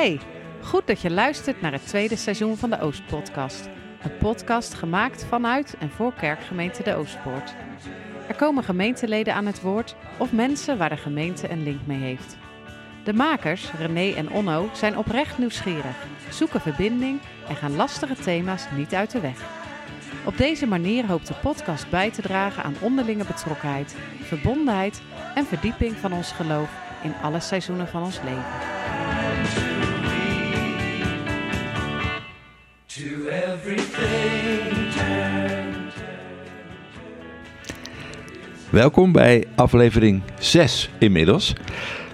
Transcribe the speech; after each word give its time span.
Hey, 0.00 0.20
goed 0.62 0.86
dat 0.86 1.00
je 1.00 1.10
luistert 1.10 1.60
naar 1.60 1.72
het 1.72 1.86
tweede 1.86 2.16
seizoen 2.16 2.56
van 2.56 2.70
de 2.70 2.80
Oostpodcast. 2.80 3.68
Een 4.02 4.16
podcast 4.16 4.74
gemaakt 4.74 5.24
vanuit 5.24 5.76
en 5.78 5.90
voor 5.90 6.12
kerkgemeente 6.12 6.82
De 6.82 6.94
Oostpoort. 6.94 7.54
Er 8.28 8.34
komen 8.34 8.64
gemeenteleden 8.64 9.34
aan 9.34 9.46
het 9.46 9.60
woord 9.60 9.96
of 10.18 10.32
mensen 10.32 10.78
waar 10.78 10.88
de 10.88 10.96
gemeente 10.96 11.50
een 11.50 11.62
link 11.62 11.80
mee 11.86 11.98
heeft. 11.98 12.36
De 13.04 13.12
makers, 13.12 13.72
René 13.72 14.14
en 14.14 14.30
Onno, 14.30 14.68
zijn 14.72 14.98
oprecht 14.98 15.38
nieuwsgierig, 15.38 16.06
zoeken 16.30 16.60
verbinding 16.60 17.20
en 17.48 17.56
gaan 17.56 17.76
lastige 17.76 18.14
thema's 18.14 18.66
niet 18.76 18.94
uit 18.94 19.10
de 19.10 19.20
weg. 19.20 19.42
Op 20.24 20.36
deze 20.36 20.66
manier 20.66 21.06
hoopt 21.06 21.26
de 21.26 21.34
podcast 21.34 21.90
bij 21.90 22.10
te 22.10 22.22
dragen 22.22 22.62
aan 22.62 22.76
onderlinge 22.80 23.24
betrokkenheid, 23.24 23.96
verbondenheid 24.22 25.02
en 25.34 25.46
verdieping 25.46 25.96
van 25.96 26.12
ons 26.12 26.32
geloof 26.32 26.70
in 27.02 27.14
alle 27.22 27.40
seizoenen 27.40 27.88
van 27.88 28.02
ons 28.02 28.20
leven. 28.24 28.79
Everything. 33.02 34.60
Welkom 38.70 39.12
bij 39.12 39.44
aflevering 39.54 40.22
6 40.38 40.90
inmiddels. 40.98 41.52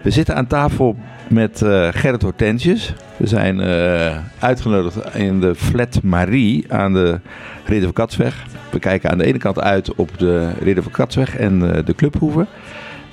We 0.02 0.10
zitten 0.10 0.34
aan 0.36 0.46
tafel 0.46 0.96
met 1.28 1.62
eh, 1.62 1.88
Gerrit 1.90 2.22
Hortensius. 2.22 2.92
We 3.16 3.26
zijn 3.26 3.60
eh, 3.60 4.18
uitgenodigd 4.38 5.14
in 5.14 5.40
de 5.40 5.54
Flat 5.54 6.02
Marie 6.02 6.72
aan 6.72 6.92
de 6.92 7.20
Ridder 7.64 7.84
van 7.84 7.92
Katsweg. 7.92 8.46
We 8.70 8.78
kijken 8.78 9.10
aan 9.10 9.18
de 9.18 9.24
ene 9.24 9.38
kant 9.38 9.60
uit 9.60 9.94
op 9.94 10.18
de 10.18 10.52
Ridder 10.60 10.82
van 10.82 10.92
Katsweg 10.92 11.36
en 11.36 11.76
eh, 11.76 11.84
de 11.84 11.94
Clubhoeve. 11.94 12.46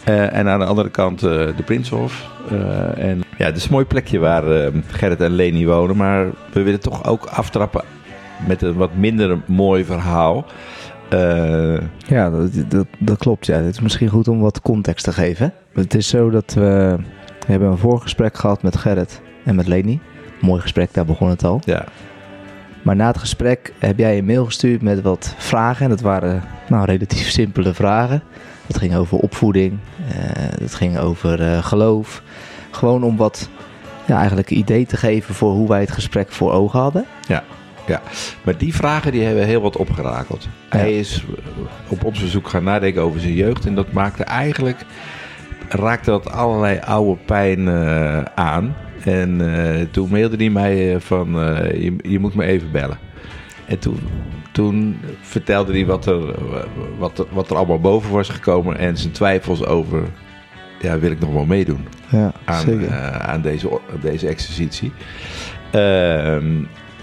Eh, 0.06 0.36
en 0.36 0.48
aan 0.48 0.60
de 0.60 0.66
andere 0.66 0.90
kant 0.90 1.24
eh, 1.24 1.30
de 1.30 1.64
Prinshof. 1.66 2.30
Eh, 2.50 3.10
en 3.10 3.22
ja, 3.38 3.46
het 3.46 3.56
is 3.58 3.66
een 3.66 3.72
mooi 3.72 3.86
plekje 3.86 4.20
waar 4.20 4.52
eh, 4.52 4.74
Gerrit 4.88 5.22
en 5.22 5.32
Leni 5.32 5.68
wonen. 5.68 5.98
Maar 5.98 6.28
we 6.52 6.62
willen 6.62 6.80
toch 6.80 7.06
ook 7.08 7.26
aftrappen 7.26 7.84
met 8.48 8.62
een 8.62 8.76
wat 8.76 8.96
minder 8.96 9.42
mooi 9.46 9.86
verhaal. 9.86 10.46
Ja, 12.08 12.30
dat, 12.30 12.50
dat, 12.68 12.88
dat 13.00 13.18
klopt. 13.18 13.46
Ja. 13.46 13.56
Het 13.56 13.74
is 13.74 13.82
misschien 13.82 14.10
goed 14.10 14.28
om 14.28 14.40
wat 14.40 14.62
context 14.62 15.06
te 15.06 15.14
geven. 15.14 15.54
Het 15.74 15.94
is 15.94 16.08
zo 16.08 16.30
dat 16.30 16.54
we, 16.54 16.96
we 17.40 17.52
hebben 17.52 17.70
een 17.70 17.78
voorgesprek 17.78 18.38
gehad 18.38 18.64
met 18.64 18.78
Gerrit 18.78 19.22
en 19.44 19.56
met 19.56 19.68
Leni. 19.68 20.00
Mooi 20.42 20.62
gesprek, 20.62 20.94
daar 20.94 21.06
begon 21.06 21.30
het 21.30 21.44
al. 21.44 21.62
ja, 21.66 21.86
Maar 22.84 22.96
na 22.96 23.08
het 23.08 23.18
gesprek 23.18 23.74
heb 23.80 23.98
jij 23.98 24.18
een 24.18 24.26
mail 24.26 24.46
gestuurd 24.46 24.82
met 24.82 25.02
wat 25.02 25.36
vragen. 25.38 25.84
En 25.84 25.90
dat 25.90 26.02
waren 26.02 26.44
nou, 26.68 26.86
relatief 26.86 27.30
simpele 27.30 27.74
vragen. 27.74 28.24
Dat 28.68 28.78
ging 28.78 28.96
over 28.96 29.18
opvoeding, 29.18 29.80
eh, 30.08 30.60
dat 30.60 30.74
ging 30.74 30.98
over 30.98 31.42
eh, 31.42 31.64
geloof. 31.66 32.24
Gewoon 32.72 33.04
om 33.04 33.18
wat 33.18 33.50
ja, 34.06 34.18
eigenlijk 34.18 34.50
een 34.50 34.58
idee 34.58 34.86
te 34.86 34.98
geven 34.98 35.36
voor 35.36 35.52
hoe 35.52 35.68
wij 35.68 35.80
het 35.80 35.92
gesprek 35.92 36.32
voor 36.32 36.52
ogen 36.52 36.80
hadden. 36.80 37.06
Maar 38.44 38.58
die 38.58 38.76
vragen 38.76 39.12
die 39.12 39.24
hebben 39.24 39.46
heel 39.46 39.62
wat 39.62 39.78
opgerakeld. 39.78 40.48
Hij 40.70 41.00
is 41.00 41.26
op 41.88 42.04
ons 42.04 42.20
verzoek 42.20 42.48
gaan 42.48 42.64
nadenken 42.64 43.02
over 43.02 43.20
zijn 43.20 43.34
jeugd. 43.34 43.66
En 43.66 43.76
dat 43.76 43.92
maakte 43.92 44.24
eigenlijk... 44.24 44.86
raakte 45.70 46.10
dat 46.10 46.32
allerlei 46.32 46.80
oude 46.80 47.22
pijn 47.26 47.68
eh, 47.68 48.22
aan. 48.36 48.76
En 49.04 49.56
eh, 49.56 49.86
toen 49.92 50.10
mailde 50.10 50.36
hij 50.36 50.50
mij 50.50 50.94
eh, 50.94 51.00
van... 51.00 51.40
eh, 51.42 51.82
je, 51.84 51.94
je 52.02 52.20
moet 52.20 52.36
me 52.36 52.44
even 52.46 52.72
bellen. 52.72 52.98
En 53.66 53.80
toen, 53.80 54.00
toen 54.52 54.98
vertelde 55.22 55.72
hij 55.72 55.86
wat 55.86 56.06
er, 56.06 56.22
wat, 56.98 57.20
er- 57.20 57.26
wat 57.32 57.50
er 57.50 57.56
allemaal 57.56 57.80
boven 57.80 58.12
was 58.12 58.30
gekomen. 58.30 58.78
En 58.78 58.98
zijn 58.98 59.12
twijfels 59.14 59.66
over... 59.66 60.04
Ja, 60.82 61.00
wil 61.00 61.12
ik 61.12 61.20
nog 61.20 61.34
wel 61.34 61.46
meedoen? 61.46 61.88
Ja, 62.10 62.32
aan, 62.46 62.90
aan 63.22 63.42
deze, 63.42 63.80
deze 64.02 64.28
exercitie. 64.28 64.92
Ehm, 65.72 66.52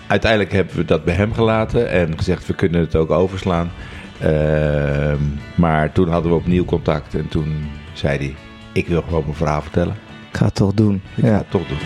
uiteindelijk 0.07 0.53
hebben 0.53 0.77
we 0.77 0.85
dat 0.85 1.05
bij 1.05 1.15
hem 1.15 1.33
gelaten 1.35 1.91
en 1.91 2.17
gezegd 2.19 2.47
we 2.47 2.55
kunnen 2.55 2.81
het 2.81 2.97
ook 2.97 3.11
overslaan. 3.11 3.71
Ehm, 4.21 5.19
maar 5.55 5.93
toen 5.93 6.09
hadden 6.09 6.31
we 6.31 6.37
opnieuw 6.37 6.65
contact 6.65 7.15
en 7.15 7.29
toen 7.29 7.55
zei 7.93 8.19
hij: 8.19 8.35
Ik 8.73 8.87
wil 8.87 9.03
gewoon 9.03 9.23
mijn 9.25 9.37
verhaal 9.37 9.63
vertellen. 9.63 9.95
Ik 10.31 10.37
ga 10.37 10.45
het 10.45 10.55
toch 10.55 10.73
doen. 10.75 10.95
Ik 10.95 11.25
ga 11.25 11.27
Ja. 11.31 11.37
het 11.37 11.51
toch 11.51 11.67
doen. 11.69 11.79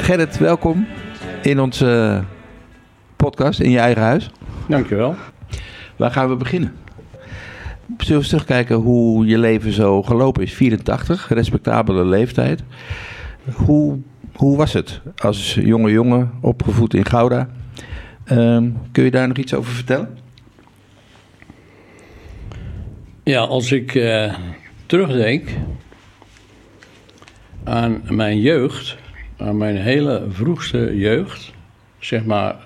Gerrit, 0.00 0.38
welkom 0.38 0.86
in 1.42 1.60
onze 1.60 2.22
podcast 3.16 3.60
in 3.60 3.70
je 3.70 3.78
eigen 3.78 4.02
huis. 4.02 4.30
Dankjewel. 4.68 5.14
Waar 5.96 6.10
gaan 6.10 6.28
we 6.28 6.36
beginnen? 6.36 6.72
Zullen 7.86 8.06
we 8.08 8.14
eens 8.14 8.28
terugkijken 8.28 8.76
hoe 8.76 9.26
je 9.26 9.38
leven 9.38 9.72
zo 9.72 10.02
gelopen 10.02 10.42
is? 10.42 10.52
84, 10.52 11.28
respectabele 11.28 12.04
leeftijd. 12.04 12.62
Hoe, 13.54 13.98
hoe 14.34 14.56
was 14.56 14.72
het 14.72 15.00
als 15.16 15.54
jonge 15.54 15.90
jongen, 15.90 16.30
opgevoed 16.40 16.94
in 16.94 17.04
Gouda? 17.04 17.48
Ehm, 18.24 18.70
kun 18.92 19.04
je 19.04 19.10
daar 19.10 19.28
nog 19.28 19.36
iets 19.36 19.54
over 19.54 19.72
vertellen? 19.72 20.18
Ja, 23.22 23.40
als 23.40 23.72
ik 23.72 23.94
eh, 23.94 24.34
terugdenk 24.86 25.48
aan 27.64 28.02
mijn 28.08 28.40
jeugd, 28.40 28.96
aan 29.36 29.56
mijn 29.56 29.76
hele 29.76 30.26
vroegste 30.28 30.96
jeugd, 30.96 31.52
zeg 31.98 32.24
maar 32.24 32.56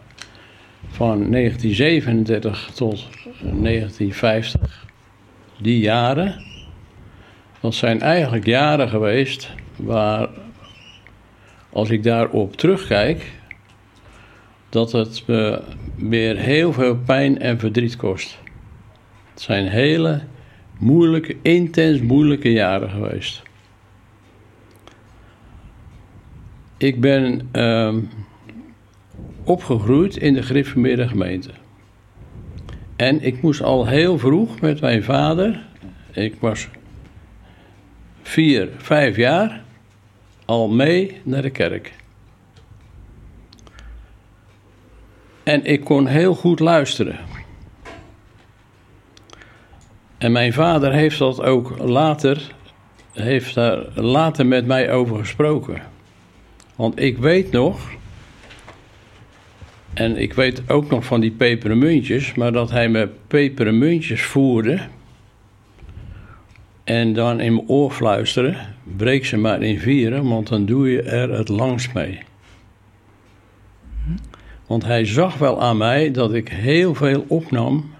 van 0.89 1.31
1937 1.31 2.71
tot 2.75 3.07
1950, 3.41 4.87
die 5.61 5.79
jaren, 5.79 6.43
dat 7.61 7.75
zijn 7.75 8.01
eigenlijk 8.01 8.47
jaren 8.47 8.89
geweest 8.89 9.51
waar, 9.77 10.29
als 11.79 11.91
ik 11.91 12.03
daarop 12.03 12.57
terugkijk, 12.57 13.33
dat 14.69 14.93
het 14.93 15.23
me 15.27 15.63
weer 15.97 16.37
heel 16.37 16.73
veel 16.73 16.97
pijn 16.97 17.39
en 17.39 17.59
verdriet 17.59 17.97
kost. 17.97 18.39
Het 19.33 19.41
zijn 19.41 19.67
hele 19.67 20.21
moeilijke, 20.79 21.37
intens 21.43 22.01
moeilijke 22.01 22.53
jaren 22.53 22.91
geweest. 22.91 23.43
Ik 26.77 27.01
ben 27.01 27.49
ehm, 27.53 28.01
opgegroeid 29.45 30.17
in 30.17 30.35
de 30.35 30.43
gereformeerde 30.43 31.09
gemeente. 31.09 31.51
En 32.97 33.23
ik 33.23 33.43
moest 33.43 33.63
al 33.63 33.87
heel 33.87 34.19
vroeg 34.19 34.61
met 34.61 34.81
mijn 34.81 35.03
vader, 35.03 35.67
ik 36.13 36.35
was 36.41 36.69
vier, 38.23 38.69
vijf 38.77 39.17
jaar, 39.17 39.67
al 40.49 40.69
mee 40.69 41.21
naar 41.23 41.43
de 41.43 41.51
kerk. 41.51 41.93
En 45.43 45.65
ik 45.65 45.85
kon 45.85 46.07
heel 46.07 46.35
goed 46.35 46.61
luisteren. 46.61 47.19
En 50.19 50.33
mijn 50.33 50.53
vader 50.53 50.93
heeft 50.93 51.19
dat 51.19 51.43
ook 51.43 51.79
later, 51.79 52.55
heeft 53.13 53.55
daar 53.55 53.87
later 53.95 54.47
met 54.47 54.67
mij 54.67 54.93
over 54.93 55.19
gesproken. 55.19 55.83
Want 56.77 57.01
ik 57.01 57.19
weet 57.19 57.51
nog, 57.51 57.91
en 59.95 60.17
ik 60.17 60.33
weet 60.33 60.71
ook 60.71 60.91
nog 60.91 61.05
van 61.05 61.21
die 61.21 61.31
pepermuntjes, 61.31 62.35
maar 62.35 62.53
dat 62.53 62.71
hij 62.71 62.89
me 62.89 63.09
pepermuntjes 63.27 64.23
voerde. 64.23 64.81
En 66.85 67.13
dan 67.13 67.41
in 67.41 67.55
mijn 67.55 67.69
oor 67.69 67.91
fluisteren, 67.91 68.77
breek 68.97 69.25
ze 69.25 69.37
maar 69.37 69.63
in 69.63 69.79
vieren, 69.79 70.29
want 70.29 70.49
dan 70.49 70.65
doe 70.65 70.91
je 70.91 71.03
er 71.03 71.33
het 71.33 71.49
langst 71.49 71.95
mee. 71.95 72.19
Want 74.67 74.85
hij 74.85 75.05
zag 75.05 75.39
wel 75.39 75.63
aan 75.63 75.77
mij 75.77 76.11
dat 76.11 76.35
ik 76.35 76.49
heel 76.49 76.95
veel 76.95 77.25
opnam 77.29 77.91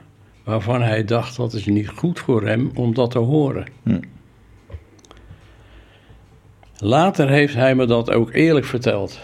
waarvan 0.45 0.83
hij 0.83 1.05
dacht 1.05 1.37
dat 1.37 1.53
is 1.53 1.67
niet 1.67 1.89
goed 1.89 2.19
voor 2.19 2.47
hem 2.47 2.71
om 2.75 2.95
dat 2.95 3.11
te 3.11 3.19
horen. 3.19 3.67
Hm. 3.83 4.01
Later 6.79 7.29
heeft 7.29 7.55
hij 7.55 7.75
me 7.75 7.87
dat 7.87 8.11
ook 8.11 8.33
eerlijk 8.33 8.67
verteld. 8.67 9.21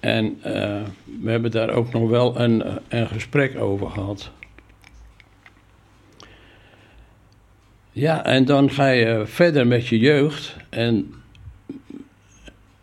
En 0.00 0.38
eh, 0.42 0.80
we 1.22 1.30
hebben 1.30 1.50
daar 1.50 1.70
ook 1.70 1.92
nog 1.92 2.08
wel 2.08 2.40
een, 2.40 2.64
een 2.88 3.06
gesprek 3.06 3.58
over 3.58 3.90
gehad. 3.90 4.32
Ja, 7.94 8.24
en 8.24 8.44
dan 8.44 8.70
ga 8.70 8.88
je 8.88 9.22
verder 9.26 9.66
met 9.66 9.86
je 9.86 9.98
jeugd. 9.98 10.56
En, 10.68 11.14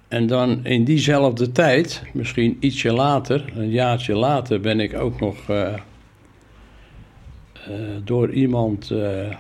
en 0.07 0.27
dan 0.27 0.65
in 0.65 0.83
diezelfde 0.83 1.51
tijd, 1.51 2.03
misschien 2.13 2.57
ietsje 2.59 2.93
later, 2.93 3.53
een 3.55 3.69
jaartje 3.69 4.15
later, 4.15 4.59
ben 4.59 4.79
ik 4.79 4.93
ook 4.93 5.19
nog 5.19 5.49
eh, 5.49 5.73
eh, 5.73 5.81
door 8.03 8.31
iemand 8.31 8.91
eh, 8.91 9.35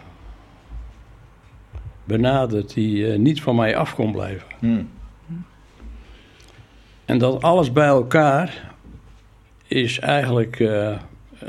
benaderd 2.03 2.73
die 2.73 3.05
niet 3.07 3.41
van 3.41 3.55
mij 3.55 3.75
af 3.75 3.95
kon 3.95 4.11
blijven. 4.11 4.47
Hmm. 4.59 4.89
En 7.05 7.17
dat 7.17 7.41
alles 7.41 7.71
bij 7.71 7.87
elkaar 7.87 8.73
is 9.67 9.99
eigenlijk, 9.99 10.57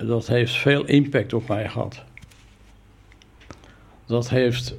dat 0.02 0.26
heeft 0.26 0.56
veel 0.56 0.84
impact 0.84 1.32
op 1.32 1.48
mij 1.48 1.68
gehad. 1.68 2.04
Dat 4.10 4.30
heeft 4.30 4.74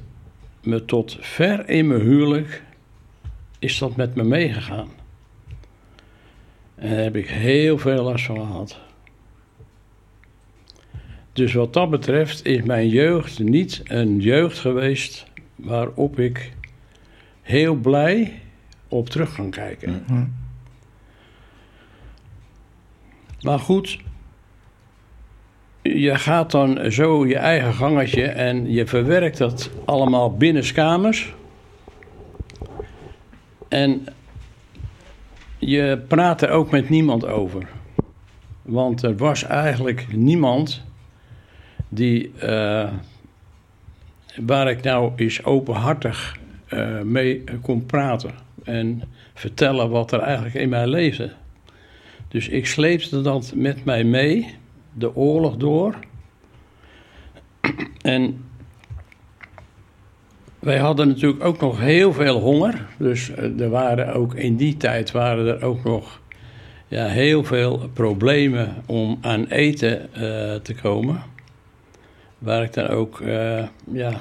me 0.62 0.84
tot 0.84 1.16
ver 1.20 1.68
in 1.68 1.86
mijn 1.86 2.00
huwelijk, 2.00 2.62
is 3.58 3.78
dat 3.78 3.96
met 3.96 4.14
me 4.14 4.22
meegegaan. 4.22 4.88
En 6.74 6.90
daar 6.90 7.02
heb 7.02 7.16
ik 7.16 7.28
heel 7.28 7.78
veel 7.78 8.02
last 8.02 8.24
van 8.24 8.36
gehad. 8.36 8.80
Dus 11.32 11.52
wat 11.52 11.72
dat 11.72 11.90
betreft 11.90 12.44
is 12.44 12.62
mijn 12.62 12.88
jeugd 12.88 13.38
niet 13.38 13.80
een 13.84 14.20
jeugd 14.20 14.58
geweest 14.58 15.26
waarop 15.56 16.18
ik 16.18 16.52
heel 17.42 17.74
blij 17.74 18.40
op 18.88 19.08
terug 19.08 19.34
kan 19.34 19.50
kijken. 19.50 20.04
Maar 23.40 23.58
goed, 23.58 23.98
je 25.82 26.14
gaat 26.14 26.50
dan 26.50 26.92
zo 26.92 27.26
je 27.26 27.36
eigen 27.36 27.74
gangetje 27.74 28.24
en 28.24 28.72
je 28.72 28.86
verwerkt 28.86 29.38
dat 29.38 29.70
allemaal 29.84 30.36
binnenskamers. 30.36 31.34
En 33.68 34.06
je 35.58 36.02
praat 36.08 36.42
er 36.42 36.50
ook 36.50 36.70
met 36.70 36.88
niemand 36.88 37.26
over. 37.26 37.68
Want 38.62 39.02
er 39.02 39.16
was 39.16 39.44
eigenlijk 39.44 40.06
niemand 40.12 40.84
die, 41.88 42.32
eh, 42.38 42.88
waar 44.40 44.70
ik 44.70 44.82
nou 44.82 45.12
eens 45.16 45.44
openhartig 45.44 46.40
eh, 46.68 47.00
mee 47.00 47.44
kon 47.62 47.86
praten. 47.86 48.30
En 48.64 49.02
vertellen 49.34 49.90
wat 49.90 50.12
er 50.12 50.20
eigenlijk 50.20 50.54
in 50.54 50.68
mij 50.68 50.86
leefde. 50.86 51.32
Dus 52.28 52.48
ik 52.48 52.66
sleepte 52.66 53.20
dat 53.20 53.52
met 53.54 53.84
mij 53.84 54.04
mee, 54.04 54.54
de 54.92 55.16
oorlog 55.16 55.56
door. 55.56 55.94
En 58.02 58.44
wij 60.58 60.78
hadden 60.78 61.08
natuurlijk 61.08 61.44
ook 61.44 61.60
nog 61.60 61.80
heel 61.80 62.12
veel 62.12 62.40
honger. 62.40 62.86
Dus 62.98 63.30
eh, 63.30 63.60
er 63.60 63.70
waren 63.70 64.14
ook 64.14 64.34
in 64.34 64.56
die 64.56 64.76
tijd 64.76 65.10
waren 65.10 65.46
er 65.46 65.64
ook 65.64 65.84
nog 65.84 66.20
ja, 66.88 67.06
heel 67.06 67.44
veel 67.44 67.88
problemen 67.92 68.74
om 68.86 69.18
aan 69.20 69.46
eten 69.46 70.14
eh, 70.14 70.54
te 70.54 70.74
komen. 70.82 71.22
Waar 72.38 72.62
ik 72.62 72.72
dan 72.72 72.88
ook, 72.88 73.20
eh, 73.20 73.64
ja, 73.92 74.20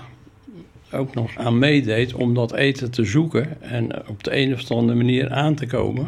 ook 0.91 1.15
nog 1.15 1.37
aan 1.37 1.59
meedeed 1.59 2.13
om 2.13 2.33
dat 2.33 2.53
eten 2.53 2.91
te 2.91 3.03
zoeken 3.03 3.61
en 3.61 4.07
op 4.07 4.23
de 4.23 4.37
een 4.37 4.53
of 4.53 4.71
andere 4.71 4.97
manier 4.97 5.29
aan 5.29 5.55
te 5.55 5.67
komen. 5.67 6.07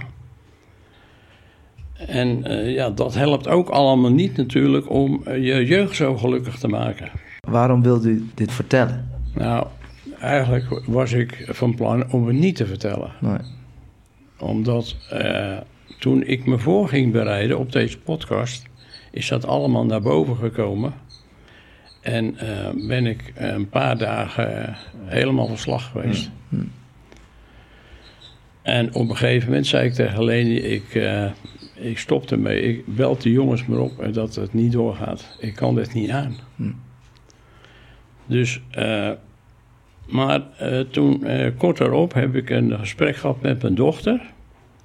En 2.07 2.43
eh, 2.43 2.73
ja, 2.73 2.89
dat 2.89 3.13
helpt 3.13 3.47
ook 3.47 3.69
allemaal 3.69 4.11
niet 4.11 4.37
natuurlijk 4.37 4.89
om 4.89 5.21
eh, 5.25 5.35
je 5.35 5.65
jeugd 5.65 5.95
zo 5.95 6.17
gelukkig 6.17 6.57
te 6.57 6.67
maken. 6.67 7.11
Waarom 7.39 7.81
wilde 7.81 8.09
u 8.09 8.29
dit 8.33 8.51
vertellen? 8.51 9.09
Nou, 9.33 9.67
eigenlijk 10.19 10.81
was 10.85 11.11
ik 11.11 11.47
van 11.49 11.75
plan 11.75 12.11
om 12.11 12.27
het 12.27 12.35
niet 12.35 12.55
te 12.55 12.65
vertellen. 12.65 13.11
Nee. 13.19 13.37
Omdat 14.39 14.95
eh, 15.09 15.57
toen 15.99 16.23
ik 16.23 16.45
me 16.45 16.57
voor 16.57 16.87
ging 16.87 17.11
bereiden 17.11 17.59
op 17.59 17.71
deze 17.71 17.99
podcast, 17.99 18.65
is 19.11 19.27
dat 19.27 19.45
allemaal 19.45 19.85
naar 19.85 20.01
boven 20.01 20.35
gekomen. 20.35 20.93
En 22.01 22.37
ben 22.87 23.05
ik 23.05 23.33
een 23.35 23.69
paar 23.69 23.97
dagen 23.97 24.75
helemaal 25.05 25.47
van 25.47 25.57
slag 25.57 25.91
geweest. 25.91 26.29
En 28.61 28.93
op 28.93 29.09
een 29.09 29.17
gegeven 29.17 29.47
moment 29.47 29.67
zei 29.67 29.85
ik 29.87 29.93
tegen 29.93 30.23
Leni, 30.23 30.55
ik, 30.55 31.01
ik 31.75 31.97
stop 31.97 32.31
ermee. 32.31 32.61
Ik 32.61 32.95
bel 32.95 33.17
de 33.17 33.31
jongens 33.31 33.65
maar 33.65 33.79
op 33.79 33.99
en 33.99 34.11
dat 34.11 34.35
het 34.35 34.53
niet 34.53 34.71
doorgaat. 34.71 35.37
Ik 35.39 35.55
kan 35.55 35.75
dit 35.75 35.93
niet 35.93 36.09
aan. 36.09 36.35
Dus, 38.25 38.61
eh, 38.71 39.11
maar 40.09 40.41
eh, 40.57 40.79
toen, 40.79 41.25
eh, 41.25 41.51
kort 41.57 41.77
daarop, 41.77 42.13
heb 42.13 42.35
ik 42.35 42.49
een 42.49 42.79
gesprek 42.79 43.15
gehad 43.15 43.41
met 43.41 43.61
mijn 43.61 43.75
dochter. 43.75 44.21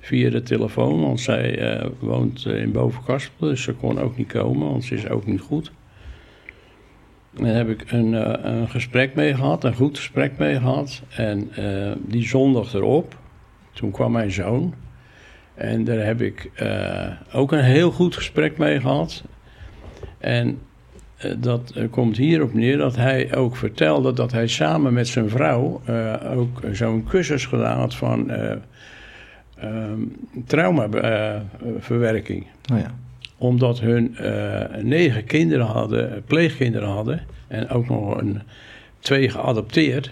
Via 0.01 0.31
de 0.31 0.43
telefoon, 0.43 1.01
want 1.01 1.21
zij 1.21 1.83
woont 1.99 2.47
in 2.47 2.73
Bovenkaspel. 2.73 3.49
Dus 3.49 3.63
ze 3.63 3.73
kon 3.73 4.01
ook 4.01 4.17
niet 4.17 4.29
komen, 4.29 4.69
want 4.69 4.85
ze 4.85 4.95
is 4.95 5.09
ook 5.09 5.27
niet 5.27 5.41
goed. 5.41 5.73
En 7.37 7.45
daar 7.45 7.55
heb 7.55 7.69
ik 7.69 7.93
een, 7.93 8.13
een 8.49 8.69
gesprek 8.69 9.15
mee 9.15 9.35
gehad, 9.35 9.65
een 9.65 9.75
goed 9.75 9.99
gesprek 9.99 10.39
mee 10.39 10.55
gehad. 10.55 11.03
En 11.09 11.51
die 12.07 12.27
zondag 12.27 12.75
erop, 12.75 13.17
toen 13.73 13.91
kwam 13.91 14.13
mijn 14.13 14.33
zoon. 14.33 14.75
En 15.59 15.85
daar 15.85 16.05
heb 16.05 16.21
ik 16.21 16.51
eh, 16.55 17.07
ook 17.33 17.53
een 17.53 17.65
heel 17.65 17.91
goed 17.91 18.17
gesprek 18.17 18.59
mee 18.59 18.81
gehad. 18.81 19.25
En 20.19 20.59
eh, 21.17 21.33
dat 21.39 21.73
eh, 21.75 21.85
komt 21.91 22.17
hierop 22.17 22.55
neer 22.55 22.77
dat 22.77 22.97
hij 22.97 23.37
ook 23.37 23.57
vertelde 23.57 24.13
dat 24.13 24.33
hij 24.33 24.47
samen 24.47 24.93
met 24.93 25.09
zijn 25.09 25.29
vrouw 25.29 25.81
ook 26.35 26.61
zo'n 26.73 27.05
cursus 27.05 27.47
gedaan 27.47 27.79
had 27.79 27.95
van 27.95 28.31
ehm, 28.31 28.59
traumaverwerking. 30.47 32.47
Oh 32.73 32.79
ja. 32.79 32.95
Omdat 33.39 33.81
hun 33.81 34.17
negen 34.83 35.25
kinderen 35.25 35.67
hadden, 35.67 36.23
pleegkinderen 36.27 36.89
hadden 36.89 37.21
en 37.49 37.69
ook 37.69 37.89
nog 37.89 38.21
een, 38.21 38.43
twee 38.99 39.29
geadopteerd. 39.29 40.11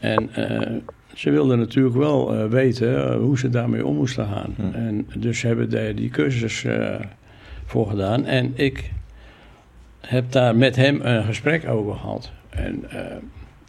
En 0.00 0.30
ze 1.14 1.30
wilden 1.30 1.58
natuurlijk 1.58 1.96
wel 1.96 2.34
eh, 2.34 2.46
weten 2.46 3.10
eh, 3.10 3.16
hoe 3.16 3.38
ze 3.38 3.48
daarmee 3.48 3.86
om 3.86 3.96
moesten 3.96 4.26
gaan. 4.26 4.54
En 4.72 5.06
dus 5.16 5.38
ze 5.38 5.46
hebben 5.46 5.70
daar 5.70 5.94
die 5.94 6.10
cursus 6.10 6.64
eh, 6.64 6.94
voor 7.64 7.88
gedaan. 7.88 8.24
En 8.24 8.52
ik 8.54 8.90
heb 10.00 10.32
daar 10.32 10.56
met 10.56 10.76
hem 10.76 11.00
een 11.02 11.24
gesprek 11.24 11.68
over 11.68 11.94
gehad. 11.94 12.32
En, 12.48 12.84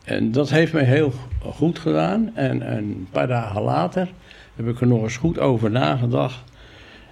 en 0.04 0.32
dat 0.32 0.50
heeft 0.50 0.74
mij 0.74 0.84
heel 0.84 1.14
goed 1.40 1.80
gedaan. 1.80 2.32
En 2.34 2.76
een 2.76 3.08
paar 3.12 3.28
dagen 3.28 3.62
later 3.62 4.08
heb 4.56 4.68
ik 4.68 4.82
er 4.82 4.88
nog 4.88 5.04
eens 5.04 5.18
goed 5.18 5.40
over 5.40 5.72
nagedacht. 5.72 6.44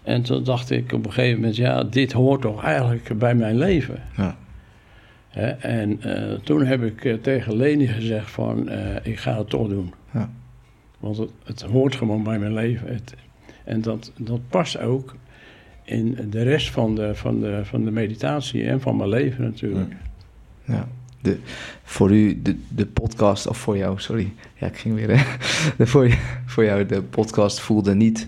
En 0.04 0.22
toen 0.22 0.44
dacht 0.44 0.70
ik 0.70 0.94
op 0.94 1.06
een 1.06 1.12
gegeven 1.12 1.40
moment, 1.40 1.56
ja, 1.56 1.84
dit 1.84 2.12
hoort 2.12 2.42
toch 2.42 2.64
eigenlijk 2.64 3.18
bij 3.18 3.36
mijn 3.36 3.58
leven. 3.58 4.04
Ja. 4.18 4.36
En 5.60 6.00
toen 6.44 6.66
heb 6.66 6.84
ik 6.84 7.24
tegen 7.24 7.56
Leni 7.56 7.88
gezegd 7.88 8.32
van, 8.32 8.70
ik 9.04 9.20
ga 9.20 9.38
het 9.38 9.50
toch 9.50 9.68
doen. 9.68 9.94
Ja. 10.14 10.30
Want 11.00 11.18
het, 11.18 11.30
het 11.44 11.62
hoort 11.62 11.96
gewoon 11.96 12.24
bij 12.24 12.40
mijn 12.40 12.54
leven. 12.54 12.88
Het, 12.94 13.14
en 13.64 13.82
dat, 13.82 14.12
dat 14.18 14.40
past 14.50 14.78
ook 14.80 15.16
in 15.84 16.28
de 16.30 16.44
rest 16.44 16.72
van 16.72 16.96
de, 16.96 17.16
van, 17.16 17.40
de, 17.40 17.62
van 17.64 17.86
de 17.86 17.92
meditatie 17.92 18.68
en 18.68 18.82
van 18.82 18.96
mijn 18.98 19.10
leven 19.10 19.44
natuurlijk. 19.44 19.94
Ja. 20.66 20.88
De, 21.22 21.40
voor 21.84 22.12
u, 22.12 22.42
de, 22.42 22.58
de 22.76 22.86
podcast, 22.86 23.48
of 23.48 23.58
voor 23.58 23.78
jou, 23.78 24.00
sorry. 24.00 24.34
Ja, 24.56 24.68
ik 24.68 24.78
ging 24.78 24.96
weer. 24.96 25.18
hè. 25.18 25.24
De, 25.78 25.88
voor, 25.88 26.18
voor 26.46 26.64
jou, 26.66 26.86
de 26.86 27.02
podcast 27.02 27.60
voelde 27.60 27.96
niet 27.96 28.28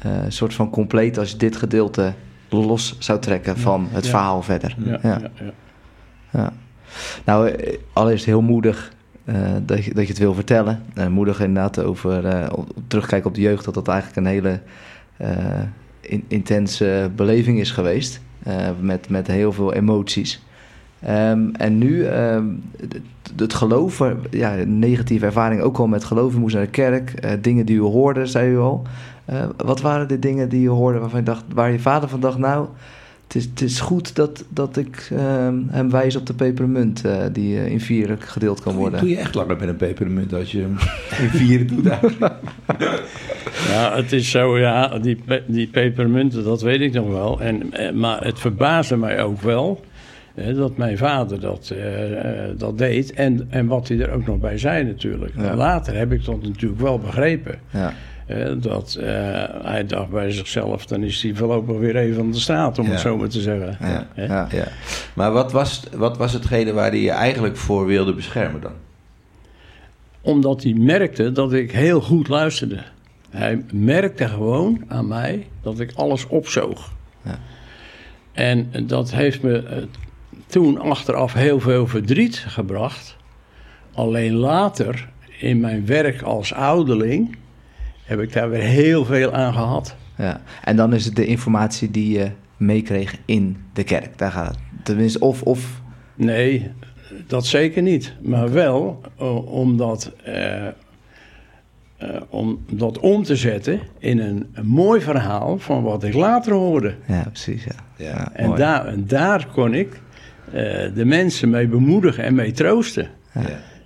eh, 0.00 0.24
een 0.24 0.32
soort 0.32 0.54
van 0.54 0.70
compleet 0.70 1.18
als 1.18 1.30
je 1.30 1.36
dit 1.36 1.56
gedeelte 1.56 2.12
los 2.48 2.96
zou 2.98 3.20
trekken 3.20 3.56
van 3.58 3.86
het 3.90 4.04
Ja. 4.04 4.10
verhaal 4.10 4.42
verder. 4.42 4.76
Ja, 4.84 4.98
Ja. 5.02 5.20
ja. 5.20 5.30
ja. 5.44 5.52
Ja. 6.32 6.52
Nou, 7.24 7.48
eh, 7.48 7.78
allereerst 7.92 8.24
heel 8.24 8.42
moedig 8.42 8.88
eh, 8.88 8.93
dat, 9.66 9.84
je, 9.84 9.94
dat 9.94 10.02
je 10.02 10.08
het 10.10 10.18
wil 10.18 10.34
vertellen. 10.34 10.82
Eh, 10.94 11.06
moedig 11.06 11.40
inderdaad 11.40 11.78
over 11.84 12.26
eh, 12.26 12.52
terugkijken 12.86 13.28
op 13.28 13.34
de 13.34 13.40
jeugd, 13.40 13.64
dat 13.64 13.74
dat 13.74 13.88
eigenlijk 13.88 14.18
een 14.18 14.32
hele 14.32 14.60
eh, 15.16 15.62
in- 16.00 16.24
intense 16.28 17.10
beleving 17.16 17.58
is 17.58 17.70
geweest. 17.70 18.20
eh, 18.42 18.54
met, 18.80 19.08
met 19.08 19.26
heel 19.26 19.52
veel 19.52 19.72
emoties. 19.72 20.42
Ehm, 21.00 21.48
en 21.52 21.78
nu, 21.78 22.04
ehm, 22.04 22.44
het, 22.80 23.00
het 23.36 23.54
geloven, 23.54 24.18
ja, 24.30 24.54
negatieve 24.66 25.26
ervaring 25.26 25.60
ook 25.60 25.78
al 25.78 25.86
met 25.86 26.04
geloven. 26.04 26.38
U 26.38 26.40
moest 26.40 26.54
naar 26.54 26.64
de 26.64 26.70
kerk, 26.70 27.10
eh, 27.10 27.30
dingen 27.40 27.66
die 27.66 27.76
u 27.76 27.80
hoorde, 27.80 28.26
zei 28.26 28.50
u 28.52 28.58
al. 28.58 28.82
Eh, 29.24 29.44
wat 29.56 29.80
waren 29.80 30.08
de 30.08 30.18
dingen 30.18 30.48
die 30.48 30.64
u 30.64 30.68
hoorde 30.68 30.98
waarvan 30.98 31.18
je 31.18 31.24
dacht, 31.26 31.44
waar 31.54 31.72
je 31.72 31.78
vader 31.80 32.08
van 32.08 32.20
dacht, 32.20 32.38
nou, 32.38 32.66
het 33.34 33.42
is, 33.42 33.48
het 33.50 33.60
is 33.60 33.80
goed 33.80 34.16
dat, 34.16 34.44
dat 34.48 34.76
ik 34.76 35.08
ehm, 35.16 35.54
hem 35.68 35.90
wijs 35.90 36.16
op 36.16 36.26
de 36.26 36.34
pepermunt 36.34 37.04
eh, 37.04 37.16
die 37.32 37.56
eh, 37.58 37.66
in 37.66 37.80
vier 37.80 38.16
gedeeld 38.18 38.60
kan 38.60 38.72
Doe, 38.72 38.80
worden. 38.80 39.00
doe 39.00 39.08
je 39.08 39.16
echt 39.16 39.34
langer 39.34 39.56
met 39.56 39.68
een 39.68 39.76
pepermunt 39.76 40.34
als 40.34 40.52
je 40.52 40.60
hem 40.60 40.76
in 41.22 41.28
vieren 41.28 41.66
doet 41.66 41.86
eigenlijk. 41.86 42.34
Ja, 43.68 43.96
het 43.96 44.12
is 44.12 44.30
zo, 44.30 44.58
ja, 44.58 44.98
die, 44.98 45.16
pe- 45.24 45.42
die 45.46 45.66
pepermunten, 45.66 46.44
dat 46.44 46.62
weet 46.62 46.80
ik 46.80 46.92
nog 46.92 47.08
wel. 47.08 47.40
En, 47.40 47.72
eh, 47.72 47.92
maar 47.92 48.24
het 48.24 48.38
verbaasde 48.38 48.96
mij 48.96 49.22
ook 49.22 49.40
wel 49.40 49.80
dat 50.56 50.76
mijn 50.76 50.98
vader 50.98 51.40
dat, 51.40 51.74
dat 52.56 52.78
deed. 52.78 53.12
En, 53.12 53.46
en 53.50 53.66
wat 53.66 53.88
hij 53.88 53.98
er 54.00 54.10
ook 54.12 54.26
nog 54.26 54.38
bij 54.38 54.58
zei 54.58 54.84
natuurlijk. 54.84 55.32
Ja. 55.36 55.54
Later 55.56 55.96
heb 55.96 56.12
ik 56.12 56.24
dat 56.24 56.42
natuurlijk 56.42 56.80
wel 56.80 56.98
begrepen. 56.98 57.54
Ja, 57.70 57.92
dat 58.58 58.94
eh, 58.94 59.06
hij 59.62 59.86
dacht 59.86 60.10
bij 60.10 60.30
zichzelf, 60.30 60.86
dan 60.86 61.02
is 61.02 61.22
hij 61.22 61.34
voorlopig 61.34 61.76
weer 61.76 61.96
even 61.96 62.20
aan 62.22 62.30
de 62.30 62.38
straat, 62.38 62.78
om 62.78 62.84
Ja. 62.84 62.90
het 62.90 63.00
zo 63.00 63.16
maar 63.16 63.28
te 63.28 63.40
zeggen. 63.40 63.76
ja, 63.80 64.06
ja. 64.16 64.48
Ja. 64.50 64.68
Maar 65.14 65.32
wat 65.32 65.52
was, 65.52 65.82
wat 65.96 66.16
was 66.16 66.32
hetgene 66.32 66.72
waar 66.72 66.90
hij 66.90 67.00
je 67.00 67.10
eigenlijk 67.10 67.56
voor 67.56 67.86
wilde 67.86 68.14
beschermen 68.14 68.60
dan? 68.60 68.72
Omdat 70.20 70.62
hij 70.62 70.72
merkte 70.72 71.32
dat 71.32 71.52
ik 71.52 71.72
heel 71.72 72.00
goed 72.00 72.28
luisterde. 72.28 72.78
Hij 73.30 73.64
merkte 73.72 74.28
gewoon 74.28 74.84
aan 74.88 75.08
mij 75.08 75.46
dat 75.62 75.80
ik 75.80 75.92
alles 75.94 76.26
opzoog. 76.26 76.92
Ja. 77.22 77.38
En 78.32 78.70
dat 78.86 79.12
heeft 79.12 79.42
me 79.42 79.58
eh, 79.58 79.76
toen 80.46 80.78
achteraf 80.80 81.32
heel 81.32 81.60
veel 81.60 81.86
verdriet 81.86 82.44
gebracht. 82.48 83.16
Alleen 83.94 84.32
later, 84.34 85.08
in 85.38 85.60
mijn 85.60 85.86
werk 85.86 86.22
als 86.22 86.54
ouderling, 86.54 87.36
heb 88.04 88.20
ik 88.20 88.32
daar 88.32 88.50
weer 88.50 88.62
heel 88.62 89.04
veel 89.04 89.32
aan 89.32 89.52
gehad. 89.52 89.96
Ja. 90.16 90.40
En 90.64 90.76
dan 90.76 90.94
is 90.94 91.04
het 91.04 91.16
de 91.16 91.26
informatie 91.26 91.90
die 91.90 92.18
je 92.18 92.30
meekreeg 92.56 93.16
in 93.24 93.56
de 93.72 93.84
kerk. 93.84 94.18
Daar 94.18 94.30
gaat 94.30 94.48
het. 94.48 94.58
Tenminste, 94.84 95.20
of, 95.20 95.42
of 95.42 95.82
Nee, 96.14 96.70
dat 97.26 97.46
zeker 97.46 97.82
niet. 97.82 98.14
Maar 98.20 98.52
wel 98.52 99.00
eh, 99.18 99.52
om, 99.52 99.76
dat, 99.76 100.12
eh, 100.24 100.66
eh, 100.66 100.72
om 102.28 102.64
dat 102.70 102.98
om 102.98 103.22
te 103.22 103.36
zetten 103.36 103.80
in 103.98 104.18
een, 104.18 104.46
een 104.52 104.66
mooi 104.66 105.00
verhaal 105.00 105.58
van 105.58 105.82
wat 105.82 106.04
ik 106.04 106.14
later 106.14 106.52
hoorde. 106.52 106.94
ja, 107.06 107.22
precies. 107.22 107.64
Ja. 107.64 107.72
Ja. 107.96 108.32
En 108.32 108.54
daar, 108.54 108.86
en 108.86 109.06
daar 109.06 109.48
kon 109.52 109.74
ik 109.74 110.00
eh, 110.52 110.94
de 110.94 111.04
mensen 111.04 111.50
mee 111.50 111.66
bemoedigen 111.66 112.24
en 112.24 112.34
mee 112.34 112.52
troosten. 112.52 113.08
Ja. 113.32 113.40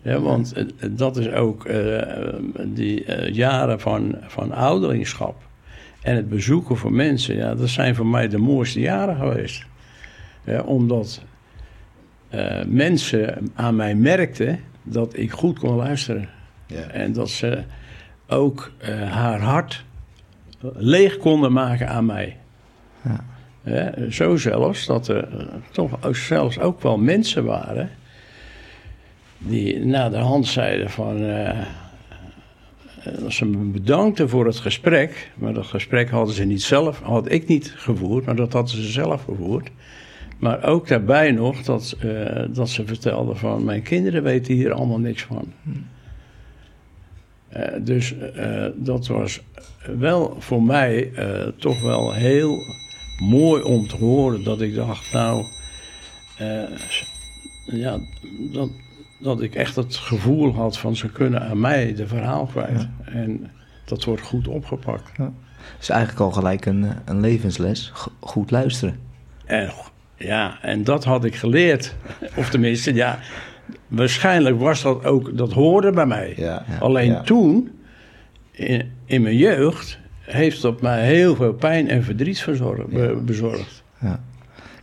Ja, 0.08 0.20
want 0.20 0.54
dat 0.90 1.16
is 1.16 1.30
ook 1.30 1.64
eh, 1.64 2.34
die 2.64 3.04
eh, 3.04 3.34
jaren 3.34 3.80
van, 3.80 4.16
van 4.26 4.52
ouderlingschap 4.52 5.36
en 6.02 6.16
het 6.16 6.28
bezoeken 6.28 6.76
van 6.76 6.94
mensen. 6.94 7.36
Ja, 7.36 7.54
dat 7.54 7.68
zijn 7.68 7.94
voor 7.94 8.06
mij 8.06 8.28
de 8.28 8.38
mooiste 8.38 8.80
jaren 8.80 9.16
geweest. 9.16 9.66
Ja, 10.44 10.62
omdat 10.62 11.22
eh, 12.28 12.64
mensen 12.66 13.50
aan 13.54 13.76
mij 13.76 13.94
merkten 13.94 14.60
dat 14.82 15.16
ik 15.16 15.30
goed 15.30 15.58
kon 15.58 15.76
luisteren. 15.76 16.28
Ja. 16.66 16.80
En 16.80 17.12
dat 17.12 17.30
ze 17.30 17.62
ook 18.26 18.72
haar 19.08 19.40
hart 19.40 19.84
leeg 20.74 21.16
konden 21.16 21.52
maken 21.52 21.88
aan 21.88 22.06
mij. 22.06 22.36
Ja. 23.02 23.94
Zo 24.10 24.36
zelfs 24.36 24.86
dat 24.86 25.08
er 25.08 25.28
toch 25.70 25.98
zelfs 26.12 26.58
ook 26.58 26.82
wel 26.82 26.98
mensen 26.98 27.44
waren 27.44 27.90
die 29.38 29.85
na 29.85 30.09
de 30.09 30.16
hand 30.16 30.47
zeiden 30.47 30.90
van 30.90 31.16
dat 33.18 33.33
ze 33.33 33.45
me 33.45 33.64
bedankten 33.64 34.28
voor 34.28 34.47
het 34.47 34.57
gesprek, 34.57 35.30
maar 35.35 35.52
dat 35.52 35.66
gesprek 35.66 36.11
hadden 36.11 36.35
ze 36.35 36.45
niet 36.45 36.62
zelf, 36.62 37.00
had 37.00 37.30
ik 37.30 37.47
niet 37.47 37.73
gevoerd, 37.76 38.25
maar 38.25 38.37
dat 38.37 38.52
hadden 38.52 38.76
ze 38.76 38.83
zelf 38.83 39.25
gevoerd. 39.25 39.71
Maar 40.38 40.64
ook 40.64 40.88
daarbij 40.88 41.30
nog 41.30 41.62
dat, 41.62 41.97
eh, 42.00 42.45
dat 42.50 42.68
ze 42.68 42.87
vertelden 42.87 43.37
van 43.37 43.64
mijn 43.64 43.83
kinderen 43.83 44.23
weten 44.23 44.54
hier 44.54 44.73
allemaal 44.73 44.99
niks 44.99 45.23
van. 45.23 45.52
Eh, 47.49 47.73
dus 47.80 48.14
dat 48.75 49.07
was 49.07 49.40
wel 49.99 50.37
voor 50.38 50.62
mij 50.62 51.11
toch 51.57 51.83
wel 51.83 52.12
heel 52.12 52.59
mooi 53.23 53.62
om 53.62 53.88
te 53.88 53.97
horen 53.97 54.45
dat 54.45 54.61
ik 54.61 54.75
dacht, 54.75 55.12
nou, 55.12 55.45
ja, 57.66 57.99
dat, 58.52 58.71
dat 59.20 59.40
ik 59.42 59.54
echt 59.54 59.76
het 59.76 59.96
gevoel 59.96 60.54
had 60.54 60.78
van 60.78 60.96
ze 60.96 61.08
kunnen 61.10 61.42
aan 61.48 61.60
mij 61.60 61.94
de 61.94 62.06
verhaal 62.06 62.46
kwijt. 62.46 62.88
En 63.04 63.50
dat 63.84 64.04
wordt 64.04 64.22
goed 64.22 64.48
opgepakt. 64.48 65.10
Dus 65.78 65.88
eigenlijk 65.88 66.20
al 66.20 66.30
gelijk 66.30 66.66
een, 66.66 66.87
een 67.04 67.20
levensles. 67.20 67.90
Go- 67.94 68.12
goed 68.20 68.50
luisteren. 68.50 68.98
En 69.44 69.70
ja, 70.16 70.58
en 70.62 70.84
dat 70.84 71.04
had 71.04 71.25
ik 71.25 71.34
geleerd. 71.37 71.94
Of 72.37 72.48
tenminste, 72.50 72.94
ja, 72.94 73.18
waarschijnlijk 73.88 74.58
was 74.60 74.82
dat 74.82 75.04
ook, 75.04 75.37
dat 75.37 75.52
hoorde 75.52 75.90
bij 75.90 76.06
mij. 76.06 76.32
Ja. 76.37 76.64
Alleen 76.80 77.10
Ja. 77.10 77.20
toen, 77.22 77.70
in, 78.50 78.92
in 79.04 79.22
mijn 79.22 79.37
jeugd, 79.37 79.98
heeft 80.20 80.62
dat 80.62 80.80
mij 80.80 81.06
heel 81.06 81.34
veel 81.37 81.52
pijn 81.52 81.88
en 81.88 82.04
verdriet 82.04 82.40
verzorgd, 82.40 82.87
be- 82.88 83.20
bezorgd. 83.25 83.82
Ja, 84.00 84.20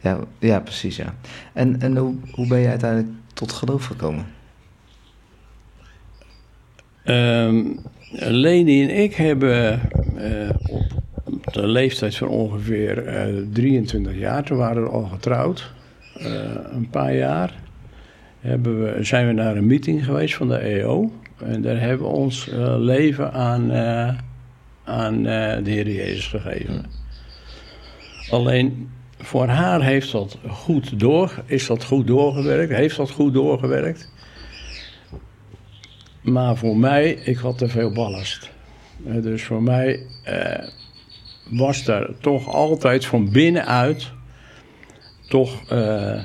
ja, 0.02 0.20
ja 0.40 0.60
precies. 0.60 0.96
Ja. 0.96 1.14
En, 1.54 1.82
en 1.82 1.98
hoe, 1.98 2.16
hoe 2.32 2.48
ben 2.48 2.60
je 2.60 2.68
uiteindelijk 2.68 3.12
tot 3.36 3.52
geloof 3.52 3.86
gekomen? 3.86 4.26
Ehm 7.04 7.64
Leni 8.18 8.84
en 8.84 9.04
ik 9.04 9.16
hebben 9.16 9.82
eh, 10.18 10.50
op 11.24 11.54
de 11.54 11.68
leeftijd 11.68 12.16
van 12.16 12.28
ongeveer 12.28 13.06
eh, 13.06 13.44
23 13.54 14.18
jaar, 14.18 14.44
toen 14.44 14.58
waren 14.58 14.84
we 14.84 14.90
al 14.90 15.04
getrouwd, 15.04 15.74
eh, 16.16 16.26
een 16.72 16.90
paar 16.90 17.16
jaar, 17.16 17.54
hebben 18.40 18.84
we, 18.84 19.04
zijn 19.04 19.28
we 19.28 19.34
naar 19.34 19.58
een 19.58 19.68
meeting 19.68 20.06
geweest 20.06 20.36
van 20.36 20.48
de 20.48 20.58
EO. 20.58 21.12
En 21.38 21.62
daar 21.62 21.80
hebben 21.80 22.08
we 22.08 22.14
ons 22.14 22.50
eh, 22.50 22.76
leven 22.78 23.34
aan, 23.34 23.72
eh, 23.72 24.14
aan 24.84 25.16
eh, 25.18 25.64
de 25.64 25.72
Heer 25.72 25.90
Jezus 25.90 26.28
gegeven. 26.28 26.86
Alleen 28.30 28.90
voor 29.20 29.48
haar 29.48 29.84
heeft 29.84 30.12
dat 30.12 30.38
goed 30.48 31.00
door, 31.00 31.44
is 31.46 31.68
dat 31.68 31.84
goed 31.84 32.08
doorgewerkt, 32.08 32.74
heeft 32.74 32.96
dat 32.96 33.10
goed 33.10 33.34
doorgewerkt. 33.34 34.12
Maar 36.22 36.58
voor 36.58 36.78
mij, 36.78 37.12
ik 37.12 37.38
had 37.38 37.58
te 37.58 37.68
veel 37.68 37.92
ballast. 37.92 38.50
Eh, 39.08 39.22
Dus 39.22 39.44
voor 39.44 39.64
mij 39.64 40.06
eh, 40.24 40.68
was 41.50 41.84
daar 41.84 42.10
toch 42.20 42.48
altijd 42.48 43.06
van 43.06 43.32
binnenuit 43.32 44.12
toch 45.28 45.70
eh, 45.70 46.20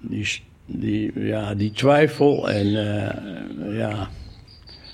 die, 0.00 0.42
die, 0.66 1.20
ja, 1.20 1.54
die 1.54 1.70
twijfel 1.70 2.50
en 2.50 2.66
eh, 2.66 3.76
ja, 3.78 4.08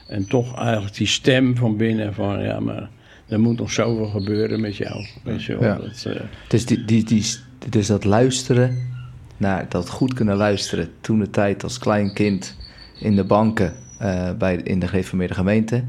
en 0.08 0.26
toch 0.26 0.58
eigenlijk 0.58 0.94
die 0.94 1.06
stem 1.06 1.56
van 1.56 1.76
binnen 1.76 2.14
van 2.14 2.42
ja, 2.42 2.60
maar 2.60 2.88
er 3.28 3.40
moet 3.40 3.58
nog 3.58 3.70
zoveel 3.72 4.06
gebeuren 4.06 4.60
met 4.60 4.76
jou. 4.76 5.06
Weet 5.24 5.44
je 5.44 5.58
wel, 5.58 5.68
Ja. 5.68 5.76
dat, 5.76 6.04
eh, 6.06 6.20
Dus, 6.48 6.66
die, 6.66 6.84
die, 6.84 7.04
die, 7.04 7.24
dus 7.68 7.86
dat 7.86 8.04
luisteren, 8.04 8.90
naar 9.36 9.66
dat 9.68 9.88
goed 9.88 10.14
kunnen 10.14 10.36
luisteren. 10.36 10.88
Toen 11.00 11.18
de 11.18 11.30
tijd 11.30 11.62
als 11.62 11.78
klein 11.78 12.12
kind 12.14 12.56
in 13.00 13.16
de 13.16 13.24
banken 13.24 13.74
eh, 13.98 14.30
bij, 14.38 14.56
in 14.56 14.78
de 14.78 14.88
gereformeerde 14.88 15.34
gemeente. 15.34 15.84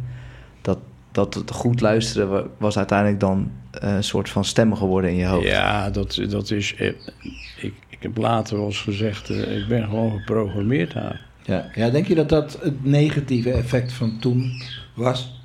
Dat, 0.62 0.80
dat 1.12 1.34
het 1.34 1.52
goed 1.52 1.82
luisteren 1.82 2.30
wa- 2.30 2.44
was 2.58 2.78
uiteindelijk 2.78 3.20
dan 3.20 3.52
eh, 3.72 3.96
een 3.96 4.04
soort 4.04 4.30
van 4.30 4.46
stem 4.46 4.76
geworden 4.76 5.10
in 5.10 5.16
je 5.18 5.26
hoofd. 5.26 5.48
Ja, 5.48 5.90
dat, 5.90 6.22
dat 6.30 6.52
is. 6.52 6.74
Ik, 6.74 7.74
ik 7.90 7.98
heb 8.00 8.18
later 8.18 8.58
wel 8.58 8.66
eens 8.66 8.82
gezegd, 8.82 9.30
eh, 9.30 9.58
ik 9.58 9.68
ben 9.68 9.84
gewoon 9.84 10.12
geprogrammeerd 10.20 10.94
daar. 10.94 11.22
Ja. 11.46 11.70
ja, 11.76 11.90
denk 11.90 12.08
je 12.08 12.16
dat 12.16 12.30
dat 12.30 12.58
het 12.62 12.86
negatieve 12.86 13.52
effect 13.52 13.94
van 13.94 14.18
toen 14.20 14.62
was? 14.94 15.42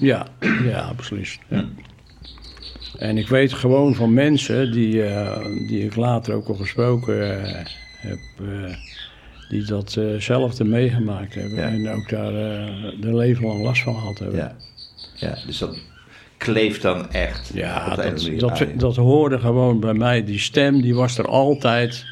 Ja, 0.00 0.26
ja, 0.64 0.78
absoluut. 0.80 1.38
Ja. 1.48 1.64
En 2.98 3.18
ik 3.18 3.28
weet 3.28 3.52
gewoon 3.52 3.94
van 3.94 4.14
mensen 4.14 4.72
die, 4.72 5.02
eh, 5.02 5.46
die 5.68 5.84
ik 5.84 5.96
later 5.96 6.34
ook 6.34 6.48
al 6.48 6.54
gesproken 6.54 7.44
eh, 7.44 7.64
heb, 7.96 8.18
eh, 8.38 8.74
die 9.48 9.64
datzelfde 9.64 10.64
meegemaakt 10.64 11.34
hebben 11.34 11.58
Ja. 11.58 11.68
en 11.68 11.88
ook 11.88 12.08
daar 12.08 12.32
de 13.00 13.14
leven 13.14 13.46
lang 13.46 13.62
last 13.62 13.82
van 13.82 13.94
gehad 13.94 14.18
hebben. 14.18 14.38
Ja. 14.38 14.56
ja, 15.14 15.36
dus 15.46 15.58
dat 15.58 15.78
kleeft 16.36 16.82
dan 16.82 17.10
echt. 17.10 17.50
Ja, 17.54 17.94
dat, 17.94 18.30
dat, 18.38 18.66
dat 18.76 18.96
hoorde 18.96 19.38
gewoon 19.38 19.80
bij 19.80 19.94
mij. 19.94 20.24
Die 20.24 20.38
stem, 20.38 20.80
die 20.80 20.94
was 20.94 21.18
er 21.18 21.28
altijd 21.28 22.04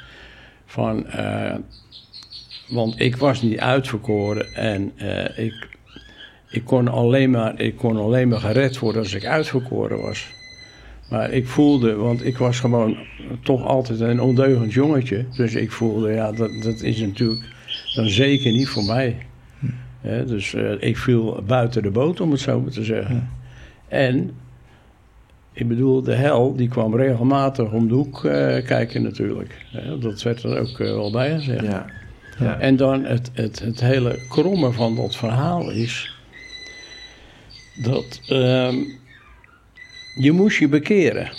van... 0.67 1.07
want 2.69 3.01
ik 3.01 3.17
was 3.17 3.43
niet 3.43 3.59
uitverkoren 3.59 4.55
en 4.55 4.93
ik, 5.37 5.68
ik, 6.51 6.65
kon 6.65 6.89
alleen 6.89 7.31
maar, 7.31 7.61
ik 7.61 7.77
kon 7.77 7.97
alleen 7.97 8.29
maar 8.29 8.41
gered 8.41 8.79
worden 8.79 9.03
als 9.03 9.15
ik 9.15 9.25
uitverkoren 9.25 10.01
was. 10.01 10.37
Maar 11.11 11.33
ik 11.33 11.47
voelde, 11.47 11.95
want 11.95 12.25
ik 12.25 12.39
was 12.39 12.61
gewoon 12.61 12.97
toch 13.43 13.67
altijd 13.67 14.01
een 14.01 14.21
ondeugend 14.21 14.73
jongetje. 14.73 15.25
Dus 15.37 15.55
ik 15.55 15.73
voelde, 15.73 16.13
ja, 16.13 16.33
dat, 16.33 16.51
dat 16.63 16.83
is 16.83 17.01
natuurlijk 17.01 17.45
dan 17.95 18.09
zeker 18.09 18.53
niet 18.53 18.69
voor 18.69 18.85
mij. 18.85 19.17
Hè, 20.01 20.25
dus 20.25 20.55
eh, 20.55 20.73
ik 20.79 20.97
viel 20.97 21.43
buiten 21.47 21.83
de 21.83 21.91
boot, 21.91 22.21
om 22.21 22.31
het 22.31 22.41
zo 22.41 22.61
maar 22.61 22.71
te 22.71 22.85
zeggen. 22.85 23.31
En 23.89 24.31
ik 25.53 25.69
bedoel, 25.69 26.03
de 26.03 26.15
hel 26.15 26.57
die 26.57 26.69
kwam 26.69 26.97
regelmatig 26.97 27.71
om 27.71 27.89
de 27.89 27.95
hoek 27.95 28.25
eh, 28.25 28.65
kijken 28.65 29.03
natuurlijk. 29.03 29.67
Dat 30.01 30.23
werd 30.23 30.43
er 30.43 30.59
ook 30.59 30.81
eh, 30.81 30.87
wel 30.87 31.11
bij 31.11 31.35
gezegd. 31.35 31.65
Ja. 31.65 31.87
Ja. 32.39 32.59
En 32.59 32.77
dan 32.77 33.05
het, 33.05 33.31
het, 33.33 33.61
het 33.61 33.81
hele 33.81 34.19
kromme 34.29 34.73
van 34.73 34.97
dat 34.97 35.17
verhaal 35.17 35.71
is 35.71 36.18
dat 37.83 38.21
ehm, 38.29 38.77
je 40.15 40.33
moest 40.33 40.59
je 40.59 40.69
bekeren. 40.69 41.31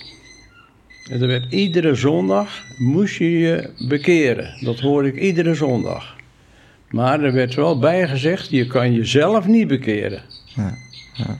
En 1.09 1.21
er 1.21 1.27
werd 1.27 1.53
iedere 1.53 1.95
zondag 1.95 2.63
moest 2.77 3.15
je 3.15 3.39
je 3.39 3.69
bekeren. 3.87 4.53
Dat 4.59 4.79
hoorde 4.79 5.07
ik 5.07 5.19
iedere 5.19 5.53
zondag. 5.53 6.15
Maar 6.89 7.23
er 7.23 7.33
werd 7.33 7.55
wel 7.55 7.79
bijgezegd, 7.79 8.49
je 8.49 8.67
kan 8.67 8.93
jezelf 8.93 9.47
niet 9.47 9.67
bekeren. 9.67 10.21
Ja, 10.55 10.77
ja. 11.13 11.39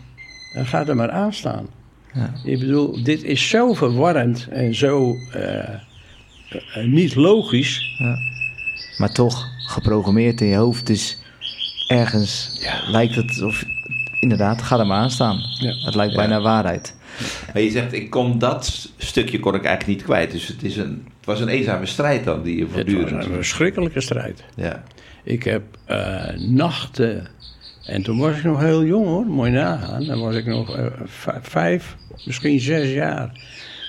Dan 0.54 0.66
gaat 0.66 0.90
er 0.90 0.96
maar 0.96 1.12
aan 1.12 1.34
staan. 1.34 1.68
Ja. 2.14 2.34
Ik 2.44 2.60
bedoel, 2.60 3.04
dit 3.04 3.24
is 3.24 3.50
zo 3.50 3.74
verwarrend 3.74 4.48
en 4.50 4.76
zo 4.76 5.16
eh, 5.32 5.74
eh, 6.50 6.86
niet 6.86 7.16
logisch. 7.16 8.02
Maar 8.98 9.12
toch, 9.12 9.48
geprogrammeerd 9.68 10.42
in 10.42 10.48
je 10.48 10.56
hoofd, 10.56 10.88
dus 10.88 11.22
ergens 11.88 12.62
lijkt 12.88 13.16
het 13.16 13.42
of... 13.42 13.64
Inderdaad, 14.20 14.62
ga 14.62 14.80
er 14.80 14.88
maar 14.88 14.98
aan 14.98 15.12
staan. 15.12 15.42
Ja. 15.60 15.74
Het 15.86 15.96
lijkt 15.96 16.16
bijna 16.16 16.42
waarheid. 16.42 16.96
Maar 17.54 17.62
je 17.62 17.70
zegt, 17.70 17.94
ik 17.94 18.10
kon 18.10 18.40
dat 18.40 18.90
stukje 18.98 19.40
kon 19.40 19.56
ik 19.56 19.64
eigenlijk 19.64 19.98
niet 19.98 20.08
kwijt. 20.08 20.32
Dus 20.32 20.48
het, 20.48 20.64
is 20.64 20.78
een, 20.78 21.08
het 21.18 21.26
was 21.26 21.40
een 21.40 21.48
eenzame 21.48 21.86
strijd 21.86 22.24
dan 22.24 22.44
die 22.44 22.56
je 22.56 22.62
Het 22.62 22.72
was 22.72 22.82
voortdurend... 22.82 23.26
een 23.26 23.34
verschrikkelijke 23.34 24.02
strijd. 24.02 24.44
Ja. 24.56 24.84
Ik 25.24 25.44
heb 25.44 25.64
eh, 25.86 26.38
nachten, 26.38 27.28
en 27.86 28.02
toen 28.04 28.18
was 28.18 28.38
ik 28.38 28.44
nog 28.44 28.60
heel 28.60 28.86
jong 28.86 29.06
hoor, 29.06 29.26
mooi 29.26 29.52
nagaan. 29.52 30.06
Dan 30.06 30.20
was 30.20 30.36
ik 30.36 30.46
nog 30.46 30.76
eh, 30.76 30.86
vijf, 31.42 31.96
misschien 32.26 32.60
zes 32.60 32.92
jaar. 32.92 33.32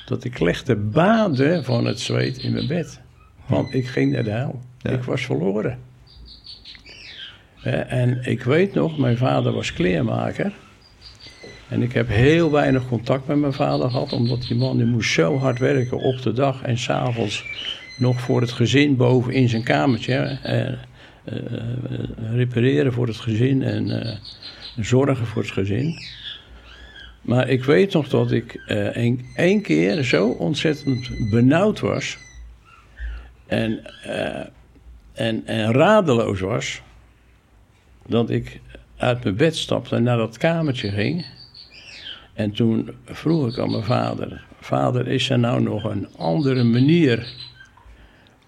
Dat 0.07 0.25
ik 0.25 0.39
legde 0.39 0.77
baden 0.77 1.65
van 1.65 1.85
het 1.85 2.01
zweet 2.01 2.39
in 2.39 2.53
mijn 2.53 2.67
bed. 2.67 3.01
Want 3.47 3.75
ik 3.75 3.87
ging 3.87 4.13
naar 4.13 4.25
de 4.25 4.31
hel. 4.31 4.61
Ja. 4.79 4.91
Ik 4.91 5.03
was 5.03 5.25
verloren. 5.25 5.79
En 7.63 8.19
ik 8.23 8.43
weet 8.43 8.75
nog, 8.75 8.99
mijn 8.99 9.17
vader 9.17 9.53
was 9.53 9.73
kleermaker. 9.73 10.53
En 11.69 11.83
ik 11.83 11.93
heb 11.93 12.09
heel 12.09 12.51
weinig 12.51 12.89
contact 12.89 13.27
met 13.27 13.37
mijn 13.37 13.53
vader 13.53 13.91
gehad, 13.91 14.13
omdat 14.13 14.43
die 14.43 14.57
man 14.57 14.77
die 14.77 14.87
moest 14.87 15.13
zo 15.13 15.39
hard 15.39 15.59
werken 15.59 15.99
op 15.99 16.23
de 16.23 16.33
dag 16.33 16.63
en 16.63 16.79
s'avonds 16.79 17.45
nog 17.99 18.21
voor 18.21 18.41
het 18.41 18.53
gezin 18.53 18.97
boven 18.97 19.33
in 19.33 19.49
zijn 19.49 19.63
kamertje. 19.63 20.15
eh, 20.43 20.69
eh, 20.69 20.77
repareren 22.33 22.93
voor 22.93 23.07
het 23.07 23.17
gezin 23.17 23.63
en 23.63 24.01
eh, 24.01 24.17
zorgen 24.77 25.27
voor 25.27 25.43
het 25.43 25.51
gezin. 25.51 25.95
Maar 27.21 27.49
ik 27.49 27.65
weet 27.65 27.93
nog 27.93 28.09
dat 28.09 28.33
ik 28.33 28.55
één 29.35 29.63
keer 29.63 30.03
zo 30.03 30.29
ontzettend 30.29 31.11
benauwd 31.31 31.81
was 31.81 32.19
en, 33.47 33.81
en, 35.13 35.47
en 35.47 35.73
radeloos 35.73 36.41
was, 36.41 36.83
dat 38.11 38.31
ik 38.31 38.61
uit 38.97 39.25
mijn 39.25 39.37
bed 39.37 39.57
stapte 39.57 39.97
en 39.97 40.03
naar 40.03 40.17
dat 40.17 40.37
kamertje 40.37 40.91
ging. 40.91 41.27
En 42.35 42.53
toen 42.53 42.91
vroeg 43.05 43.49
ik 43.49 43.59
aan 43.59 43.71
mijn 43.71 43.85
vader: 43.85 44.45
Vader, 44.61 45.09
is 45.09 45.31
er 45.31 45.39
nou 45.39 45.63
nog 45.63 45.85
een 45.85 46.09
andere 46.17 46.65
manier 46.65 47.33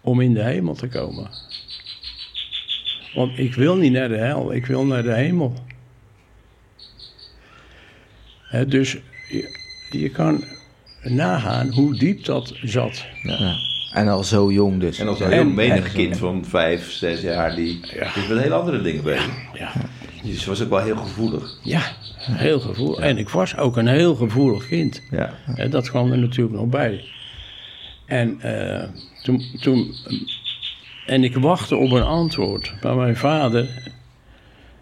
om 0.00 0.20
in 0.20 0.34
de 0.34 0.42
hemel 0.42 0.74
te 0.74 0.88
komen? 0.88 1.30
Want 3.14 3.38
ik 3.38 3.54
wil 3.54 3.76
niet 3.76 3.92
naar 3.92 4.08
de 4.08 4.16
hel, 4.16 4.52
ik 4.52 4.66
wil 4.66 4.84
naar 4.84 5.02
de 5.02 5.14
hemel. 5.14 5.54
Dus 8.66 8.96
je, 9.28 9.58
je 9.90 10.10
kan 10.10 10.44
nagaan 11.02 11.72
hoe 11.72 11.98
diep 11.98 12.24
dat 12.24 12.54
zat. 12.62 13.06
Ja. 13.22 13.71
En 13.92 14.08
al 14.08 14.24
zo 14.24 14.52
jong 14.52 14.80
dus. 14.80 14.98
En 14.98 15.06
een 15.06 15.14
heel 15.16 15.30
En- 15.30 15.54
menig 15.54 15.84
en- 15.86 15.92
kind 15.92 16.16
van 16.16 16.44
vijf, 16.44 16.90
zes 16.92 17.20
jaar, 17.20 17.54
die 17.54 17.80
Ja. 17.94 18.16
is 18.16 18.28
met 18.28 18.38
hele 18.38 18.54
andere 18.54 18.82
dingen 18.82 19.02
bezig. 19.02 19.30
Ja, 19.54 19.72
Dus 20.24 20.44
was 20.44 20.62
ook 20.62 20.68
wel 20.70 20.82
heel 20.82 20.96
gevoelig. 20.96 21.58
ja 21.62 21.82
heel 22.20 22.60
gevoelig. 22.60 22.98
En 22.98 23.18
ik 23.18 23.28
was 23.28 23.56
ook 23.56 23.76
een 23.76 23.86
heel 23.86 24.14
gevoelig 24.14 24.66
kind. 24.68 25.02
Ja. 25.10 25.34
Hè, 25.44 25.68
dat 25.68 25.90
kwam 25.90 26.12
er 26.12 26.18
natuurlijk 26.18 26.56
nog 26.56 26.66
bij. 26.66 27.04
En 28.06 28.40
eh, 28.40 28.88
toen, 29.22 29.42
toen. 29.60 29.94
En 31.06 31.24
ik 31.24 31.36
wachtte 31.36 31.76
op 31.76 31.90
een 31.90 32.02
antwoord. 32.02 32.72
Maar 32.82 32.96
mijn 32.96 33.16
vader. 33.16 33.68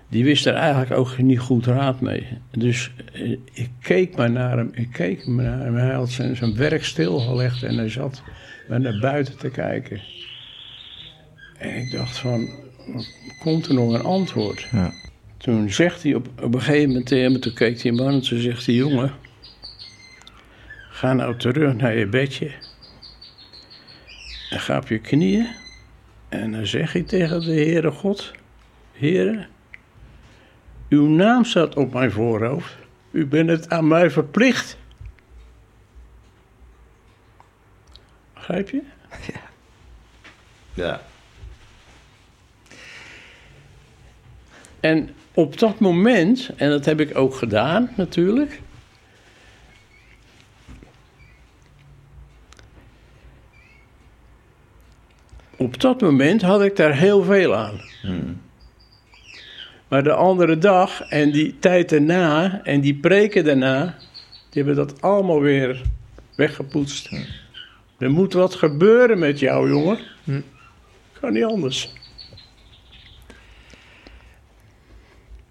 Die 0.09 0.25
wist 0.25 0.47
er 0.47 0.55
eigenlijk 0.55 0.93
ook 0.93 1.19
niet 1.19 1.39
goed 1.39 1.67
raad 1.67 2.01
mee. 2.01 2.27
Dus 2.51 2.91
eh, 3.13 3.31
ik 3.53 3.71
keek 3.83 4.17
maar 4.17 4.31
naar 4.31 4.57
hem. 4.57 4.71
Ik 4.75 4.89
keek 4.93 5.27
maar 5.27 5.45
naar 5.45 5.61
hem. 5.65 5.75
Hij 5.77 5.95
had 5.95 6.11
zijn, 6.11 6.37
zijn 6.37 6.57
werk 6.57 6.85
stilgelegd. 6.85 7.63
En 7.63 7.77
hij 7.77 7.89
zat 7.89 8.23
maar 8.71 8.81
naar 8.81 8.99
buiten 9.01 9.37
te 9.37 9.51
kijken. 9.51 10.01
En 11.59 11.77
ik 11.77 11.91
dacht 11.91 12.19
van. 12.19 12.49
Komt 13.39 13.67
er 13.67 13.75
nog 13.75 13.93
een 13.93 14.03
antwoord? 14.03 14.69
Ja. 14.73 14.93
Toen 15.37 15.71
zegt 15.71 16.03
hij 16.03 16.15
op, 16.15 16.29
op 16.43 16.55
een 16.55 16.61
gegeven 16.61 16.89
moment 16.89 17.07
tegen 17.07 17.33
me, 17.33 17.39
toen 17.39 17.55
keek 17.55 17.83
hij 17.83 17.93
me 17.93 18.05
aan 18.05 18.13
en 18.13 18.23
toen 18.23 18.39
zegt 18.39 18.67
hij, 18.67 18.75
jongen, 18.75 19.13
ga 20.91 21.13
nou 21.13 21.37
terug 21.37 21.75
naar 21.75 21.97
je 21.97 22.07
bedje. 22.07 22.51
En 24.51 24.61
ga 24.61 24.77
op 24.77 24.89
je 24.89 24.99
knieën. 24.99 25.47
En 26.29 26.53
dan 26.53 26.67
zeg 26.67 26.93
je 26.93 27.05
tegen 27.05 27.41
de 27.41 27.53
Heere 27.53 27.91
God, 27.91 28.33
Heere, 28.93 29.47
uw 30.89 31.07
naam 31.07 31.45
staat 31.45 31.77
op 31.77 31.93
mijn 31.93 32.11
voorhoofd. 32.11 32.77
U 33.11 33.27
bent 33.27 33.49
het 33.49 33.71
aan 33.71 33.89
mij 33.89 34.11
verplicht. 34.11 34.79
Begrijp 38.51 38.71
je? 38.71 38.83
Ja. 40.75 41.01
En 44.81 45.11
op 45.35 45.59
dat 45.59 45.79
moment, 45.79 46.51
en 46.57 46.71
dat 46.71 46.85
heb 46.85 47.01
ik 47.01 47.17
ook 47.17 47.35
gedaan 47.35 47.91
natuurlijk. 47.97 48.61
Op 55.57 55.81
dat 55.81 56.01
moment 56.01 56.43
had 56.43 56.63
ik 56.63 56.77
daar 56.77 56.95
heel 56.95 57.23
veel 57.25 57.57
aan. 57.57 57.81
Maar 59.89 60.03
de 60.03 60.13
andere 60.13 60.59
dag 60.59 61.03
en 61.03 61.31
die 61.31 61.59
tijd 61.59 61.89
daarna 61.89 62.61
en 62.65 62.81
die 62.81 62.95
preken 62.95 63.45
daarna, 63.45 63.97
die 64.49 64.63
hebben 64.65 64.87
dat 64.87 65.03
allemaal 65.03 65.41
weer 65.41 65.83
weggepoetst. 66.35 67.11
Er 68.01 68.11
moet 68.11 68.33
wat 68.33 68.55
gebeuren 68.55 69.19
met 69.19 69.39
jou, 69.39 69.69
jongen. 69.69 69.99
Kan 71.21 71.33
niet 71.33 71.45
anders. 71.45 71.93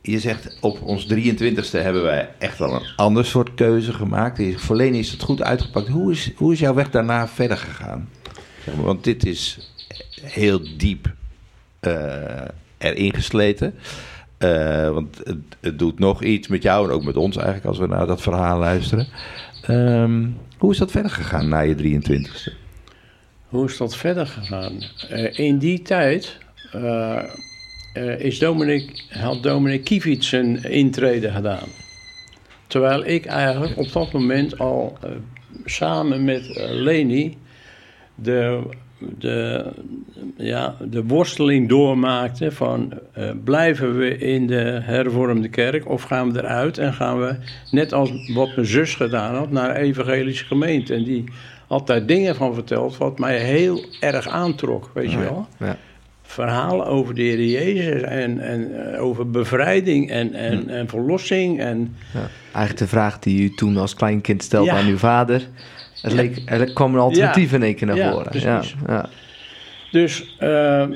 Je 0.01 0.19
zegt 0.19 0.57
op 0.61 0.81
ons 0.81 1.13
23ste 1.13 1.71
hebben 1.71 2.03
wij 2.03 2.29
echt 2.37 2.57
wel 2.57 2.73
een 2.73 2.87
ander 2.95 3.25
soort 3.25 3.53
keuze 3.53 3.93
gemaakt. 3.93 4.41
Voor 4.55 4.75
Leni 4.75 4.99
is 4.99 5.11
het 5.11 5.21
goed 5.21 5.43
uitgepakt. 5.43 5.87
Hoe 5.87 6.11
is, 6.11 6.31
hoe 6.35 6.53
is 6.53 6.59
jouw 6.59 6.73
weg 6.73 6.89
daarna 6.89 7.27
verder 7.27 7.57
gegaan? 7.57 8.09
Zeg 8.63 8.75
maar, 8.75 8.85
want 8.85 9.03
dit 9.03 9.25
is 9.25 9.71
heel 10.21 10.61
diep 10.77 11.13
eh, 11.79 12.41
erin 12.77 13.13
gesleten. 13.13 13.75
Eh, 14.37 14.89
want 14.89 15.17
het, 15.23 15.37
het 15.59 15.79
doet 15.79 15.99
nog 15.99 16.23
iets 16.23 16.47
met 16.47 16.63
jou 16.63 16.87
en 16.87 16.93
ook 16.93 17.03
met 17.03 17.17
ons 17.17 17.35
eigenlijk 17.35 17.65
als 17.65 17.77
we 17.77 17.87
naar 17.87 18.07
dat 18.07 18.21
verhaal 18.21 18.59
luisteren. 18.59 19.07
Ehm, 19.61 20.27
hoe 20.59 20.71
is 20.71 20.77
dat 20.77 20.91
verder 20.91 21.11
gegaan 21.11 21.49
na 21.49 21.59
je 21.59 21.75
23ste? 21.75 22.53
Hoe 23.47 23.65
is 23.65 23.77
dat 23.77 23.95
verder 23.95 24.27
gegaan? 24.27 24.81
Eh, 25.09 25.39
in 25.39 25.57
die 25.57 25.81
tijd 25.81 26.37
eh, 26.71 27.23
eh, 27.93 28.19
is 28.19 28.39
Dominic, 28.39 29.03
had 29.09 29.43
Dominic 29.43 29.83
Kievit 29.83 30.25
zijn 30.25 30.63
intrede 30.63 31.31
gedaan. 31.31 31.67
Terwijl 32.67 33.05
ik 33.05 33.25
eigenlijk 33.25 33.77
op 33.77 33.91
dat 33.91 34.11
moment 34.11 34.59
al 34.59 34.97
samen 35.65 36.23
met 36.23 36.69
Leni 36.69 37.37
de, 38.15 38.63
de, 38.99 39.65
ja, 40.37 40.75
de 40.89 41.03
worsteling 41.03 41.69
doormaakte 41.69 42.51
van 42.51 42.93
eh, 43.13 43.29
blijven 43.43 43.97
we 43.97 44.17
in 44.17 44.47
de 44.47 44.79
hervormde 44.81 45.49
kerk 45.49 45.89
of 45.89 46.03
gaan 46.03 46.31
we 46.31 46.39
eruit 46.39 46.77
en 46.77 46.93
gaan 46.93 47.19
we, 47.19 47.35
net 47.71 47.93
als 47.93 48.33
wat 48.33 48.55
mijn 48.55 48.67
zus 48.67 48.95
gedaan 48.95 49.35
had, 49.35 49.51
naar 49.51 49.69
een 49.69 49.81
evangelische 49.81 50.45
gemeente. 50.45 50.93
En 50.93 51.03
die 51.03 51.23
had 51.67 51.87
daar 51.87 52.05
dingen 52.05 52.35
van 52.35 52.53
verteld 52.53 52.97
wat 52.97 53.19
mij 53.19 53.39
heel 53.39 53.85
erg 53.99 54.27
aantrok, 54.27 54.91
weet 54.93 55.11
je 55.11 55.17
wel. 55.17 55.47
Ja. 55.59 55.77
Verhalen 56.21 56.85
over 56.85 57.15
de 57.15 57.21
Heer 57.21 57.45
Jezus 57.45 58.01
en, 58.01 58.39
en 58.39 58.93
eh, 58.93 59.03
over 59.03 59.29
bevrijding 59.29 60.09
en, 60.09 60.33
en, 60.33 60.69
en 60.69 60.87
verlossing. 60.87 61.59
En, 61.59 61.95
Ja. 62.13 62.29
Eigenlijk 62.43 62.77
de 62.77 62.87
vraag 62.87 63.19
die 63.19 63.41
u 63.41 63.55
toen 63.55 63.77
als 63.77 63.93
kleinkind 63.93 64.43
stelde 64.43 64.71
aan 64.71 64.87
uw 64.87 64.97
vader. 64.97 65.47
Het 66.01 66.13
leek, 66.13 66.41
er 66.45 66.73
kwam 66.73 66.93
een 66.93 66.99
alternatief 66.99 67.53
in 67.53 67.63
één 67.63 67.75
keer 67.75 67.87
naar 67.87 67.95
Ja, 67.95 68.11
voren. 68.11 68.39
Ja, 68.39 68.61
ja. 68.87 69.09
Dus, 69.91 70.35
eh, 70.37 70.87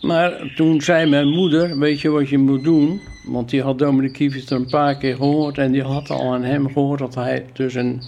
maar 0.00 0.52
toen 0.56 0.80
zei 0.80 1.10
mijn 1.10 1.28
moeder, 1.28 1.78
weet 1.78 2.00
je 2.00 2.08
wat 2.08 2.28
je 2.28 2.38
moet 2.38 2.64
doen? 2.64 3.00
Want 3.26 3.50
die 3.50 3.62
had 3.62 3.78
Dominic 3.78 4.12
Kievit 4.12 4.50
er 4.50 4.56
een 4.56 4.68
paar 4.70 4.96
keer 4.96 5.16
gehoord 5.16 5.58
en 5.58 5.72
die 5.72 5.82
had 5.82 6.10
al 6.10 6.32
aan 6.32 6.42
hem 6.42 6.72
gehoord 6.72 6.98
dat 6.98 7.14
hij 7.14 7.44
dus 7.52 7.74
een 7.74 8.02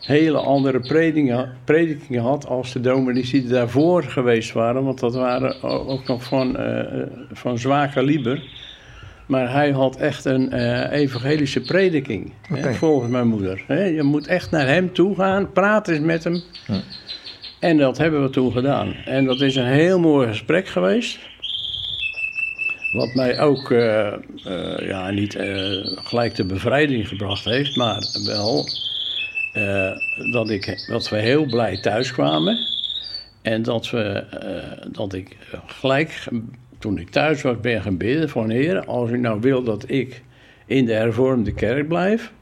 hele 0.00 0.38
andere 0.38 0.80
predikingen, 0.80 1.52
predikingen 1.64 2.22
had 2.22 2.46
als 2.46 2.72
de 2.72 2.80
dominees 2.80 3.30
die 3.30 3.46
daarvoor 3.46 4.02
geweest 4.02 4.52
waren. 4.52 4.84
Want 4.84 5.00
dat 5.00 5.14
waren 5.14 5.62
ook 5.62 6.06
nog 6.06 6.24
van, 6.24 6.56
eh, 6.56 7.00
eh, 7.00 7.06
van 7.32 7.58
zwaar 7.58 7.88
kaliber. 7.88 8.42
Maar 9.26 9.52
hij 9.52 9.70
had 9.70 9.96
echt 9.96 10.24
een 10.24 10.52
eh, 10.52 11.00
evangelische 11.00 11.60
prediking, 11.60 12.32
hè, 12.48 12.74
volgens 12.74 13.10
mijn 13.10 13.28
moeder. 13.28 13.62
Hè. 13.66 13.84
Je 13.84 14.02
moet 14.02 14.26
echt 14.26 14.50
naar 14.50 14.66
hem 14.66 14.92
toe 14.92 15.14
gaan, 15.16 15.52
praat 15.52 15.88
eens 15.88 16.00
met 16.00 16.24
hem. 16.24 16.42
En 17.60 17.76
dat 17.76 17.98
hebben 17.98 18.22
we 18.22 18.30
toen 18.30 18.52
gedaan. 18.52 18.94
En 19.04 19.24
dat 19.24 19.40
is 19.40 19.56
een 19.56 19.66
heel 19.66 19.98
mooi 19.98 20.28
gesprek 20.28 20.68
geweest. 20.68 21.18
Wat 22.92 23.14
mij 23.14 23.40
ook 23.40 23.70
eh, 23.70 24.12
eh, 24.12 24.88
ja, 24.88 25.10
niet 25.10 25.36
gelijk 25.94 26.34
de 26.34 26.44
bevrijding 26.44 27.08
gebracht 27.08 27.44
heeft, 27.44 27.76
maar 27.76 28.02
wel 28.24 28.64
dat, 30.32 30.50
ik, 30.50 30.86
dat 30.88 31.08
we 31.08 31.16
heel 31.16 31.46
blij 31.46 31.80
thuis 31.80 32.12
kwamen. 32.12 32.58
En 33.42 33.62
dat, 33.62 33.90
we, 33.90 34.24
dat 34.92 35.14
ik 35.14 35.36
gelijk, 35.66 36.28
toen 36.78 36.98
ik 36.98 37.10
thuis 37.10 37.42
was, 37.42 37.60
ben 37.60 37.82
gaan 37.82 37.96
bidden 37.96 38.28
van 38.28 38.50
Heer, 38.50 38.84
als 38.84 39.10
u 39.10 39.18
nou 39.18 39.40
wil 39.40 39.62
dat 39.62 39.90
ik 39.90 40.22
in 40.66 40.84
de 40.84 40.92
hervormde 40.92 41.52
kerk 41.52 41.88
blijf, 41.88 42.32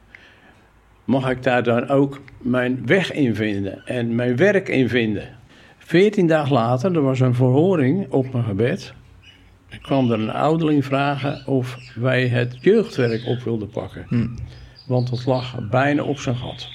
mag 1.05 1.31
ik 1.31 1.43
daar 1.43 1.63
dan 1.63 1.89
ook 1.89 2.21
mijn 2.39 2.87
weg 2.87 3.13
in 3.13 3.35
vinden 3.35 3.87
en 3.87 4.15
mijn 4.15 4.37
werk 4.37 4.69
in 4.69 4.89
vinden. 4.89 5.37
Veertien 5.79 6.27
dagen 6.27 6.53
later, 6.53 6.95
er 6.95 7.03
was 7.03 7.21
een 7.21 7.35
verhoring 7.35 8.11
op 8.11 8.33
mijn 8.33 8.45
gebed. 8.45 8.95
Er 9.69 9.81
kwam 9.81 10.11
er 10.11 10.21
een 10.21 10.31
ouderling 10.31 10.85
vragen 10.85 11.47
of 11.47 11.79
wij 11.95 12.29
het 12.29 12.57
jeugdwerk 12.61 13.27
op 13.27 13.39
wilden 13.39 13.69
pakken. 13.69 14.07
Hm. 14.09 14.29
Want 14.87 15.11
het 15.11 15.27
lag 15.27 15.69
bijna 15.71 16.03
op 16.03 16.19
zijn 16.19 16.37
gat. 16.37 16.69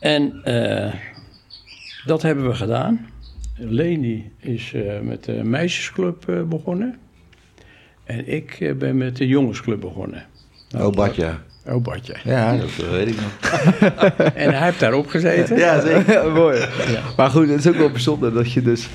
En 0.00 0.42
eh, 0.44 0.94
dat 2.04 2.22
hebben 2.22 2.48
we 2.48 2.54
gedaan. 2.54 3.11
Leni 3.56 4.32
is 4.38 4.72
eh, 4.74 5.00
met 5.00 5.24
de 5.24 5.32
meisjesclub 5.44 6.28
eh, 6.28 6.42
begonnen. 6.42 6.98
En 8.04 8.28
ik 8.28 8.56
eh, 8.60 8.74
ben 8.74 8.96
met 8.96 9.16
de 9.16 9.26
jongensclub 9.26 9.80
begonnen. 9.80 10.24
Oh, 10.78 10.92
Badja. 10.92 11.42
Oh, 11.66 11.82
Badje. 11.82 12.16
Ja, 12.24 12.56
dat 12.56 12.76
weet 12.90 13.08
ik 13.08 13.16
nog. 13.20 13.38
En 14.34 14.52
hij 14.54 14.64
heeft 14.64 14.80
daarop 14.80 15.06
gezeten. 15.06 15.56
Ja, 15.58 15.80
zeker. 15.80 16.32
Mooi. 16.32 16.64
Maar 17.16 17.30
goed, 17.30 17.48
het 17.48 17.58
is 17.58 17.66
ook 17.66 17.76
wel 17.76 17.90
bijzonder 17.90 18.32
dat 18.32 18.52
je 18.52 18.62
dus... 18.62 18.88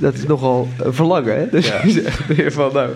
dat 0.00 0.14
is 0.14 0.26
nogal 0.26 0.68
een 0.78 0.94
verlangen, 0.94 1.36
hè? 1.38 1.48
Dus 1.48 1.68
Ja. 1.68 1.80
je 1.84 1.90
zegt 1.90 2.26
weer 2.26 2.52
van, 2.52 2.72
nou, 2.72 2.90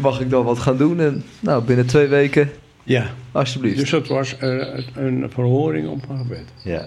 mag 0.00 0.20
ik 0.20 0.30
dan 0.30 0.44
wat 0.44 0.58
gaan 0.58 0.76
doen? 0.76 1.00
En 1.00 1.22
nou, 1.40 1.64
binnen 1.64 1.86
twee 1.86 2.06
weken, 2.06 2.50
Ja, 2.82 3.06
alsjeblieft. 3.32 3.78
dus 3.78 3.90
dat 3.90 4.08
was 4.08 4.38
eh, 4.38 4.78
een 4.94 5.26
verhoring 5.30 5.88
op 5.88 6.06
mijn 6.08 6.18
gebed. 6.20 6.44
Ja. 6.64 6.86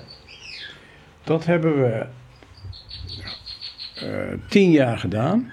Dat 1.24 1.46
hebben 1.46 1.82
we 1.82 2.06
eh, 4.02 4.10
tien 4.48 4.72
jaar 4.72 4.98
gedaan. 4.98 5.52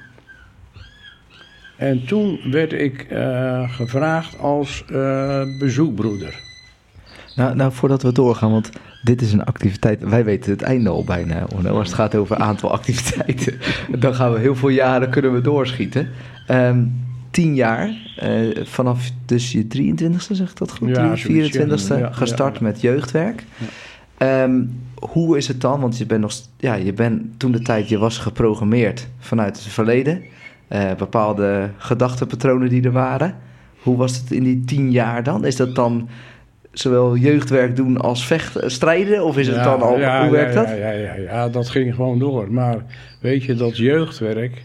En 1.76 2.06
toen 2.06 2.40
werd 2.50 2.72
ik 2.72 3.02
eh, 3.02 3.70
gevraagd 3.70 4.38
als 4.38 4.84
eh, 4.92 5.42
bezoekbroeder. 5.58 6.42
Nou, 7.36 7.56
nou, 7.56 7.72
voordat 7.72 8.02
we 8.02 8.12
doorgaan, 8.12 8.50
want 8.50 8.70
dit 9.02 9.22
is 9.22 9.32
een 9.32 9.44
activiteit. 9.44 10.02
Wij 10.02 10.24
weten 10.24 10.50
het 10.50 10.62
einde 10.62 10.88
al 10.88 11.04
bijna. 11.04 11.46
Als 11.68 11.86
het 11.86 11.94
gaat 11.94 12.14
over 12.14 12.36
aantal 12.36 12.72
activiteiten, 12.78 13.58
dan 13.98 14.14
gaan 14.14 14.32
we 14.32 14.38
heel 14.38 14.56
veel 14.56 14.68
jaren 14.68 15.10
kunnen 15.10 15.34
we 15.34 15.40
doorschieten. 15.40 16.08
Ehm, 16.46 16.84
tien 17.30 17.54
jaar, 17.54 17.90
vanaf 18.62 19.10
dus 19.26 19.52
je 19.52 19.66
23ste, 19.66 20.34
zeg 20.34 20.50
ik 20.50 20.56
dat 20.56 20.70
goed? 20.70 20.88
Ja, 20.88 21.16
zoiets, 21.16 21.58
24ste, 21.58 21.88
ja. 21.88 21.98
Ja, 21.98 22.12
gestart 22.12 22.58
ja. 22.58 22.62
met 22.62 22.80
jeugdwerk. 22.80 23.44
Ehm, 24.16 24.62
hoe 25.10 25.36
is 25.36 25.48
het 25.48 25.60
dan? 25.60 25.80
Want 25.80 25.98
je 25.98 26.06
bent 26.06 26.20
nog, 26.20 26.32
ja, 26.56 26.74
je 26.74 26.92
bent 26.92 27.38
toen 27.40 27.52
de 27.52 27.60
tijd, 27.60 27.88
je 27.88 27.98
was 27.98 28.18
geprogrammeerd 28.18 29.08
vanuit 29.18 29.56
het 29.56 29.72
verleden. 29.72 30.22
Eh, 30.68 30.94
bepaalde 30.94 31.70
gedachtenpatronen 31.76 32.68
die 32.68 32.82
er 32.82 32.92
waren. 32.92 33.36
Hoe 33.82 33.96
was 33.96 34.16
het 34.16 34.30
in 34.30 34.42
die 34.42 34.64
tien 34.64 34.90
jaar 34.90 35.22
dan? 35.22 35.44
Is 35.44 35.56
dat 35.56 35.74
dan 35.74 36.08
zowel 36.72 37.16
jeugdwerk 37.16 37.76
doen 37.76 37.96
als 38.00 38.26
vechten, 38.26 38.70
strijden? 38.70 39.24
Of 39.24 39.38
is 39.38 39.46
het 39.46 39.56
Ja, 39.56 39.62
dan 39.62 39.82
al, 39.82 39.98
ja, 39.98 40.22
hoe 40.22 40.30
werkt 40.30 40.54
dat? 40.54 40.68
Ja, 40.68 40.74
ja, 40.74 40.90
ja, 40.90 41.14
ja, 41.14 41.48
dat 41.48 41.68
ging 41.68 41.94
gewoon 41.94 42.18
door. 42.18 42.52
Maar 42.52 42.84
weet 43.20 43.44
je, 43.44 43.54
dat 43.54 43.76
jeugdwerk, 43.76 44.64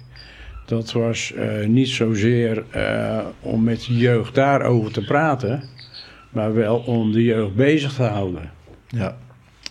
dat 0.66 0.92
was 0.92 1.34
eh, 1.34 1.68
niet 1.68 1.88
zozeer 1.88 2.64
eh, 2.70 3.20
om 3.42 3.64
met 3.64 3.86
de 3.86 3.98
jeugd 3.98 4.36
daarover 4.36 4.92
te 4.92 5.06
praten, 5.06 5.64
maar 6.30 6.54
wel 6.54 6.78
om 6.78 7.12
de 7.12 7.24
jeugd 7.24 7.56
bezig 7.56 7.94
te 7.94 8.04
houden. 8.04 8.52
Ja. 8.88 9.18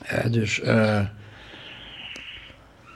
Eh, 0.05 0.33
dus 0.33 0.61
eh, 0.61 1.01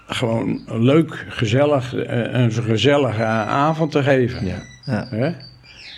gewoon 0.07 0.61
leuk, 0.69 1.25
gezellig, 1.29 1.95
eh, 1.95 2.41
een 2.41 2.53
gezellige 2.53 3.25
avond 3.25 3.91
te 3.93 4.03
geven. 4.03 4.47
Ja. 4.47 4.63
Ja. 4.85 5.07
Hè? 5.11 5.33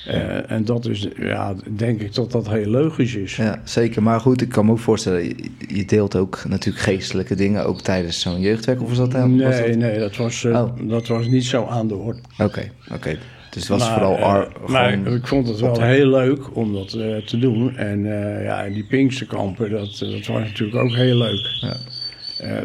Eh, 0.07 0.51
en 0.51 0.65
dat 0.65 0.87
is, 0.87 1.09
ja, 1.17 1.55
denk 1.77 2.01
ik 2.01 2.15
dat 2.15 2.33
dat 2.33 2.49
heel 2.49 2.67
logisch 2.67 3.15
is. 3.15 3.37
Ja, 3.37 3.61
zeker. 3.65 4.03
Maar 4.03 4.21
goed, 4.21 4.41
ik 4.43 4.49
kan 4.49 4.65
me 4.67 4.71
ook 4.73 4.79
voorstellen, 4.79 5.25
je, 5.69 5.85
deelt 5.87 6.17
ook 6.17 6.43
natuurlijk 6.49 6.85
geestelijke 6.85 7.35
dingen, 7.35 7.67
ook 7.67 7.81
tijdens 7.81 8.21
zo'n 8.21 8.41
jeugdwerk. 8.41 8.83
Of 8.83 8.89
was 8.89 8.97
dat 8.99 9.13
helemaal? 9.13 9.47
was 9.49 9.59
Nee, 9.59 9.69
dat- 9.69 9.79
nee, 9.79 9.99
dat 9.99 10.17
was, 10.17 10.45
eh, 10.45 10.53
Oh. 10.63 10.89
dat 10.89 11.07
was 11.07 11.27
niet 11.27 11.45
zo 11.45 11.67
aan 11.67 11.89
de 11.89 11.95
orde. 11.95 12.21
Oké, 12.39 12.71
oké. 12.93 13.17
Dus 13.55 13.69
het 13.69 13.79
was 13.79 13.89
Maar, 13.89 13.93
vooral 13.99 14.17
eh, 14.17 14.23
ar- 14.23 14.49
maar 14.67 14.91
gewoon... 14.93 15.15
ik 15.15 15.27
vond 15.27 15.49
het 15.49 15.61
wel 15.61 15.81
heel 15.81 16.07
leuk 16.07 16.57
om 16.57 16.73
dat 16.73 16.93
eh, 16.93 17.17
te 17.17 17.39
doen. 17.39 17.77
En 17.77 18.07
eh, 18.07 18.45
ja, 18.45 18.65
en 18.65 18.73
die 18.73 18.85
Pinksterkampen, 18.85 19.71
dat, 19.71 19.99
dat 19.99 20.27
was 20.27 20.43
natuurlijk 20.43 20.79
ook 20.79 20.95
heel 20.95 21.17
leuk. 21.17 21.59
Ja. 21.61 21.77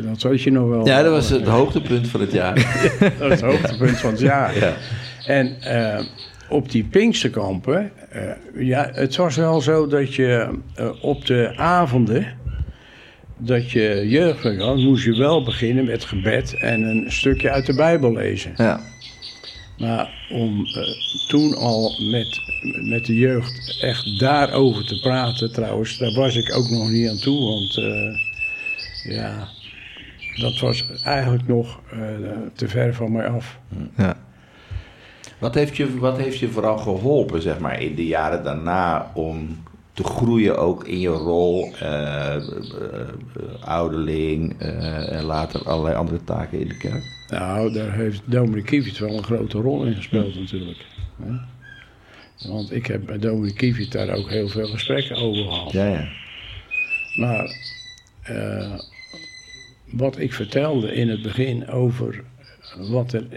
Dat 0.02 0.22
weet 0.22 0.42
je 0.42 0.52
nog 0.52 0.70
wel. 0.70 0.86
ja, 0.86 1.02
dat 1.04 1.12
was 1.12 1.30
het 1.30 1.48
hoogtepunt 1.48 2.08
van 2.08 2.20
het 2.20 2.32
jaar. 2.32 2.56
Dat 3.20 3.30
het 3.30 3.42
hoogtepunt 3.42 3.98
van 4.00 4.10
het 4.12 4.20
jaar. 4.20 4.58
Ja. 4.58 4.74
En 5.26 5.56
op 6.50 6.72
die 6.72 6.84
Pinksterkampen, 6.84 7.92
eh, 8.10 8.22
ja, 8.56 8.90
het 8.94 9.16
was 9.16 9.36
wel 9.36 9.62
zo 9.62 9.88
dat 9.88 10.16
je 10.16 10.48
op 11.02 11.26
de 11.26 11.54
avonden 11.58 12.28
dat 13.38 13.72
je 13.72 14.06
jeugdwerk 14.08 14.62
had, 14.62 14.78
moest 14.78 15.04
je 15.04 15.18
wel 15.18 15.44
beginnen 15.44 15.86
met 15.86 16.06
gebed 16.06 16.54
en 16.58 16.82
een 16.82 17.06
stukje 17.08 17.50
uit 17.50 17.66
de 17.66 17.76
Bijbel 17.76 18.14
lezen. 18.14 18.52
Ja, 18.56 18.80
Maar 19.80 20.28
om 20.30 20.66
eh, 20.66 20.82
toen 21.28 21.56
al 21.56 21.96
met, 22.00 22.42
met 22.82 23.06
de 23.06 23.16
jeugd 23.16 23.78
echt 23.82 24.20
daarover 24.20 24.86
te 24.86 25.00
praten, 25.00 25.52
trouwens, 25.52 25.98
daar 25.98 26.14
was 26.14 26.36
ik 26.36 26.56
ook 26.56 26.70
nog 26.70 26.90
niet 26.90 27.10
aan 27.10 27.18
toe. 27.18 27.40
Want 27.40 27.78
eh, 27.78 28.20
ja, 29.16 29.48
dat 30.36 30.60
was 30.60 30.86
eigenlijk 31.04 31.48
nog 31.48 31.80
eh, 31.92 32.00
te 32.54 32.68
ver 32.68 32.94
van 32.94 33.12
mij 33.12 33.28
af. 33.28 33.60
ja. 33.98 34.18
Wat 35.38 35.56
heeft, 35.56 35.78
je, 35.78 35.98
wat 36.00 36.18
heeft 36.18 36.40
je 36.40 36.50
vooral 36.50 36.78
geholpen, 36.78 37.42
zeg 37.42 37.60
maar, 37.60 37.82
in 37.82 37.96
de 37.96 38.06
jaren 38.06 38.44
daarna 38.44 39.12
om 39.14 39.64
te 39.94 40.04
groeien 40.04 40.58
ook 40.58 40.88
in 40.88 41.00
je 41.00 41.10
rol, 41.10 41.74
ouderling 43.66 44.60
en 44.60 45.24
later 45.24 45.64
allerlei 45.64 45.96
andere 45.96 46.24
taken 46.24 46.60
in 46.60 46.68
de 46.68 46.78
kerk? 46.78 47.19
Nou, 47.30 47.74
daar 47.74 47.94
heeft 47.94 48.22
Dominic 48.26 48.66
Kievit 48.66 48.98
wel 48.98 49.18
een 49.18 49.24
grote 49.24 49.58
rol 49.58 49.86
in 49.86 49.96
gespeeld 49.96 50.36
natuurlijk. 50.36 50.86
Hè? 51.22 51.32
Want 52.50 52.74
ik 52.74 52.86
heb 52.86 53.06
bij 53.06 53.18
Dominic 53.18 53.56
Kievit 53.56 53.92
daar 53.92 54.10
ook 54.10 54.30
heel 54.30 54.48
veel 54.48 54.68
gesprekken 54.68 55.16
over 55.16 55.44
gehad. 55.44 55.72
Ja, 55.72 55.88
ja. 55.88 56.08
Maar 57.16 57.56
eh, 58.22 58.80
wat 59.92 60.20
ik 60.20 60.34
vertelde 60.34 60.94
in 60.94 61.10
het 61.10 61.22
begin 61.22 61.68
over 61.68 62.24
wat 62.78 63.14
er 63.14 63.28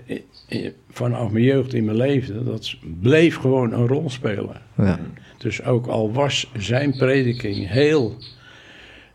vanaf 0.90 1.30
mijn 1.30 1.44
jeugd 1.44 1.74
in 1.74 1.84
mijn 1.84 1.96
leven, 1.96 2.44
dat 2.44 2.76
bleef 3.00 3.36
gewoon 3.36 3.72
een 3.72 3.86
rol 3.86 4.10
spelen. 4.10 4.60
ja. 4.76 5.00
Dus 5.38 5.62
ook 5.62 5.86
al 5.86 6.12
was 6.12 6.50
zijn 6.56 6.96
prediking 6.96 7.68
heel 7.68 8.16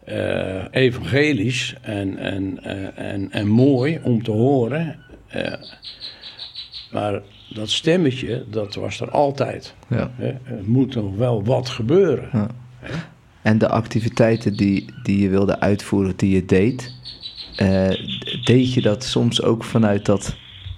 eh, 0.08 0.63
evangelisch 0.72 1.76
en, 1.82 2.17
en, 2.17 2.63
eh, 2.63 3.12
en, 3.12 3.32
en 3.32 3.48
mooi 3.48 4.00
om 4.04 4.24
te 4.24 4.32
horen, 4.32 4.96
eh, 5.28 5.54
maar 6.91 7.22
dat 7.50 7.70
stemmetje, 7.70 8.46
dat 8.50 8.76
was 8.76 9.00
er 9.00 9.12
altijd. 9.12 9.74
ja. 9.89 10.12
Hè? 10.15 10.28
Er 10.28 10.63
moet 10.65 10.96
nog 10.96 11.15
wel 11.15 11.43
wat 11.43 11.70
gebeuren. 11.70 12.30
Ja. 12.34 12.48
En 13.41 13.58
de 13.58 13.70
activiteiten 13.70 14.58
die, 14.58 14.86
die 15.04 15.20
je 15.20 15.30
wilde 15.30 15.60
uitvoeren, 15.60 16.13
die 16.15 16.32
je 16.32 16.46
deed, 16.46 16.93
deed 18.43 18.74
je 18.74 18.82
dat 18.82 19.04
soms 19.04 19.41
ook 19.41 19.63
vanuit, 19.63 20.06
dat, 20.06 20.36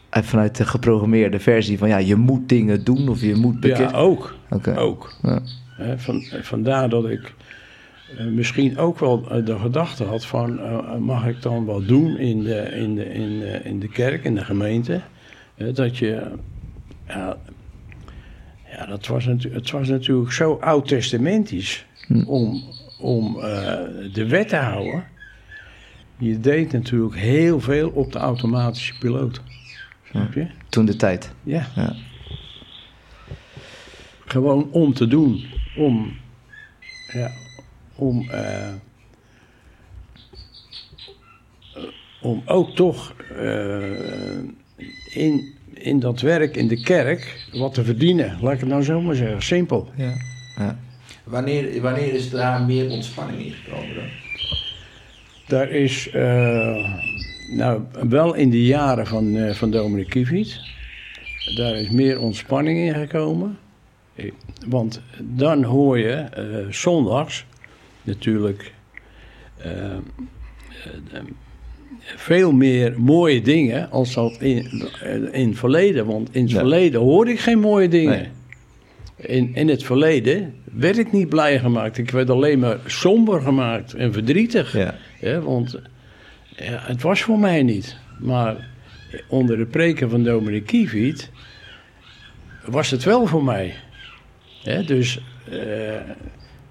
vanuit 0.09 0.57
de 0.57 0.65
geprogrammeerde 0.65 1.39
versie 1.39 1.77
van 1.77 1.87
ja, 1.89 1.97
je 1.97 2.15
moet 2.15 2.49
dingen 2.49 2.83
doen 2.83 3.09
of 3.09 3.21
je 3.21 3.35
moet 3.35 3.59
bekend... 3.59 3.91
Ja, 3.91 3.97
ook. 3.97 4.35
Oké. 4.49 4.77
ook. 4.77 5.13
Ja. 5.21 5.41
Van, 5.97 6.23
vandaar 6.41 6.89
dat 6.89 7.09
ik 7.09 7.33
misschien 8.17 8.77
ook 8.77 8.99
wel 8.99 9.29
eh, 9.29 9.45
de 9.45 9.59
gedachte 9.59 10.03
had 10.03 10.25
van... 10.25 10.59
eh, 10.59 10.95
mag 10.95 11.27
ik 11.27 11.41
dan 11.41 11.65
wat 11.65 11.87
doen 11.87 12.17
in 12.17 12.43
de, 12.43 12.61
in 12.61 12.95
de, 12.95 13.05
in 13.13 13.39
de, 13.39 13.61
in 13.63 13.79
de 13.79 13.89
kerk, 13.89 14.23
in 14.23 14.35
de 14.35 14.45
gemeente? 14.45 15.01
Eh, 15.55 15.73
dat 15.73 15.97
je... 15.97 16.31
Ja, 17.07 17.37
ja 18.71 18.85
dat 18.85 19.07
was 19.07 19.25
het 19.25 19.71
was 19.71 19.87
natuurlijk 19.87 20.31
zo 20.31 20.53
oud-testamentisch 20.61 21.85
om, 22.25 22.63
om 22.99 23.39
eh, 23.39 23.77
de 24.13 24.25
wet 24.27 24.49
te 24.49 24.55
houden. 24.55 25.03
Je 26.17 26.39
deed 26.39 26.71
natuurlijk 26.71 27.15
heel 27.15 27.59
veel 27.59 27.89
op 27.89 28.11
de 28.11 28.19
automatische 28.19 28.97
piloot. 28.97 29.41
Snap 30.09 30.33
je? 30.33 30.47
Toen 30.69 30.85
de 30.85 30.95
tijd. 30.95 31.31
Ja. 31.43 31.67
Ja. 31.75 31.95
Gewoon 34.25 34.67
om 34.71 34.93
te 34.93 35.07
doen. 35.07 35.45
Om, 35.77 36.17
ja, 37.13 37.31
om, 37.99 38.29
eh, 38.29 38.67
eh, 38.67 38.73
om 42.21 42.41
ook 42.45 42.75
toch 42.75 43.13
eh, 43.37 44.39
in, 45.13 45.53
in 45.73 45.99
dat 45.99 46.21
werk 46.21 46.55
in 46.55 46.67
de 46.67 46.81
kerk 46.81 47.47
wat 47.51 47.73
te 47.73 47.83
verdienen. 47.83 48.37
Laat 48.41 48.53
ik 48.53 48.59
het 48.59 48.69
nou 48.69 48.83
zo 48.83 49.01
maar 49.01 49.15
zeggen. 49.15 49.41
Simpel. 49.41 49.89
Ja. 49.95 50.13
Ja. 50.57 50.79
Wanneer, 51.23 51.81
wanneer 51.81 52.13
is 52.13 52.29
daar 52.29 52.61
meer 52.61 52.89
ontspanning 52.89 53.45
in 53.45 53.51
gekomen 53.51 53.95
dan? 53.95 54.09
Daar 55.47 55.69
is, 55.69 56.09
eh, 56.09 56.99
nou, 57.51 57.81
wel 58.09 58.33
in 58.33 58.49
de 58.49 58.65
jaren 58.65 59.07
van, 59.07 59.35
eh 59.35 59.53
van 59.53 59.71
Dominic 59.71 60.09
Kiviet, 60.09 60.59
daar 61.55 61.75
is 61.75 61.89
meer 61.89 62.19
ontspanning 62.19 62.79
in 62.79 62.93
gekomen. 62.93 63.57
Want 64.67 65.01
dan 65.21 65.63
hoor 65.63 65.99
je 65.99 66.13
eh, 66.13 66.43
zondags 66.69 67.45
natuurlijk 68.03 68.73
eh, 69.57 69.83
eh, 69.85 69.91
eh, 71.11 71.21
veel 72.01 72.51
meer 72.51 72.93
mooie 73.01 73.41
dingen 73.41 73.91
als 73.91 74.13
dat 74.13 74.37
in, 74.41 74.83
eh, 75.03 75.13
in 75.41 75.47
het 75.49 75.57
verleden. 75.57 76.05
Want 76.05 76.35
in 76.35 76.41
het 76.41 76.51
Ja. 76.51 76.57
verleden 76.59 76.99
hoorde 77.01 77.31
ik 77.31 77.39
geen 77.39 77.59
mooie 77.59 77.87
dingen. 77.87 78.17
Nee. 78.17 78.27
In, 79.37 79.55
in 79.55 79.67
het 79.67 79.83
verleden 79.83 80.53
werd 80.63 80.97
ik 80.97 81.11
niet 81.11 81.29
blij 81.29 81.59
gemaakt. 81.59 81.97
Ik 81.97 82.11
werd 82.11 82.29
alleen 82.29 82.59
maar 82.59 82.77
somber 82.85 83.41
gemaakt 83.41 83.93
en 83.93 84.13
verdrietig. 84.13 84.73
Ja. 85.21 85.39
Want 85.41 85.79
ja, 86.55 86.79
het 86.85 87.01
was 87.01 87.21
voor 87.21 87.39
mij 87.39 87.63
niet. 87.63 87.97
Maar 88.19 88.67
onder 89.27 89.57
de 89.57 89.65
preken 89.65 90.09
van 90.09 90.23
Dominic 90.23 90.65
Kieviet 90.65 91.31
was 92.65 92.89
het 92.91 93.03
wel 93.03 93.25
voor 93.25 93.43
mij. 93.43 93.73
Dus, 94.85 95.19
eh, 95.51 95.57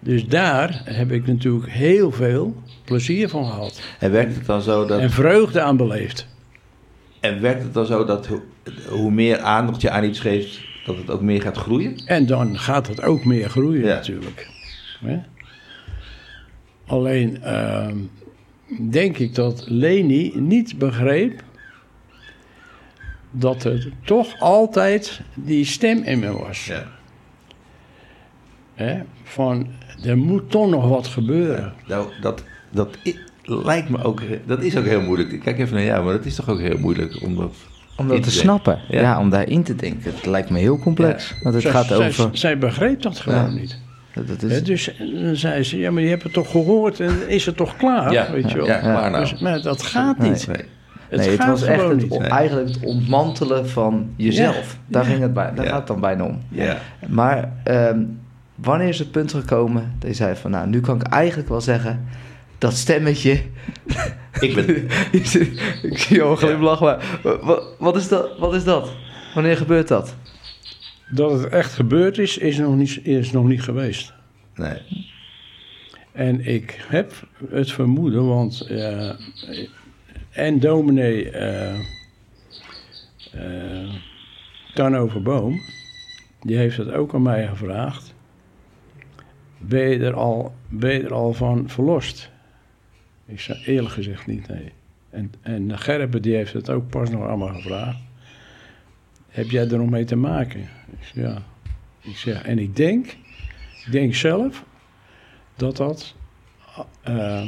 dus 0.00 0.26
daar 0.26 0.80
heb 0.84 1.10
ik 1.12 1.26
natuurlijk 1.26 1.70
heel 1.70 2.10
veel 2.12 2.62
plezier 2.84 3.28
van 3.28 3.44
gehad. 3.44 3.80
En 3.98 4.10
werkt 4.10 4.34
het 4.34 4.46
dan 4.46 4.62
zo 4.62 4.86
dat, 4.86 5.00
En 5.00 5.10
vreugde 5.10 5.60
aan 5.60 5.76
beleefd. 5.76 6.26
en 7.20 7.40
werkt 7.40 7.62
het 7.62 7.74
dan 7.74 7.86
zo 7.86 8.04
dat 8.04 8.26
hoe, 8.26 8.40
hoe 8.88 9.10
meer 9.10 9.38
aandacht 9.38 9.80
je 9.80 9.90
aan 9.90 10.04
iets 10.04 10.20
geeft, 10.20 10.60
dat 10.84 10.96
het 10.96 11.10
ook 11.10 11.20
meer 11.20 11.42
gaat 11.42 11.56
groeien? 11.56 11.96
En 12.06 12.26
dan 12.26 12.58
gaat 12.58 12.86
het 12.86 13.02
ook 13.02 13.24
meer 13.24 13.50
groeien 13.50 13.84
Ja. 13.86 13.94
natuurlijk. 13.94 14.48
Hè? 15.04 15.18
Alleen 16.86 17.42
ehm, 17.42 17.96
denk 18.90 19.18
ik 19.18 19.34
dat 19.34 19.64
Leni 19.68 20.32
niet 20.34 20.78
begreep 20.78 21.42
dat 23.30 23.64
er 23.64 23.92
toch 24.04 24.40
altijd 24.40 25.20
die 25.34 25.64
stem 25.64 26.02
in 26.02 26.18
me 26.18 26.32
was. 26.32 26.66
Ja. 26.66 26.86
Hè? 28.74 29.00
Van, 29.22 29.66
er 30.04 30.18
moet 30.18 30.50
toch 30.50 30.70
nog 30.70 30.88
wat 30.88 31.06
gebeuren. 31.06 31.72
Nou, 31.86 32.06
dat, 32.20 32.44
dat 32.70 32.98
lijkt 33.42 33.88
me 33.88 34.02
ook, 34.04 34.22
dat 34.46 34.62
is 34.62 34.76
ook 34.76 34.84
heel 34.84 35.00
moeilijk. 35.00 35.32
Ik 35.32 35.40
kijk 35.40 35.58
even 35.58 35.74
naar 35.74 35.84
jou, 35.84 36.04
maar 36.04 36.12
dat 36.12 36.24
is 36.24 36.34
toch 36.34 36.48
ook 36.48 36.60
heel 36.60 36.78
moeilijk 36.78 37.22
om 37.22 37.36
dat 37.36 37.54
Om 37.96 38.08
dat 38.08 38.22
te 38.22 38.30
snappen. 38.30 38.78
Ja. 38.88 39.00
Ja. 39.00 39.18
om 39.18 39.30
daarin 39.30 39.62
te 39.62 39.74
denken. 39.74 40.12
Het 40.14 40.26
lijkt 40.26 40.50
me 40.50 40.58
heel 40.58 40.78
complex. 40.78 41.34
Want 41.42 41.54
het 41.54 41.62
Zij- 41.62 41.72
gaat 41.72 41.92
over... 41.92 42.28
zij 42.32 42.58
begreep 42.58 43.02
dat 43.02 43.18
gewoon 43.18 43.38
Ja. 43.54 43.60
niet. 43.60 43.78
Dat 44.26 44.42
is, 44.42 44.62
dus 44.64 44.90
dan 45.22 45.36
zei 45.36 45.62
ze, 45.62 45.78
ja, 45.78 45.90
maar 45.90 46.02
je 46.02 46.08
hebt 46.08 46.22
het 46.22 46.32
toch 46.32 46.50
gehoord 46.50 47.00
en 47.00 47.28
is 47.28 47.46
het 47.46 47.56
toch 47.56 47.76
klaar? 47.76 48.12
Ja, 48.12 48.30
weet 48.32 48.50
je 48.50 48.56
wel? 48.56 48.66
ja, 48.66 48.78
klaar 48.78 49.10
nou. 49.10 49.22
Dus, 49.28 49.40
maar 49.40 49.62
dat 49.62 49.82
gaat 49.82 50.18
niet. 50.18 50.46
Nee. 50.46 50.56
Het 51.08 51.20
nee, 51.20 51.28
het 51.30 51.40
gaat 51.40 51.48
was 51.48 51.62
echt 51.62 51.82
het, 51.82 51.96
niet. 52.10 52.16
eigenlijk 52.20 52.68
het 52.68 52.84
ontmantelen 52.84 53.68
van 53.68 54.10
jezelf. 54.16 54.78
Daar, 54.86 55.04
ging 55.04 55.20
het 55.20 55.32
bij, 55.34 55.52
daar 55.54 55.64
Ja. 55.64 55.70
gaat 55.70 55.78
het 55.78 55.86
dan 55.86 56.00
bijna 56.00 56.24
om. 56.24 56.38
Ja. 56.48 56.76
Maar 57.08 57.52
ehm, 57.64 58.00
wanneer 58.60 58.88
is 58.88 58.98
het 58.98 59.10
punt 59.10 59.32
gekomen 59.32 59.94
dat 59.98 60.10
je 60.10 60.16
zei 60.16 60.36
van... 60.36 60.50
nou, 60.50 60.68
nu 60.68 60.80
kan 60.80 60.96
ik 60.96 61.02
eigenlijk 61.02 61.48
wel 61.48 61.60
zeggen... 61.60 62.08
dat 62.58 62.74
stemmetje... 62.74 63.42
Ik 64.40 64.54
ben, 64.54 64.88
ik 65.90 65.98
zie 65.98 66.16
jou 66.16 66.28
al 66.28 66.36
glimlachen, 66.36 66.86
maar 66.86 67.38
wat, 67.42 67.74
wat, 67.78 67.96
is 67.96 68.08
dat, 68.08 68.38
wat 68.38 68.54
is 68.54 68.64
dat? 68.64 68.90
Wanneer 69.34 69.56
gebeurt 69.56 69.88
dat? 69.88 70.16
Dat 71.10 71.30
het 71.30 71.48
echt 71.48 71.74
gebeurd 71.74 72.18
is, 72.18 72.38
is 72.38 72.58
nog 72.58 72.74
niet, 72.74 73.00
is 73.02 73.30
nog 73.30 73.46
niet 73.46 73.62
geweest. 73.62 74.12
nee. 74.54 75.06
En 76.12 76.46
ik 76.46 76.84
heb 76.88 77.12
het 77.50 77.72
vermoeden, 77.72 78.26
want 78.26 78.60
eh, 78.60 79.10
en 80.30 80.60
dominee 80.60 81.30
eh 81.30 81.78
eh, 83.32 83.92
Tarnover 84.74 85.22
Boom, 85.22 85.60
die 86.42 86.56
heeft 86.56 86.76
het 86.76 86.92
ook 86.92 87.14
aan 87.14 87.22
mij 87.22 87.46
gevraagd. 87.46 88.14
Ben 89.58 89.88
je 89.88 89.98
er 89.98 90.14
al, 90.14 90.54
ben 90.68 90.92
je 90.92 91.02
er 91.02 91.14
al 91.14 91.32
van 91.32 91.68
verlost? 91.68 92.30
Ik 93.26 93.40
zei 93.40 93.62
eerlijk 93.64 93.94
gezegd 93.94 94.26
niet, 94.26 94.48
nee. 94.48 94.72
En, 95.10 95.32
en 95.40 95.78
Gerbe 95.78 96.20
die 96.20 96.34
heeft 96.34 96.52
het 96.52 96.70
ook 96.70 96.88
pas 96.88 97.10
nog 97.10 97.26
allemaal 97.26 97.54
gevraagd. 97.54 97.98
Heb 99.28 99.50
jij 99.50 99.68
er 99.68 99.78
nog 99.78 99.90
mee 99.90 100.04
te 100.04 100.16
maken? 100.16 100.60
Ik 100.60 101.10
ja. 101.14 101.42
Ik 102.00 102.16
zeg, 102.16 102.42
en 102.42 102.58
ik 102.58 102.76
denk, 102.76 103.06
ik 103.84 103.86
denk 103.90 104.14
zelf 104.14 104.64
dat 105.56 105.76
dat, 105.76 106.14
eh, 107.02 107.44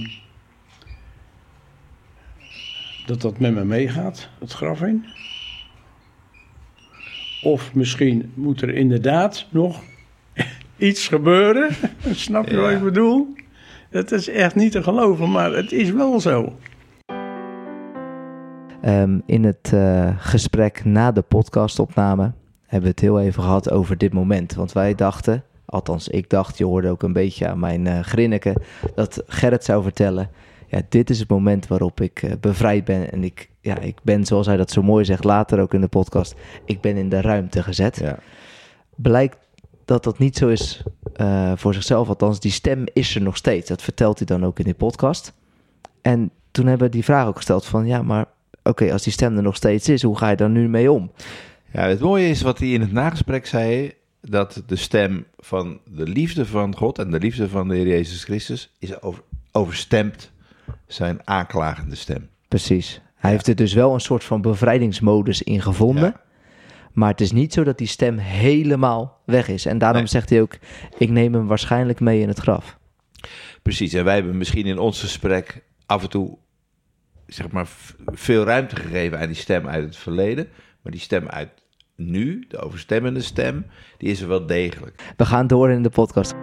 dat 3.06 3.20
dat 3.20 3.38
met 3.38 3.54
me 3.54 3.64
meegaat, 3.64 4.28
het 4.38 4.52
graf 4.52 4.82
in. 4.82 5.06
Of 7.42 7.74
misschien 7.74 8.32
moet 8.34 8.62
er 8.62 8.74
inderdaad 8.74 9.46
nog 9.50 9.82
iets 10.80 11.08
gebeuren. 11.08 11.68
Snap 12.26 12.48
je 12.48 12.56
wat 12.56 12.70
ik 12.70 12.82
bedoel? 12.82 13.26
Het 13.90 14.12
is 14.12 14.28
echt 14.28 14.54
niet 14.54 14.72
te 14.72 14.82
geloven, 14.82 15.30
maar 15.30 15.52
het 15.52 15.72
is 15.72 15.90
wel 15.90 16.20
zo. 16.20 16.52
Ehm, 18.80 19.18
in 19.26 19.44
het 19.44 19.70
eh, 19.72 20.10
gesprek 20.18 20.84
na 20.84 21.12
de 21.12 21.22
podcastopname 21.22 22.32
hebben 22.66 22.82
we 22.82 22.88
het 22.88 23.00
heel 23.00 23.20
even 23.20 23.42
gehad 23.42 23.70
over 23.70 23.98
dit 23.98 24.12
moment. 24.12 24.54
Want 24.54 24.72
wij 24.72 24.94
dachten, 24.94 25.44
althans 25.64 26.08
ik 26.08 26.30
dacht, 26.30 26.58
je 26.58 26.64
hoorde 26.64 26.88
ook 26.88 27.02
een 27.02 27.12
beetje 27.12 27.48
aan 27.48 27.58
mijn 27.58 27.86
eh 27.86 28.00
grinniken, 28.00 28.62
dat 28.94 29.22
Gerrit 29.26 29.64
zou 29.64 29.82
vertellen, 29.82 30.30
ja, 30.66 30.80
dit 30.88 31.10
is 31.10 31.18
het 31.18 31.28
moment 31.28 31.66
waarop 31.66 32.00
ik 32.00 32.22
eh, 32.22 32.32
bevrijd 32.40 32.84
ben. 32.84 33.12
En 33.12 33.24
ik, 33.24 33.50
ja, 33.60 33.78
ik 33.78 33.98
ben, 34.02 34.24
zoals 34.24 34.46
hij 34.46 34.56
dat 34.56 34.70
zo 34.70 34.82
mooi 34.82 35.04
zegt, 35.04 35.24
later 35.24 35.60
ook 35.60 35.74
in 35.74 35.80
de 35.80 35.88
podcast, 35.88 36.34
ik 36.64 36.80
ben 36.80 36.96
in 36.96 37.08
de 37.08 37.20
ruimte 37.20 37.62
gezet. 37.62 37.98
Ja. 37.98 38.18
Blijkt 38.96 39.36
dat 39.90 40.04
dat 40.04 40.18
niet 40.18 40.36
zo 40.36 40.48
is 40.48 40.82
eh, 41.12 41.52
voor 41.56 41.74
zichzelf, 41.74 42.08
althans 42.08 42.40
die 42.40 42.50
stem 42.50 42.84
is 42.92 43.14
er 43.14 43.22
nog 43.22 43.36
steeds. 43.36 43.68
Dat 43.68 43.82
vertelt 43.82 44.18
hij 44.18 44.26
dan 44.26 44.44
ook 44.44 44.58
in 44.58 44.64
die 44.64 44.74
podcast. 44.74 45.32
En 46.02 46.30
toen 46.50 46.66
hebben 46.66 46.86
we 46.86 46.92
die 46.92 47.04
vraag 47.04 47.26
ook 47.26 47.36
gesteld 47.36 47.66
van, 47.66 47.86
ja, 47.86 48.02
maar 48.02 48.26
oké, 48.62 48.92
als 48.92 49.02
die 49.02 49.12
stem 49.12 49.36
er 49.36 49.42
nog 49.42 49.56
steeds 49.56 49.88
is, 49.88 50.02
hoe 50.02 50.18
ga 50.18 50.30
je 50.30 50.36
daar 50.36 50.50
nu 50.50 50.68
mee 50.68 50.92
om? 50.92 51.10
Ja, 51.72 51.82
het 51.82 52.00
mooie 52.00 52.28
is 52.28 52.42
wat 52.42 52.58
hij 52.58 52.68
in 52.68 52.80
het 52.80 52.92
nagesprek 52.92 53.46
zei, 53.46 53.92
dat 54.20 54.62
de 54.66 54.76
stem 54.76 55.26
van 55.38 55.80
de 55.84 56.08
liefde 56.08 56.46
van 56.46 56.76
God 56.76 56.98
en 56.98 57.10
de 57.10 57.18
liefde 57.18 57.48
van 57.48 57.68
de 57.68 57.74
Heer 57.74 57.86
Jezus 57.86 58.24
Christus 58.24 58.74
is 58.78 59.02
over, 59.02 59.22
overstemt 59.52 60.30
zijn 60.86 61.20
aanklagende 61.24 61.94
stem. 61.94 62.28
Precies. 62.48 63.00
Hij 63.14 63.30
heeft 63.30 63.46
er 63.46 63.56
dus 63.56 63.72
wel 63.72 63.94
een 63.94 64.00
soort 64.00 64.24
van 64.24 64.40
bevrijdingsmodus 64.40 65.42
in 65.42 65.62
gevonden. 65.62 66.04
Ja. 66.04 66.20
Maar 66.92 67.10
het 67.10 67.20
is 67.20 67.32
niet 67.32 67.52
zo 67.52 67.64
dat 67.64 67.78
die 67.78 67.86
stem 67.86 68.18
helemaal 68.18 69.20
weg 69.24 69.48
is. 69.48 69.66
En 69.66 69.78
daarom 69.78 69.98
Nee. 70.00 70.08
zegt 70.08 70.30
hij 70.30 70.40
ook, 70.40 70.54
ik 70.98 71.10
neem 71.10 71.34
hem 71.34 71.46
waarschijnlijk 71.46 72.00
mee 72.00 72.20
in 72.20 72.28
het 72.28 72.38
graf. 72.38 72.78
Precies, 73.62 73.92
en 73.92 74.04
wij 74.04 74.14
hebben 74.14 74.38
misschien 74.38 74.66
in 74.66 74.78
ons 74.78 75.00
gesprek 75.00 75.62
af 75.86 76.02
en 76.02 76.08
toe 76.08 76.38
zeg 77.26 77.50
maar, 77.50 77.68
veel 78.06 78.44
ruimte 78.44 78.76
gegeven 78.76 79.18
aan 79.20 79.26
die 79.26 79.36
stem 79.36 79.68
uit 79.68 79.84
het 79.84 79.96
verleden. 79.96 80.48
Maar 80.82 80.92
die 80.92 81.00
stem 81.00 81.28
uit 81.28 81.48
nu, 81.96 82.44
de 82.48 82.58
overstemmende 82.58 83.20
stem, 83.22 83.66
die 83.98 84.10
is 84.10 84.20
er 84.20 84.28
wel 84.28 84.46
degelijk. 84.46 85.12
We 85.16 85.24
gaan 85.24 85.46
door 85.46 85.70
in 85.70 85.82
de 85.82 85.90
podcast. 85.90 86.34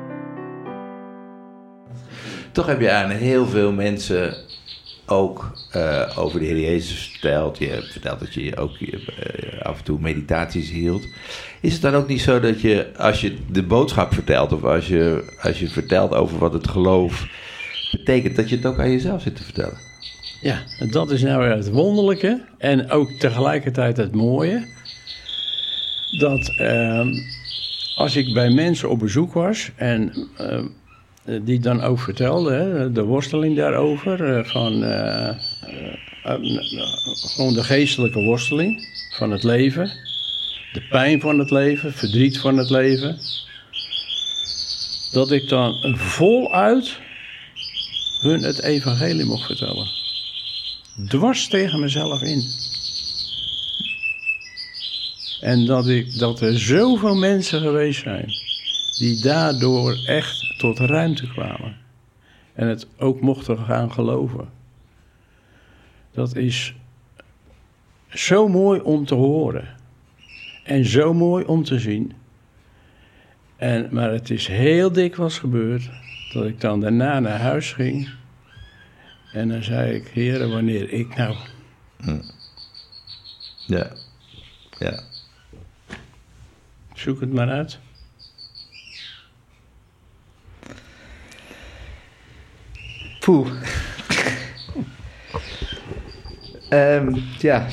Toch 2.51 2.65
heb 2.65 2.79
je 2.81 2.91
aan 2.91 3.09
heel 3.09 3.45
veel 3.45 3.71
mensen 3.71 4.35
ook 5.07 5.51
eh, 5.71 6.17
over 6.17 6.39
de 6.39 6.45
Heer 6.45 6.59
Jezus 6.59 7.07
verteld. 7.07 7.57
Je 7.57 7.67
hebt 7.67 7.91
verteld 7.91 8.19
dat 8.19 8.33
je 8.33 8.57
ook 8.57 8.77
eh, 8.77 9.61
af 9.61 9.77
en 9.77 9.83
toe 9.83 9.99
meditaties 9.99 10.69
hield. 10.69 11.07
Is 11.61 11.73
het 11.73 11.81
dan 11.81 11.95
ook 11.95 12.07
niet 12.07 12.21
zo 12.21 12.39
dat 12.39 12.61
je, 12.61 12.87
als 12.97 13.21
je 13.21 13.37
de 13.51 13.63
boodschap 13.63 14.13
vertelt... 14.13 14.53
of 14.53 14.63
als 14.63 14.87
je, 14.87 15.33
als 15.41 15.59
je 15.59 15.69
vertelt 15.69 16.13
over 16.13 16.37
wat 16.37 16.53
het 16.53 16.67
geloof 16.67 17.27
betekent... 17.91 18.35
dat 18.35 18.49
je 18.49 18.55
het 18.55 18.65
ook 18.65 18.79
aan 18.79 18.91
jezelf 18.91 19.21
zit 19.21 19.35
te 19.35 19.43
vertellen? 19.43 19.77
Ja, 20.41 20.63
dat 20.91 21.11
is 21.11 21.21
nou 21.21 21.47
het 21.47 21.69
wonderlijke 21.69 22.43
en 22.57 22.91
ook 22.91 23.11
tegelijkertijd 23.11 23.97
het 23.97 24.15
mooie. 24.15 24.67
Dat 26.19 26.53
ehm, 26.57 27.07
als 27.95 28.15
ik 28.15 28.33
bij 28.33 28.49
mensen 28.49 28.89
op 28.89 28.99
bezoek 28.99 29.33
was 29.33 29.71
en 29.75 30.27
ehm, 30.37 30.65
die 31.41 31.59
dan 31.59 31.81
ook 31.81 31.99
vertelden, 31.99 32.59
hè, 32.59 32.91
de 32.91 33.03
worsteling 33.03 33.55
daarover, 33.55 34.37
eh, 34.37 34.45
van 34.45 34.83
eh, 34.83 35.27
eh, 35.27 35.35
eh, 36.23 36.35
gewoon 37.35 37.53
de 37.53 37.63
geestelijke 37.63 38.21
worsteling 38.21 38.87
van 39.17 39.31
het 39.31 39.43
leven, 39.43 39.91
de 40.73 40.81
pijn 40.89 41.21
van 41.21 41.39
het 41.39 41.51
leven, 41.51 41.93
verdriet 41.93 42.39
van 42.39 42.57
het 42.57 42.69
leven. 42.69 43.17
Dat 45.11 45.31
ik 45.31 45.49
dan 45.49 45.95
voluit 45.97 46.99
hun 48.19 48.41
het 48.43 48.61
evangelie 48.61 49.25
mocht 49.25 49.45
vertellen 49.45 49.87
dwars 51.05 51.47
tegen 51.47 51.79
mezelf 51.79 52.21
in. 52.21 52.43
En 55.41 55.65
dat, 55.65 55.87
ik, 55.87 56.17
dat 56.17 56.41
er 56.41 56.59
zoveel 56.59 57.15
mensen 57.15 57.61
geweest 57.61 58.01
zijn 58.01 58.25
die 58.97 59.21
daardoor 59.21 59.97
echt 60.05 60.46
tot 60.57 60.79
ruimte 60.79 61.27
kwamen. 61.27 61.77
En 62.53 62.67
het 62.67 62.87
ook 62.97 63.21
mochten 63.21 63.57
gaan 63.57 63.91
geloven. 63.91 64.49
Dat 66.11 66.35
is 66.35 66.73
zo 68.09 68.47
mooi 68.47 68.79
om 68.79 69.05
te 69.05 69.15
horen. 69.15 69.67
En 70.63 70.85
zo 70.85 71.13
mooi 71.13 71.45
om 71.45 71.63
te 71.63 71.79
zien. 71.79 72.13
En, 73.55 73.87
maar 73.91 74.11
het 74.11 74.29
is 74.29 74.47
heel 74.47 74.91
dikwijls 74.91 75.39
gebeurd 75.39 75.89
dat 76.33 76.45
ik 76.45 76.61
dan 76.61 76.79
daarna 76.79 77.19
naar 77.19 77.39
huis 77.39 77.73
ging. 77.73 78.09
En 79.33 79.49
dan 79.49 79.63
zei 79.63 79.95
ik, 79.95 80.07
heren, 80.07 80.49
wanneer 80.49 80.91
ik 80.91 81.15
nou... 81.15 81.35
Ja. 83.67 83.91
Ja. 84.77 84.99
Zoek 86.93 87.19
het 87.19 87.33
maar 87.33 87.49
uit. 87.49 87.79
Poeh. 93.27 93.47
Ehm, 96.69 97.15
ja, 97.37 97.65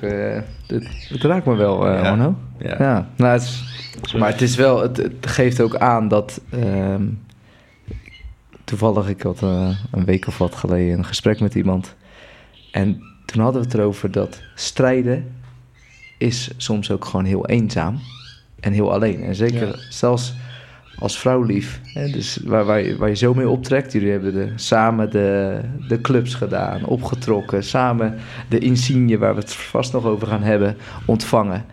eh, 0.00 0.40
het, 0.66 1.22
raakt 1.22 1.46
me 1.46 1.54
wel, 1.54 1.86
Ja. 1.86 2.00
Arno. 2.10 2.38
Ja. 2.58 2.76
Ja, 2.78 3.08
nou, 3.16 3.32
het 3.32 3.42
is, 4.02 4.12
maar 4.12 4.30
het 4.30 4.40
is 4.40 4.56
wel, 4.56 4.82
het, 4.82 4.96
het 4.96 5.26
geeft 5.26 5.60
ook 5.60 5.76
aan 5.76 6.08
dat. 6.08 6.40
ehm, 6.50 7.06
toevallig, 8.64 9.08
ik 9.08 9.22
had 9.22 9.42
eh, 9.42 9.78
een 9.90 10.04
week 10.04 10.26
of 10.26 10.38
wat 10.38 10.54
geleden 10.54 10.98
een 10.98 11.04
gesprek 11.04 11.40
met 11.40 11.54
iemand. 11.54 11.94
En 12.72 13.02
toen 13.24 13.42
hadden 13.42 13.60
we 13.62 13.68
het 13.68 13.76
erover 13.76 14.10
dat 14.10 14.40
strijden 14.54 15.32
is 16.18 16.50
soms 16.56 16.90
ook 16.90 17.04
gewoon 17.04 17.24
heel 17.24 17.46
eenzaam 17.46 18.00
en 18.60 18.72
heel 18.72 18.92
alleen. 18.92 19.22
En 19.22 19.34
zeker 19.34 19.66
Ja. 19.66 19.74
zelfs 19.88 20.34
als 20.98 21.18
vrouwlief, 21.18 21.80
hè, 21.84 22.10
dus 22.10 22.38
waar, 22.44 22.64
waar, 22.64 22.80
je, 22.80 22.96
waar 22.96 23.08
je 23.08 23.16
zo 23.16 23.34
mee 23.34 23.48
optrekt. 23.48 23.92
Jullie 23.92 24.10
hebben 24.10 24.32
de, 24.32 24.52
samen 24.56 25.10
de, 25.10 25.60
de 25.88 26.00
clubs 26.00 26.34
gedaan, 26.34 26.84
opgetrokken, 26.84 27.64
samen 27.64 28.14
de 28.48 28.58
insigne, 28.58 29.18
waar 29.18 29.34
we 29.34 29.40
het 29.40 29.52
vast 29.52 29.92
nog 29.92 30.04
over 30.04 30.26
gaan 30.26 30.42
hebben, 30.42 30.76
ontvangen. 31.04 31.64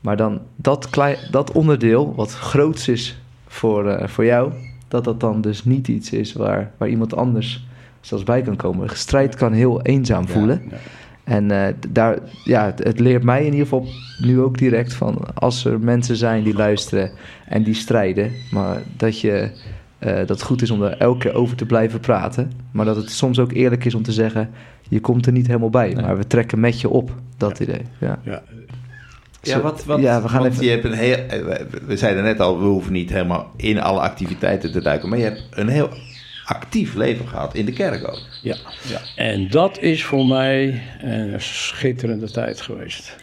Maar 0.00 0.16
dan 0.16 0.40
dat, 0.56 0.90
klei, 0.90 1.16
dat 1.30 1.52
onderdeel, 1.52 2.14
wat 2.14 2.32
groots 2.32 2.88
is 2.88 3.20
voor, 3.46 3.88
eh, 3.88 4.08
voor 4.08 4.24
jou, 4.24 4.52
dat 4.88 5.04
dat 5.04 5.20
dan 5.20 5.40
dus 5.40 5.64
niet 5.64 5.88
iets 5.88 6.10
is 6.10 6.32
waar, 6.32 6.70
waar 6.76 6.88
iemand 6.88 7.16
anders 7.16 7.66
zelfs 8.00 8.24
bij 8.24 8.42
kan 8.42 8.56
komen. 8.56 8.96
Strijd 8.96 9.34
kan 9.34 9.52
heel 9.52 9.82
eenzaam 9.82 10.28
voelen. 10.28 10.62
Ja, 10.70 10.76
En 11.24 11.50
eh, 11.50 11.74
daar, 11.88 12.18
ja, 12.44 12.64
het, 12.64 12.78
het 12.84 13.00
leert 13.00 13.22
mij 13.22 13.38
in 13.38 13.44
ieder 13.52 13.60
geval 13.60 13.86
nu 14.20 14.40
ook 14.40 14.58
direct 14.58 14.94
van 14.94 15.18
als 15.34 15.64
er 15.64 15.80
mensen 15.80 16.16
zijn 16.16 16.42
die 16.42 16.54
luisteren 16.54 17.10
en 17.48 17.62
die 17.62 17.74
strijden, 17.74 18.30
maar 18.50 18.82
dat 18.96 19.20
je 19.20 19.50
eh, 19.98 20.16
dat 20.16 20.28
het 20.28 20.42
goed 20.42 20.62
is 20.62 20.70
om 20.70 20.82
er 20.82 20.96
elke 20.96 21.18
keer 21.18 21.34
over 21.34 21.56
te 21.56 21.66
blijven 21.66 22.00
praten, 22.00 22.52
maar 22.70 22.84
dat 22.84 22.96
het 22.96 23.10
soms 23.10 23.38
ook 23.38 23.52
eerlijk 23.52 23.84
is 23.84 23.94
om 23.94 24.02
te 24.02 24.12
zeggen, 24.12 24.50
je 24.88 25.00
komt 25.00 25.26
er 25.26 25.32
niet 25.32 25.46
helemaal 25.46 25.70
bij, 25.70 25.92
Nee. 25.94 26.04
maar 26.04 26.16
we 26.16 26.26
trekken 26.26 26.60
met 26.60 26.80
je 26.80 26.88
op, 26.88 27.10
dat 27.36 27.60
idee. 27.60 27.82
Ja. 28.00 28.18
ja. 28.22 28.42
Ja, 29.42 29.60
wat, 29.60 29.84
wat, 29.84 30.00
Ja, 30.00 30.22
we 30.22 30.28
gaan 30.28 30.40
want 30.42 30.52
even- 30.52 30.64
je 30.64 30.70
hebt 30.70 30.84
een 30.84 30.92
heel, 30.92 31.16
eh, 31.16 31.64
we 31.86 31.96
zeiden 31.96 32.22
net 32.22 32.40
al, 32.40 32.58
we 32.58 32.64
hoeven 32.64 32.92
niet 32.92 33.10
helemaal 33.10 33.50
in 33.56 33.80
alle 33.80 34.00
activiteiten 34.00 34.72
te 34.72 34.82
duiken, 34.82 35.08
maar 35.08 35.18
je 35.18 35.24
hebt 35.24 35.46
een 35.50 35.68
heel 35.68 35.88
actief 36.44 36.94
leven 36.94 37.28
gehad 37.28 37.54
in 37.54 37.64
de 37.64 37.72
kerk 37.72 38.08
ook. 38.08 38.20
Ja, 38.42 38.56
ja. 38.88 39.00
En 39.16 39.48
dat 39.48 39.78
is 39.80 40.04
voor 40.04 40.26
mij 40.26 40.82
een 41.00 41.40
schitterende 41.40 42.30
tijd 42.30 42.60
geweest. 42.60 43.16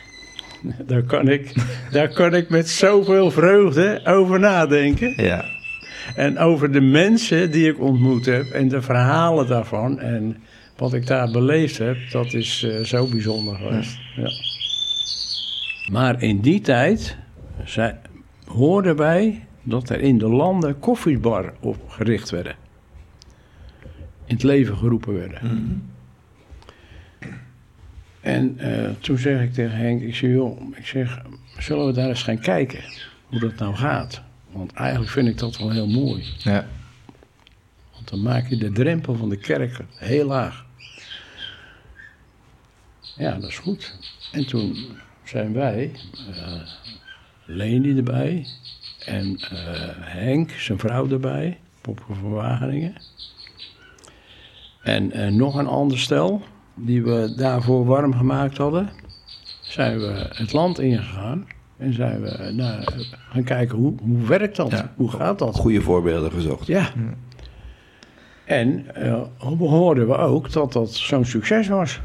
Daar 0.87 1.03
kan 1.03 1.27
ik, 1.27 1.53
daar 1.91 2.13
kan 2.13 2.33
ik 2.33 2.49
met 2.49 2.69
zoveel 2.69 3.31
vreugde 3.31 4.01
over 4.05 4.39
nadenken. 4.39 5.23
Ja, 5.23 5.45
En 6.15 6.37
over 6.37 6.71
de 6.71 6.81
mensen 6.81 7.51
die 7.51 7.69
ik 7.69 7.79
ontmoet 7.79 8.25
heb 8.25 8.45
en 8.45 8.67
de 8.67 8.81
verhalen 8.81 9.47
daarvan. 9.47 9.99
En 9.99 10.37
wat 10.77 10.93
ik 10.93 11.07
daar 11.07 11.31
beleefd 11.31 11.77
heb, 11.77 11.97
dat 12.11 12.33
is 12.33 12.63
eh, 12.63 12.83
zo 12.83 13.07
bijzonder 13.07 13.55
geweest. 13.55 13.97
Ja. 14.15 14.29
Maar 15.91 16.21
in 16.21 16.39
die 16.39 16.61
tijd 16.61 17.17
zei, 17.65 17.93
hoorden 18.45 18.95
wij 18.95 19.43
dat 19.63 19.89
er 19.89 19.99
in 19.99 20.17
de 20.17 20.29
landen 20.29 20.79
koffiebar 20.79 21.53
opgericht 21.59 22.29
werden. 22.29 22.55
In 24.29 24.35
het 24.35 24.43
leven 24.43 24.77
geroepen 24.77 25.13
werden. 25.13 25.41
En 28.21 28.59
eh, 28.59 28.89
toen 28.99 29.17
zeg 29.17 29.41
ik 29.41 29.53
tegen 29.53 29.77
Henk, 29.77 30.01
ik 30.01 30.15
zeg, 30.15 30.29
joh, 30.29 30.77
ik 30.77 30.85
zeg, 30.85 31.21
zullen 31.57 31.85
we 31.85 31.93
daar 31.93 32.09
eens 32.09 32.23
gaan 32.23 32.39
kijken 32.39 32.83
hoe 33.25 33.39
dat 33.39 33.55
nou 33.55 33.75
gaat? 33.75 34.21
Want 34.51 34.73
eigenlijk 34.73 35.11
vind 35.11 35.27
ik 35.27 35.37
dat 35.37 35.57
wel 35.57 35.71
heel 35.71 35.87
mooi. 35.87 36.23
Ja. 36.37 36.67
Want 37.93 38.09
dan 38.09 38.21
maak 38.21 38.47
je 38.47 38.57
de 38.57 38.71
drempel 38.71 39.15
van 39.15 39.29
de 39.29 39.37
kerk 39.37 39.79
heel 39.95 40.27
laag. 40.27 40.65
Ja, 43.15 43.33
dat 43.33 43.49
is 43.49 43.57
goed. 43.57 43.95
En 44.31 44.45
toen 44.45 44.75
zijn 45.23 45.53
wij, 45.53 45.91
eh 46.35 46.61
Leni 47.45 47.97
erbij 47.97 48.47
en 49.05 49.37
eh, 49.37 49.89
Henk, 49.99 50.51
zijn 50.51 50.79
vrouw 50.79 51.09
erbij, 51.09 51.59
Popke 51.81 52.13
van 52.13 52.29
Wageningen. 52.29 52.95
En 54.81 55.11
eh, 55.11 55.31
nog 55.31 55.55
een 55.55 55.67
ander 55.67 55.99
stel, 55.99 56.41
die 56.75 57.03
we 57.03 57.33
daarvoor 57.37 57.85
warm 57.85 58.13
gemaakt 58.13 58.57
hadden, 58.57 58.89
zijn 59.61 59.99
we 59.99 60.29
het 60.29 60.53
land 60.53 60.79
ingegaan. 60.79 61.47
En 61.77 61.93
zijn 61.93 62.21
we 62.21 62.51
nou, 62.55 62.83
gaan 63.29 63.43
kijken, 63.43 63.77
hoe, 63.77 63.93
hoe 64.01 64.27
werkt 64.27 64.55
dat? 64.55 64.71
Ja. 64.71 64.93
Hoe 64.95 65.11
gaat 65.11 65.39
dat? 65.39 65.55
goede 65.55 65.81
voorbeelden 65.81 66.31
gezocht. 66.31 66.67
Ja. 66.67 66.89
En 68.45 68.95
eh, 68.95 69.21
hoorden 69.57 70.07
we 70.07 70.17
ook 70.17 70.51
dat 70.51 70.73
dat 70.73 70.93
zo'n 70.93 71.25
succes 71.25 71.67
was. 71.67 71.99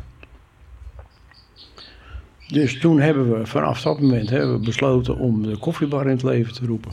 Dus 2.48 2.78
toen 2.78 3.00
hebben 3.00 3.38
we 3.38 3.46
vanaf 3.46 3.82
dat 3.82 4.00
moment 4.00 4.30
hebben 4.30 4.52
we 4.52 4.64
besloten 4.64 5.16
om 5.16 5.42
de 5.42 5.56
koffiebar 5.56 6.04
in 6.04 6.10
het 6.10 6.22
leven 6.22 6.54
te 6.54 6.66
roepen. 6.66 6.92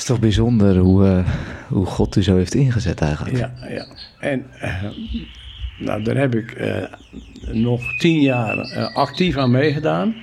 Is 0.00 0.06
toch 0.06 0.20
bijzonder 0.20 0.76
hoe, 0.76 1.06
eh, 1.06 1.32
hoe 1.68 1.86
God 1.86 2.16
u 2.16 2.22
zo 2.22 2.36
heeft 2.36 2.54
ingezet 2.54 3.00
eigenlijk. 3.00 3.36
Ja, 3.36 3.52
ja. 3.68 3.86
En 4.20 4.46
eh, 4.60 4.84
nou, 5.78 6.02
daar 6.02 6.16
heb 6.16 6.34
ik 6.34 6.50
eh, 6.50 6.82
nog 7.52 7.98
tien 7.98 8.20
jaar 8.20 8.56
actief 8.94 9.36
aan 9.36 9.50
meegedaan. 9.50 10.14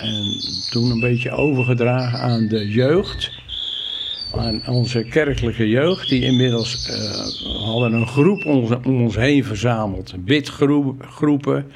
En 0.00 0.22
toen 0.70 0.90
een 0.90 1.00
beetje 1.00 1.30
overgedragen 1.30 2.18
aan 2.18 2.48
de 2.48 2.68
jeugd. 2.68 3.30
Aan 4.36 4.62
onze 4.66 5.02
kerkelijke 5.02 5.68
jeugd, 5.68 6.08
die 6.08 6.22
inmiddels 6.22 6.88
hadden 7.64 7.92
een 7.92 8.06
groep 8.06 8.44
om, 8.46 8.56
ons- 8.56 8.86
om 8.86 9.02
ons 9.02 9.16
heen 9.16 9.44
verzameld. 9.44 10.14
Bidgroepen, 10.24 11.70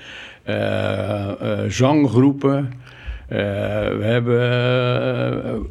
zanggroepen. 1.69 2.73
We 3.29 4.01
hebben, 4.03 5.67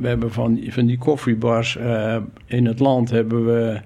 we 0.00 0.08
hebben 0.08 0.32
van, 0.32 0.60
van 0.68 0.86
die 0.86 0.98
koffiebars 0.98 1.76
eh, 1.76 2.16
in 2.46 2.66
het 2.66 2.78
land 2.78 3.10
hebben 3.10 3.46
we 3.46 3.80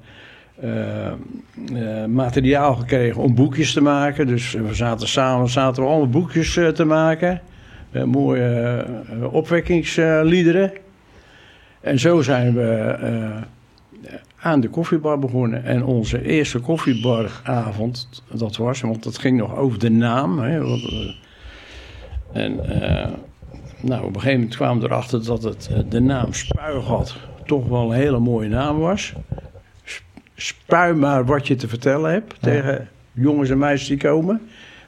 eh, 0.61 1.07
eh, 1.07 2.09
materiaal 2.09 2.75
gekregen 2.75 3.23
om 3.23 3.35
boekjes 3.35 3.73
te 3.73 3.81
maken. 3.81 4.27
Dus 4.27 4.53
we 4.53 4.75
zaten 4.75 5.09
samen 5.09 5.49
zaten 5.49 5.83
we 5.83 5.89
allemaal 5.89 6.09
boekjes 6.09 6.57
eh, 6.57 6.69
te 6.69 6.85
maken. 6.85 7.41
Eh, 7.91 8.05
mooie 8.05 8.85
eh, 9.11 9.35
opwekkingsliederen. 9.35 10.73
En 11.81 11.99
zo 11.99 12.23
zijn 12.23 12.55
we 12.55 12.97
eh, 13.01 13.37
aan 14.41 14.61
de 14.61 14.69
koffiebar 14.69 15.19
begonnen. 15.19 15.65
En 15.65 15.85
onze 15.85 16.23
eerste 16.23 16.59
koffiebaravond, 16.59 18.23
dat 18.33 18.57
was, 18.57 18.81
want 18.81 19.03
dat 19.03 19.19
ging 19.19 19.39
nog 19.39 19.57
over 19.57 19.79
de 19.79 19.91
naam. 19.91 20.39
Hè, 20.39 20.61
eh, 20.61 21.15
en 22.33 22.81
eh, 22.83 23.13
nou, 23.81 24.05
op 24.05 24.15
een 24.15 24.21
gegeven 24.21 24.39
moment 24.41 24.57
kwamen 24.57 24.83
we 24.83 24.89
erachter 24.89 25.25
dat 25.25 25.43
het, 25.43 25.69
eh, 25.73 25.79
de 25.89 26.01
naam 26.01 26.33
Spuigat 26.33 27.17
toch 27.47 27.69
wel 27.69 27.83
een 27.93 27.99
hele 27.99 28.19
mooie 28.19 28.49
naam 28.49 28.79
was. 28.79 29.13
Sp- 29.85 30.03
Spui 30.35 30.95
maar 30.95 31.25
wat 31.25 31.47
je 31.47 31.55
te 31.55 31.69
vertellen 31.69 32.11
hebt 32.11 32.35
tegen 32.43 32.89
jongens 33.13 33.51
en 33.51 33.59
meisjes 33.59 33.89
die 33.89 33.97
komen. 33.97 34.41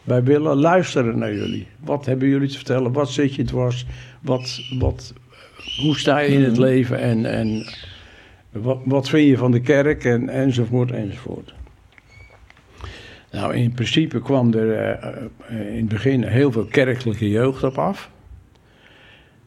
Wij 0.03 0.23
willen 0.23 0.57
luisteren 0.57 1.19
naar 1.19 1.35
jullie. 1.35 1.67
Wat 1.85 2.07
hebben 2.07 2.29
jullie 2.29 2.49
te 2.49 2.57
vertellen? 2.57 2.93
Wat 2.93 3.11
zit 3.11 3.35
je 3.35 3.45
dwars? 3.45 3.87
Wat, 4.21 4.61
wat, 4.79 5.15
hoe 5.81 5.99
sta 5.99 6.19
je 6.19 6.29
in 6.29 6.45
het 6.45 6.59
leven? 6.59 6.99
En, 6.99 7.27
en 7.27 7.67
wat, 8.51 8.79
wat 8.85 9.09
vind 9.09 9.29
je 9.29 9.37
van 9.37 9.51
de 9.51 9.61
kerk? 9.61 10.05
En, 10.05 10.29
enzovoort, 10.29 10.91
enzovoort. 10.91 11.55
Nou, 13.31 13.55
in 13.55 13.73
principe 13.73 14.23
kwam 14.23 14.55
er 14.55 14.73
eh, 14.73 15.07
eh, 15.49 15.71
in 15.71 15.77
het 15.77 15.89
begin 15.89 16.25
heel 16.25 16.53
veel 16.53 16.65
kerkelijke 16.65 17.29
jeugd 17.29 17.63
op 17.63 17.79
af. 17.79 18.11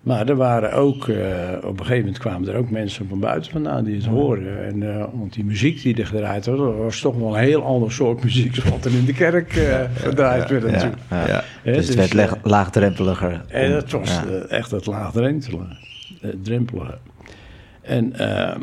Maar 0.03 0.29
er 0.29 0.35
waren 0.35 0.73
ook, 0.73 1.07
eh, 1.07 1.17
op 1.63 1.79
een 1.79 1.85
gegeven 1.85 1.97
moment 1.97 2.17
kwamen 2.17 2.49
er 2.49 2.55
ook 2.55 2.69
mensen 2.69 3.07
van 3.07 3.19
buiten 3.19 3.51
vandaan 3.51 3.83
die 3.83 3.95
het 3.95 4.05
hoorden. 4.05 4.65
En, 4.65 4.95
eh, 4.95 5.05
want 5.13 5.33
die 5.33 5.43
muziek 5.45 5.81
die 5.81 5.95
er 5.97 6.05
gedraaid 6.07 6.45
werd, 6.45 6.57
dat 6.57 6.75
was 6.75 6.99
toch 6.99 7.15
wel 7.15 7.37
een 7.37 7.43
heel 7.43 7.63
ander 7.63 7.91
soort 7.91 8.23
muziek 8.23 8.63
dan 8.63 8.71
wat 8.71 8.85
er 8.85 8.93
in 8.93 9.05
de 9.05 9.13
kerk 9.13 9.55
eh, 9.55 9.79
gedraaid 9.95 10.49
werd 10.49 10.63
Ja, 10.63 10.71
natuurlijk. 10.71 11.01
ja. 11.09 11.43
Dus 11.63 11.87
het 11.87 11.95
werd 11.95 12.09
eh, 12.09 12.15
leg- 12.15 12.35
laagdrempeliger. 12.43 13.41
en 13.47 13.71
dat 13.71 13.91
was 13.91 14.09
Ja. 14.09 14.23
echt 14.49 14.71
het 14.71 14.85
laagdrempelige. 14.85 15.77
drempelige. 16.41 16.97
En 17.81 18.13
eh, 18.19 18.55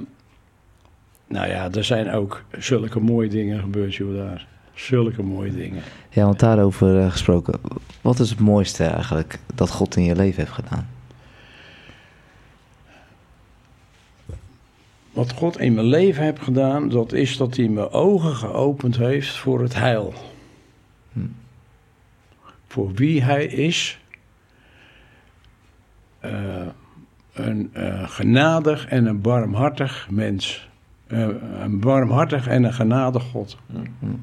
nou 1.29 1.49
ja, 1.49 1.69
er 1.73 1.85
zijn 1.85 2.11
ook 2.13 2.43
zulke 2.59 3.01
mooie 3.01 3.29
dingen 3.29 3.61
gebeurd, 3.61 3.95
joh, 3.95 4.17
daar. 4.17 4.47
Zulke 4.75 5.23
mooie 5.23 5.53
dingen. 5.55 5.83
Ja, 6.11 6.25
want 6.25 6.41
daarover 6.41 7.01
eh, 7.01 7.11
gesproken. 7.11 7.55
Wat 8.01 8.19
is 8.19 8.31
het 8.31 8.41
mooiste 8.41 8.85
eigenlijk 8.85 9.39
dat 9.55 9.71
God 9.71 9.97
in 9.97 10.05
je 10.05 10.17
leven 10.17 10.41
heeft 10.41 10.53
gedaan? 10.55 10.89
Wat 15.13 15.33
God 15.33 15.59
in 15.59 15.75
mijn 15.75 15.87
leven 15.87 16.23
heeft 16.23 16.43
gedaan, 16.43 16.89
dat 16.89 17.13
is 17.13 17.37
dat 17.37 17.57
hij 17.57 17.69
mijn 17.69 17.91
ogen 17.91 18.35
geopend 18.35 18.97
heeft 18.97 19.37
voor 19.37 19.63
het 19.63 19.75
heil. 19.75 20.15
Hm. 21.13 21.21
Voor 22.67 22.93
wie 22.93 23.23
hij 23.23 23.45
is. 23.47 24.01
Eh, 26.19 26.67
een 27.33 27.71
eh, 27.73 28.09
genadig 28.09 28.87
en 28.87 29.07
een 29.07 29.21
barmhartig 29.21 30.11
mens. 30.11 30.69
Eh, 31.07 31.29
een 31.61 31.81
barmhartig 31.81 32.47
en 32.47 32.65
een 32.65 32.73
genadig 32.73 33.23
God. 33.23 33.59
Hm. 33.67 34.15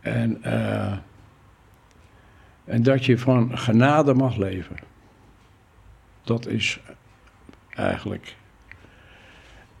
En, 0.00 0.42
eh, 0.42 0.92
en 2.64 2.82
dat 2.82 3.04
je 3.04 3.18
van 3.18 3.58
genade 3.58 4.14
mag 4.14 4.36
leven. 4.36 4.76
Dat 6.22 6.46
is 6.46 6.80
eigenlijk. 7.70 8.36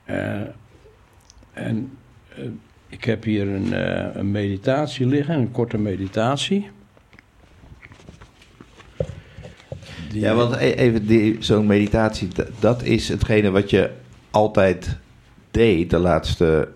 Eh, 0.04 0.40
en 1.52 1.90
eh, 2.36 2.44
ik 2.88 3.04
heb 3.04 3.24
hier 3.24 3.48
een, 3.48 3.72
eh, 3.72 4.14
een 4.14 4.30
meditatie 4.30 5.06
liggen, 5.06 5.34
een 5.34 5.50
korte 5.50 5.78
meditatie. 5.78 6.70
Die- 10.10 10.20
Ja, 10.20 10.34
want 10.34 10.54
e- 10.56 10.70
even 10.72 11.06
die- 11.06 11.36
zo'n 11.40 11.66
meditatie, 11.66 12.28
dat 12.58 12.82
is 12.82 13.08
hetgene 13.08 13.50
wat 13.50 13.70
je 13.70 13.90
altijd 14.30 14.96
deed 15.50 15.90
de 15.90 15.98
laatste, 15.98 16.68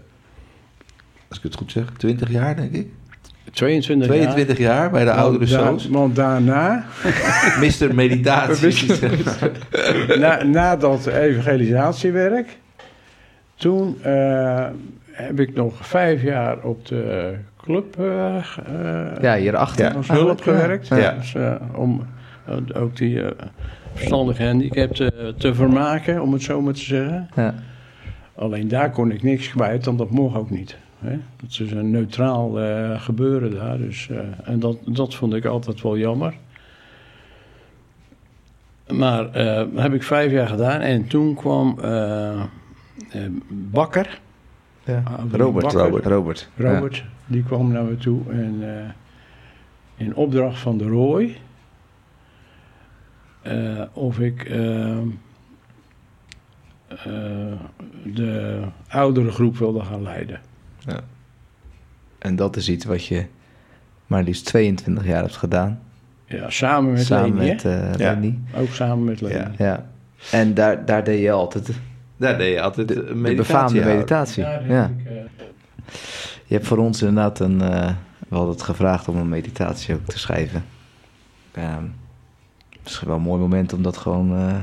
als 1.29 1.39
ik 1.39 1.45
het 1.45 1.55
goed 1.57 1.72
zeg, 1.72 1.85
20 1.97 2.31
jaar 2.31 2.57
denk 2.57 2.72
ik. 2.72 2.87
22 3.53 4.07
jaar. 4.09 4.16
22 4.16 4.59
jaar 4.59 4.91
bij 4.91 5.05
de 5.05 5.12
oudere 5.12 5.45
da- 5.45 5.51
zoons. 5.64 5.89
Want 5.89 6.16
daarna, 6.16 6.85
Mr. 7.61 7.95
Meditatie. 7.95 8.93
na, 10.18 10.43
na 10.45 10.76
dat 10.76 11.07
evangelisatiewerk, 11.07 12.59
toen 13.59 14.02
eh, 14.02 14.66
heb 15.11 15.40
ik 15.40 15.54
nog 15.54 15.86
vijf 15.86 16.22
jaar 16.22 16.62
op 16.62 16.86
de 16.86 17.34
club 17.56 17.98
eh, 17.98 18.36
eh, 18.36 19.22
Ja, 19.22 19.36
hierachter. 19.36 19.84
Ja. 19.84 19.92
als 19.92 20.09
hulp 20.09 20.40
gewerkt. 20.40 20.88
Ja. 20.88 21.12
Dus, 21.12 21.34
om 21.74 22.06
ook 22.74 22.96
die 22.96 23.22
verstandige 23.94 24.44
handicapten 24.44 25.36
te 25.38 25.54
vermaken, 25.54 26.22
om 26.22 26.32
het 26.32 26.42
zo 26.42 26.61
maar 26.61 26.72
te 26.72 26.80
zeggen. 26.80 27.28
Ja. 27.34 27.54
Alleen 28.34 28.68
daar 28.68 28.90
kon 28.90 29.11
ik 29.11 29.22
niks 29.22 29.48
kwijt, 29.48 29.84
want 29.84 29.98
dat 29.98 30.11
mocht 30.11 30.36
ook 30.36 30.50
niet. 30.50 30.76
Hè? 30.98 31.16
Het 31.42 31.61
is 31.61 31.70
een 31.70 31.90
neutraal 31.90 32.50
gebeuren 32.98 33.54
daar. 33.54 33.78
Dus, 33.78 34.09
en 34.44 34.59
dat, 34.59 34.76
dat 34.84 35.14
vond 35.14 35.34
ik 35.34 35.44
altijd 35.44 35.82
wel 35.82 35.98
jammer. 35.98 36.34
Maar 38.88 39.32
dat 39.32 39.82
heb 39.82 39.92
ik 39.94 40.02
vijf 40.02 40.32
jaar 40.32 40.48
gedaan. 40.48 40.80
En 40.80 41.06
toen 41.06 41.34
kwam 41.34 41.78
Bakker. 43.48 44.20
Ja. 44.84 45.02
Adrie 45.04 45.42
Robert. 45.42 45.64
Bakker. 45.64 45.80
Robert. 45.82 46.06
Robert. 46.06 46.48
Robert, 46.56 47.04
die 47.26 47.42
kwam 47.42 47.72
naar 47.72 47.84
me 47.84 47.96
toe 47.96 48.20
en 48.30 48.78
eh, 48.78 48.90
in 49.96 50.14
opdracht 50.14 50.59
van 50.59 50.78
de 50.78 50.84
Rooi 50.84 51.36
eh, 53.42 53.82
of 53.92 54.18
ik 54.18 54.44
eh, 54.44 54.98
eh, 54.98 55.04
de 58.04 58.62
oudere 58.88 59.30
groep 59.30 59.56
wilde 59.56 59.80
gaan 59.84 60.02
leiden. 60.02 60.40
En 62.18 62.36
dat 62.36 62.56
is 62.56 62.68
iets 62.68 62.84
wat 62.84 63.06
je 63.06 63.26
maar 64.06 64.22
liefst 64.22 64.44
22 64.44 65.06
jaar 65.06 65.22
hebt 65.22 65.36
gedaan. 65.36 65.80
Ja, 66.26 66.50
samen 66.50 66.92
met 66.92 67.04
samen 67.04 67.38
Leni, 67.38 67.50
met 67.50 67.64
eh 67.64 67.94
Ja. 67.94 68.12
Leni. 68.12 68.42
Ook 68.56 68.68
samen 68.68 69.04
met 69.04 69.20
Leni. 69.20 69.34
Ja. 69.34 69.50
Ja. 69.59 69.86
En 70.30 70.54
daar, 70.54 70.84
daar 70.84 71.04
deed 71.04 71.20
je 71.20 71.30
altijd 71.30 71.70
Daar 72.19 72.39
deed 72.39 72.55
je 72.55 72.61
altijd 72.61 72.89
de, 72.89 72.95
een 72.95 73.07
de 73.07 73.14
meditatie 73.14 73.37
befaamde 73.37 73.73
houden. 73.75 73.95
meditatie. 73.95 74.43
Ja. 74.45 74.93
ik, 74.99 75.07
eh, 75.07 75.14
Je 76.45 76.55
hebt 76.55 76.66
voor 76.66 76.79
ons 76.79 77.03
inderdaad 77.03 77.41
een... 77.41 77.61
eh 77.61 77.91
we 78.29 78.35
hadden 78.35 78.53
het 78.55 78.62
gevraagd 78.62 79.09
om 79.09 79.16
een 79.16 79.29
meditatie 79.29 79.95
ook 79.95 80.05
te 80.05 80.19
schrijven. 80.19 80.64
Ja, 81.55 81.83
misschien 82.83 83.09
wel 83.09 83.16
een 83.16 83.23
mooi 83.23 83.41
moment 83.41 83.73
om 83.73 83.83
dat 83.83 83.97
gewoon 83.97 84.37
eh, 84.37 84.57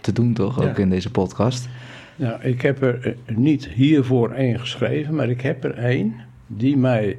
te 0.00 0.12
doen, 0.12 0.32
toch? 0.34 0.62
Ja. 0.62 0.68
Ook 0.68 0.78
in 0.78 0.90
deze 0.90 1.10
podcast. 1.10 1.68
Nou, 2.16 2.42
ik 2.42 2.62
heb 2.62 2.82
er 2.82 3.16
niet 3.26 3.68
hiervoor 3.68 4.30
één 4.32 4.60
geschreven, 4.60 5.14
maar 5.14 5.28
ik 5.28 5.40
heb 5.40 5.64
er 5.64 5.74
één 5.78 6.14
die 6.46 6.76
mij 6.76 7.18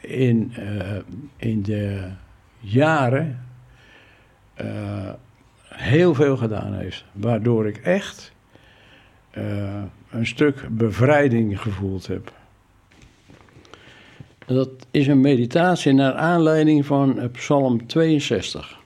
in, 0.00 0.52
eh, 0.56 0.96
in 1.36 1.62
de 1.62 2.08
jaren 2.60 3.40
eh, 4.54 4.66
heel 5.68 6.14
veel 6.14 6.36
gedaan 6.36 6.74
heeft. 6.74 7.04
Waardoor 7.12 7.66
ik 7.66 7.76
echt 7.76 8.31
eh, 9.32 9.82
een 10.10 10.26
stuk 10.26 10.68
bevrijding 10.70 11.60
gevoeld 11.60 12.06
heb. 12.06 12.32
Dat 14.46 14.70
is 14.90 15.06
een 15.06 15.20
meditatie 15.20 15.92
naar 15.92 16.14
aanleiding 16.14 16.86
van 16.86 17.18
eh, 17.18 17.30
Psalm 17.30 17.86
62. 17.86 18.78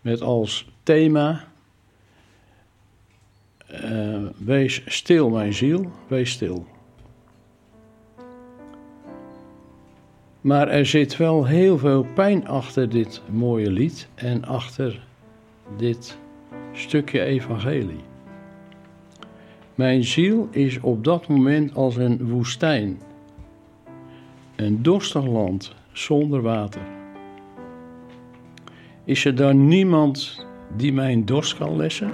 Met 0.00 0.20
als 0.20 0.72
thema 0.82 1.44
eh, 3.66 4.26
wees 4.36 4.82
stil, 4.86 5.30
mijn 5.30 5.54
ziel, 5.54 5.90
wees 6.06 6.30
stil. 6.30 6.66
Maar 10.40 10.68
er 10.68 10.86
zit 10.86 11.16
wel 11.16 11.46
heel 11.46 11.78
veel 11.78 12.06
pijn 12.14 12.48
achter 12.48 12.88
dit 12.88 13.22
mooie 13.30 13.70
lied 13.70 14.08
en 14.14 14.44
achter 14.44 15.06
dit 15.76 16.18
stukje 16.72 17.20
evangelie. 17.20 18.09
Mijn 19.80 20.04
ziel 20.04 20.48
is 20.50 20.80
op 20.80 21.04
dat 21.04 21.28
moment 21.28 21.74
als 21.74 21.96
een 21.96 22.28
woestijn, 22.28 23.00
een 24.56 24.82
dorstig 24.82 25.26
land 25.26 25.74
zonder 25.92 26.42
water. 26.42 26.80
Is 29.04 29.24
er 29.24 29.34
dan 29.34 29.66
niemand 29.66 30.46
die 30.76 30.92
mijn 30.92 31.24
dorst 31.24 31.56
kan 31.56 31.76
lessen? 31.76 32.10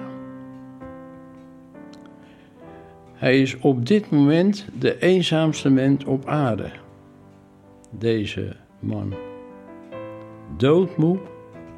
Hij 3.12 3.40
is 3.40 3.58
op 3.58 3.86
dit 3.86 4.10
moment 4.10 4.68
de 4.78 4.98
eenzaamste 4.98 5.70
mens 5.70 6.04
op 6.04 6.26
aarde. 6.26 6.70
Deze 7.90 8.56
man. 8.78 9.14
Doodmoe 10.56 11.18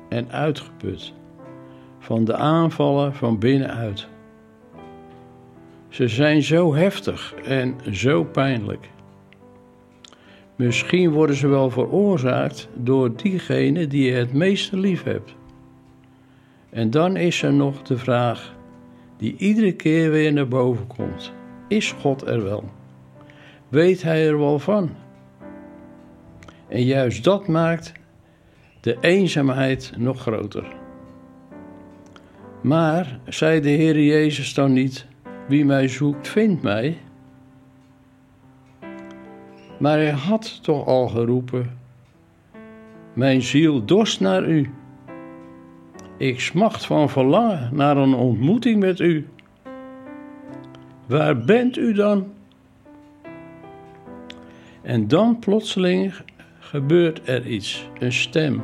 en 0.08 0.30
uitgeput. 0.30 1.12
Van 1.98 2.24
de 2.24 2.34
aanvallen 2.34 3.14
van 3.14 3.38
binnenuit. 3.38 4.08
Ze 5.88 6.08
zijn 6.08 6.42
zo 6.42 6.74
heftig 6.74 7.34
en 7.34 7.76
zo 7.90 8.24
pijnlijk. 8.24 8.88
Misschien 10.56 11.10
worden 11.10 11.36
ze 11.36 11.48
wel 11.48 11.70
veroorzaakt 11.70 12.68
door 12.74 13.16
diegene 13.16 13.86
die 13.86 14.10
je 14.10 14.12
het 14.12 14.32
meeste 14.32 14.76
lief 14.76 15.02
hebt. 15.02 15.34
En 16.70 16.90
dan 16.90 17.16
is 17.16 17.42
er 17.42 17.52
nog 17.52 17.82
de 17.82 17.98
vraag 17.98 18.54
die 19.16 19.34
iedere 19.36 19.72
keer 19.72 20.10
weer 20.10 20.32
naar 20.32 20.48
boven 20.48 20.86
komt. 20.86 21.32
Is 21.68 21.92
God 21.92 22.26
er 22.26 22.42
wel? 22.42 22.64
Weet 23.68 24.02
Hij 24.02 24.26
er 24.26 24.38
wel 24.38 24.58
van? 24.58 24.90
En 26.68 26.82
juist 26.82 27.24
dat 27.24 27.48
maakt 27.48 27.92
de 28.80 28.96
eenzaamheid 29.00 29.92
nog 29.96 30.20
groter. 30.20 30.76
Maar, 32.62 33.18
zei 33.26 33.60
de 33.60 33.68
Heer 33.68 34.02
Jezus 34.02 34.54
dan 34.54 34.72
niet, 34.72 35.06
wie 35.48 35.64
mij 35.64 35.88
zoekt, 35.88 36.28
vindt 36.28 36.62
mij? 36.62 36.96
Maar 39.78 39.98
hij 39.98 40.10
had 40.10 40.62
toch 40.62 40.86
al 40.86 41.08
geroepen, 41.08 41.78
mijn 43.12 43.42
ziel 43.42 43.84
dorst 43.84 44.20
naar 44.20 44.48
u. 44.48 44.70
Ik 46.16 46.40
smacht 46.40 46.86
van 46.86 47.08
verlangen 47.08 47.70
naar 47.72 47.96
een 47.96 48.14
ontmoeting 48.14 48.80
met 48.80 49.00
u. 49.00 49.28
Waar 51.06 51.38
bent 51.38 51.76
u 51.76 51.92
dan? 51.92 52.26
En 54.82 55.08
dan 55.08 55.38
plotseling 55.38 56.14
gebeurt 56.58 57.28
er 57.28 57.46
iets, 57.46 57.88
een 57.98 58.12
stem. 58.12 58.62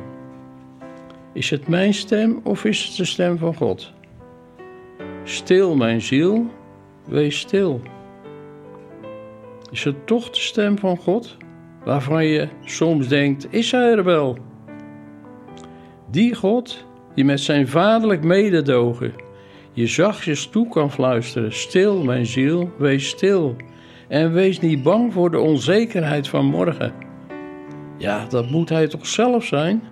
Is 1.33 1.49
het 1.49 1.67
mijn 1.67 1.93
stem 1.93 2.39
of 2.43 2.65
is 2.65 2.85
het 2.85 2.95
de 2.95 3.05
stem 3.05 3.37
van 3.37 3.55
God? 3.55 3.93
Stil, 5.23 5.75
mijn 5.75 6.01
ziel, 6.01 6.45
wees 7.07 7.39
stil. 7.39 7.81
Is 9.71 9.83
het 9.83 10.07
toch 10.07 10.29
de 10.29 10.39
stem 10.39 10.77
van 10.77 10.97
God, 10.97 11.37
waarvan 11.83 12.25
je 12.25 12.47
soms 12.63 13.07
denkt, 13.07 13.47
is 13.49 13.71
hij 13.71 13.91
er 13.91 14.03
wel? 14.03 14.37
Die 16.11 16.35
God 16.35 16.85
die 17.13 17.25
met 17.25 17.39
zijn 17.39 17.67
vaderlijk 17.67 18.23
mededogen 18.23 19.13
je 19.75 19.87
zachtjes 19.87 20.47
toe 20.47 20.67
kan 20.67 20.91
fluisteren, 20.91 21.53
stil, 21.53 22.03
mijn 22.03 22.25
ziel, 22.25 22.69
wees 22.77 23.07
stil. 23.07 23.55
En 24.07 24.33
wees 24.33 24.59
niet 24.59 24.83
bang 24.83 25.13
voor 25.13 25.31
de 25.31 25.39
onzekerheid 25.39 26.27
van 26.27 26.45
morgen. 26.45 26.93
Ja, 27.97 28.25
dat 28.29 28.49
moet 28.49 28.69
hij 28.69 28.87
toch 28.87 29.05
zelf 29.05 29.45
zijn? 29.45 29.83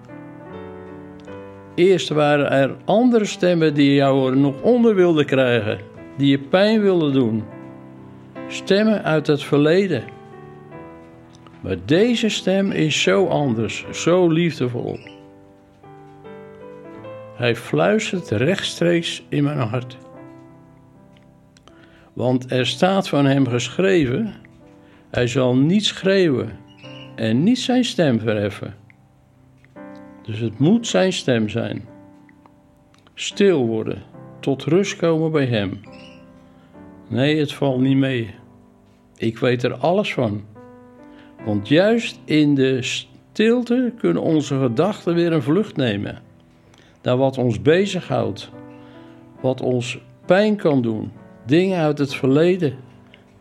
Eerst 1.76 2.10
waren 2.10 2.52
er 2.52 2.76
andere 2.86 3.26
stemmen 3.26 3.74
die 3.74 3.94
jou 3.94 4.32
er 4.32 4.38
nog 4.38 4.62
onder 4.62 4.96
wilden 4.96 5.26
krijgen. 5.26 5.80
Die 6.18 6.30
je 6.30 6.40
pijn 6.40 6.82
willen 6.82 7.14
doen. 7.14 7.44
Stemmen 8.48 9.04
uit 9.04 9.28
het 9.28 9.44
verleden. 9.44 10.04
Maar 11.62 11.78
deze 11.86 12.30
stem 12.30 12.72
is 12.72 13.02
zo 13.02 13.28
anders, 13.28 13.86
zo 13.92 14.28
liefdevol. 14.28 15.00
Hij 17.36 17.56
fluistert 17.56 18.30
rechtstreeks 18.30 19.24
in 19.30 19.44
mijn 19.44 19.58
hart. 19.58 19.98
Want 22.14 22.52
er 22.52 22.66
staat 22.66 23.10
van 23.10 23.26
hem 23.26 23.48
geschreven: 23.48 24.34
Hij 25.10 25.28
zal 25.28 25.56
niet 25.56 25.86
schreeuwen 25.86 26.52
en 27.16 27.44
niet 27.44 27.60
zijn 27.60 27.86
stem 27.86 28.20
verheffen. 28.20 28.76
Dus 30.24 30.40
het 30.40 30.60
moet 30.60 30.88
zijn 30.88 31.14
stem 31.14 31.50
zijn. 31.50 31.88
Stil 33.14 33.66
worden, 33.66 34.04
tot 34.40 34.64
rust 34.64 34.96
komen 34.96 35.32
bij 35.32 35.46
hem. 35.46 35.80
Nee, 37.08 37.40
het 37.40 37.54
valt 37.54 37.80
niet 37.80 37.98
mee. 37.98 38.30
Ik 39.18 39.38
weet 39.38 39.64
er 39.64 39.74
alles 39.74 40.14
van. 40.14 40.44
Want 41.46 41.68
juist 41.68 42.20
in 42.26 42.56
de 42.56 42.82
stilte 42.82 43.94
kunnen 43.98 44.22
onze 44.22 44.60
gedachten 44.60 45.16
weer 45.16 45.32
een 45.32 45.42
vlucht 45.42 45.76
nemen. 45.76 46.22
Naar 47.02 47.18
wat 47.18 47.38
ons 47.38 47.62
bezighoudt, 47.62 48.52
wat 49.42 49.62
ons 49.62 50.00
pijn 50.26 50.56
kan 50.56 50.82
doen, 50.82 51.12
dingen 51.46 51.80
uit 51.80 51.98
het 51.98 52.16
verleden 52.16 52.76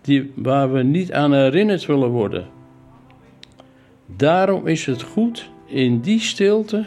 die, 0.00 0.32
waar 0.34 0.72
we 0.72 0.82
niet 0.82 1.12
aan 1.12 1.32
herinnerd 1.32 1.86
willen 1.86 2.10
worden. 2.10 2.48
Daarom 4.16 4.66
is 4.66 4.86
het 4.86 5.02
goed 5.02 5.50
in 5.66 6.00
die 6.00 6.20
stilte 6.20 6.86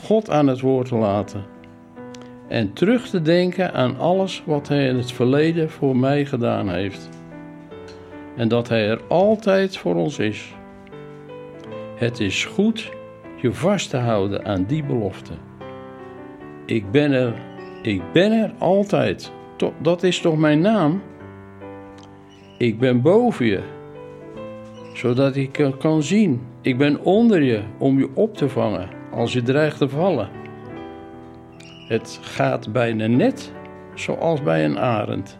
God 0.00 0.30
aan 0.30 0.46
het 0.46 0.60
woord 0.60 0.88
te 0.88 0.94
laten 0.96 1.49
en 2.50 2.72
terug 2.72 3.08
te 3.08 3.22
denken 3.22 3.72
aan 3.72 3.98
alles 3.98 4.42
wat 4.46 4.68
Hij 4.68 4.86
in 4.86 4.96
het 4.96 5.12
verleden 5.12 5.70
voor 5.70 5.96
mij 5.96 6.24
gedaan 6.24 6.68
heeft. 6.68 7.08
En 8.36 8.48
dat 8.48 8.68
Hij 8.68 8.88
er 8.88 9.00
altijd 9.08 9.76
voor 9.76 9.94
ons 9.94 10.18
is. 10.18 10.54
Het 11.96 12.20
is 12.20 12.44
goed 12.44 12.90
je 13.36 13.52
vast 13.52 13.90
te 13.90 13.96
houden 13.96 14.44
aan 14.44 14.64
die 14.64 14.84
belofte. 14.84 15.32
Ik 16.66 16.90
ben 16.90 17.12
er, 17.12 17.34
ik 17.82 18.02
ben 18.12 18.32
er 18.32 18.52
altijd. 18.58 19.32
Dat 19.82 20.02
is 20.02 20.20
toch 20.20 20.38
mijn 20.38 20.60
naam? 20.60 21.02
Ik 22.58 22.78
ben 22.78 23.02
boven 23.02 23.46
je, 23.46 23.60
zodat 24.94 25.36
ik 25.36 25.70
kan 25.78 26.02
zien. 26.02 26.40
Ik 26.60 26.78
ben 26.78 27.04
onder 27.04 27.42
je 27.42 27.60
om 27.78 27.98
je 27.98 28.08
op 28.14 28.36
te 28.36 28.48
vangen 28.48 28.88
als 29.12 29.32
je 29.32 29.42
dreigt 29.42 29.78
te 29.78 29.88
vallen. 29.88 30.39
Het 31.90 32.18
gaat 32.22 32.72
bijna 32.72 33.06
net 33.06 33.52
zoals 33.94 34.42
bij 34.42 34.64
een 34.64 34.78
arend, 34.78 35.38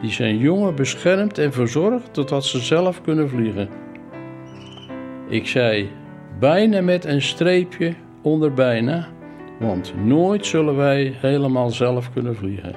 die 0.00 0.10
zijn 0.10 0.38
jongen 0.38 0.74
beschermt 0.74 1.38
en 1.38 1.52
verzorgt 1.52 2.12
totdat 2.12 2.44
ze 2.44 2.58
zelf 2.58 3.00
kunnen 3.02 3.28
vliegen. 3.28 3.68
Ik 5.28 5.46
zei 5.46 5.90
bijna 6.38 6.80
met 6.80 7.04
een 7.04 7.22
streepje 7.22 7.94
onder 8.22 8.52
bijna, 8.52 9.08
want 9.58 9.94
nooit 10.04 10.46
zullen 10.46 10.76
wij 10.76 11.14
helemaal 11.16 11.70
zelf 11.70 12.12
kunnen 12.12 12.36
vliegen. 12.36 12.74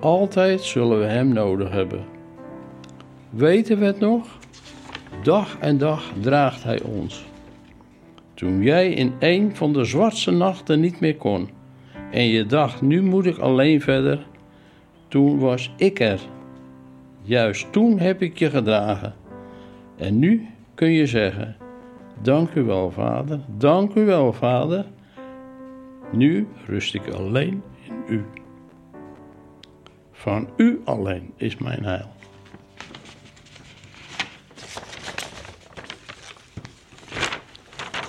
Altijd 0.00 0.62
zullen 0.62 0.98
we 0.98 1.04
Hem 1.04 1.32
nodig 1.32 1.70
hebben. 1.70 2.04
Weten 3.30 3.78
we 3.78 3.84
het 3.84 4.00
nog? 4.00 4.38
Dag 5.22 5.56
en 5.60 5.78
dag 5.78 6.12
draagt 6.20 6.62
Hij 6.62 6.82
ons. 6.82 7.24
Toen 8.34 8.62
jij 8.62 8.92
in 8.92 9.14
een 9.18 9.56
van 9.56 9.72
de 9.72 9.84
zwartste 9.84 10.30
nachten 10.30 10.80
niet 10.80 11.00
meer 11.00 11.16
kon 11.16 11.55
en 12.16 12.26
je 12.26 12.46
dacht, 12.46 12.82
nu 12.82 13.02
moet 13.02 13.26
ik 13.26 13.38
alleen 13.38 13.80
verder, 13.80 14.26
toen 15.08 15.38
was 15.38 15.72
ik 15.76 16.00
er. 16.00 16.20
Juist 17.22 17.72
toen 17.72 17.98
heb 17.98 18.22
ik 18.22 18.38
je 18.38 18.50
gedragen. 18.50 19.14
En 19.96 20.18
nu 20.18 20.46
kun 20.74 20.90
je 20.90 21.06
zeggen, 21.06 21.56
dank 22.22 22.54
u 22.54 22.62
wel, 22.62 22.90
vader, 22.90 23.40
dank 23.56 23.94
u 23.94 24.04
wel, 24.04 24.32
vader. 24.32 24.84
Nu 26.12 26.46
rust 26.66 26.94
ik 26.94 27.08
alleen 27.08 27.62
in 27.86 28.16
u. 28.16 28.24
Van 30.12 30.48
u 30.56 30.80
alleen 30.84 31.32
is 31.36 31.56
mijn 31.58 31.84
heil. 31.84 32.15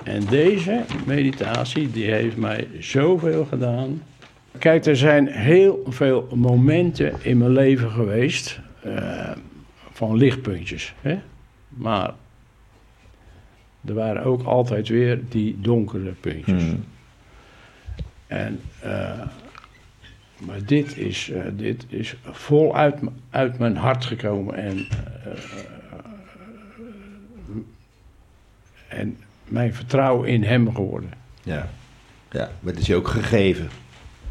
En 0.07 0.27
deze 0.27 0.85
meditatie, 1.05 1.91
die 1.91 2.11
heeft 2.11 2.37
mij 2.37 2.67
zoveel 2.79 3.45
gedaan. 3.45 4.01
Kijk, 4.59 4.85
er 4.85 4.95
zijn 4.97 5.27
heel 5.27 5.83
veel 5.87 6.27
momenten 6.35 7.13
in 7.23 7.37
mijn 7.37 7.51
leven 7.51 7.91
geweest 7.91 8.59
eh, 8.83 9.31
van 9.91 10.15
lichtpuntjes. 10.15 10.93
Hè? 11.01 11.19
Maar 11.69 12.13
er 13.85 13.93
waren 13.93 14.23
ook 14.23 14.43
altijd 14.43 14.87
weer 14.87 15.19
die 15.29 15.57
donkere 15.61 16.11
puntjes. 16.11 16.63
Hmm. 16.63 16.83
En, 18.27 18.59
eh, 18.79 19.21
maar 20.45 20.65
dit 20.65 20.97
is, 20.97 21.29
eh, 21.29 21.41
dit 21.53 21.85
is 21.89 22.15
voluit 22.23 23.01
m- 23.01 23.07
uit 23.29 23.57
mijn 23.59 23.75
hart 23.75 24.05
gekomen. 24.05 24.55
En, 24.55 24.77
eh, 25.23 25.31
en 28.99 29.17
mijn 29.47 29.73
vertrouwen 29.73 30.29
in 30.29 30.43
hem 30.43 30.75
geworden. 30.75 31.09
Ja. 31.43 31.67
ja, 32.31 32.49
maar 32.59 32.73
het 32.73 32.81
is 32.81 32.87
je 32.87 32.95
ook 32.95 33.07
gegeven. 33.07 33.69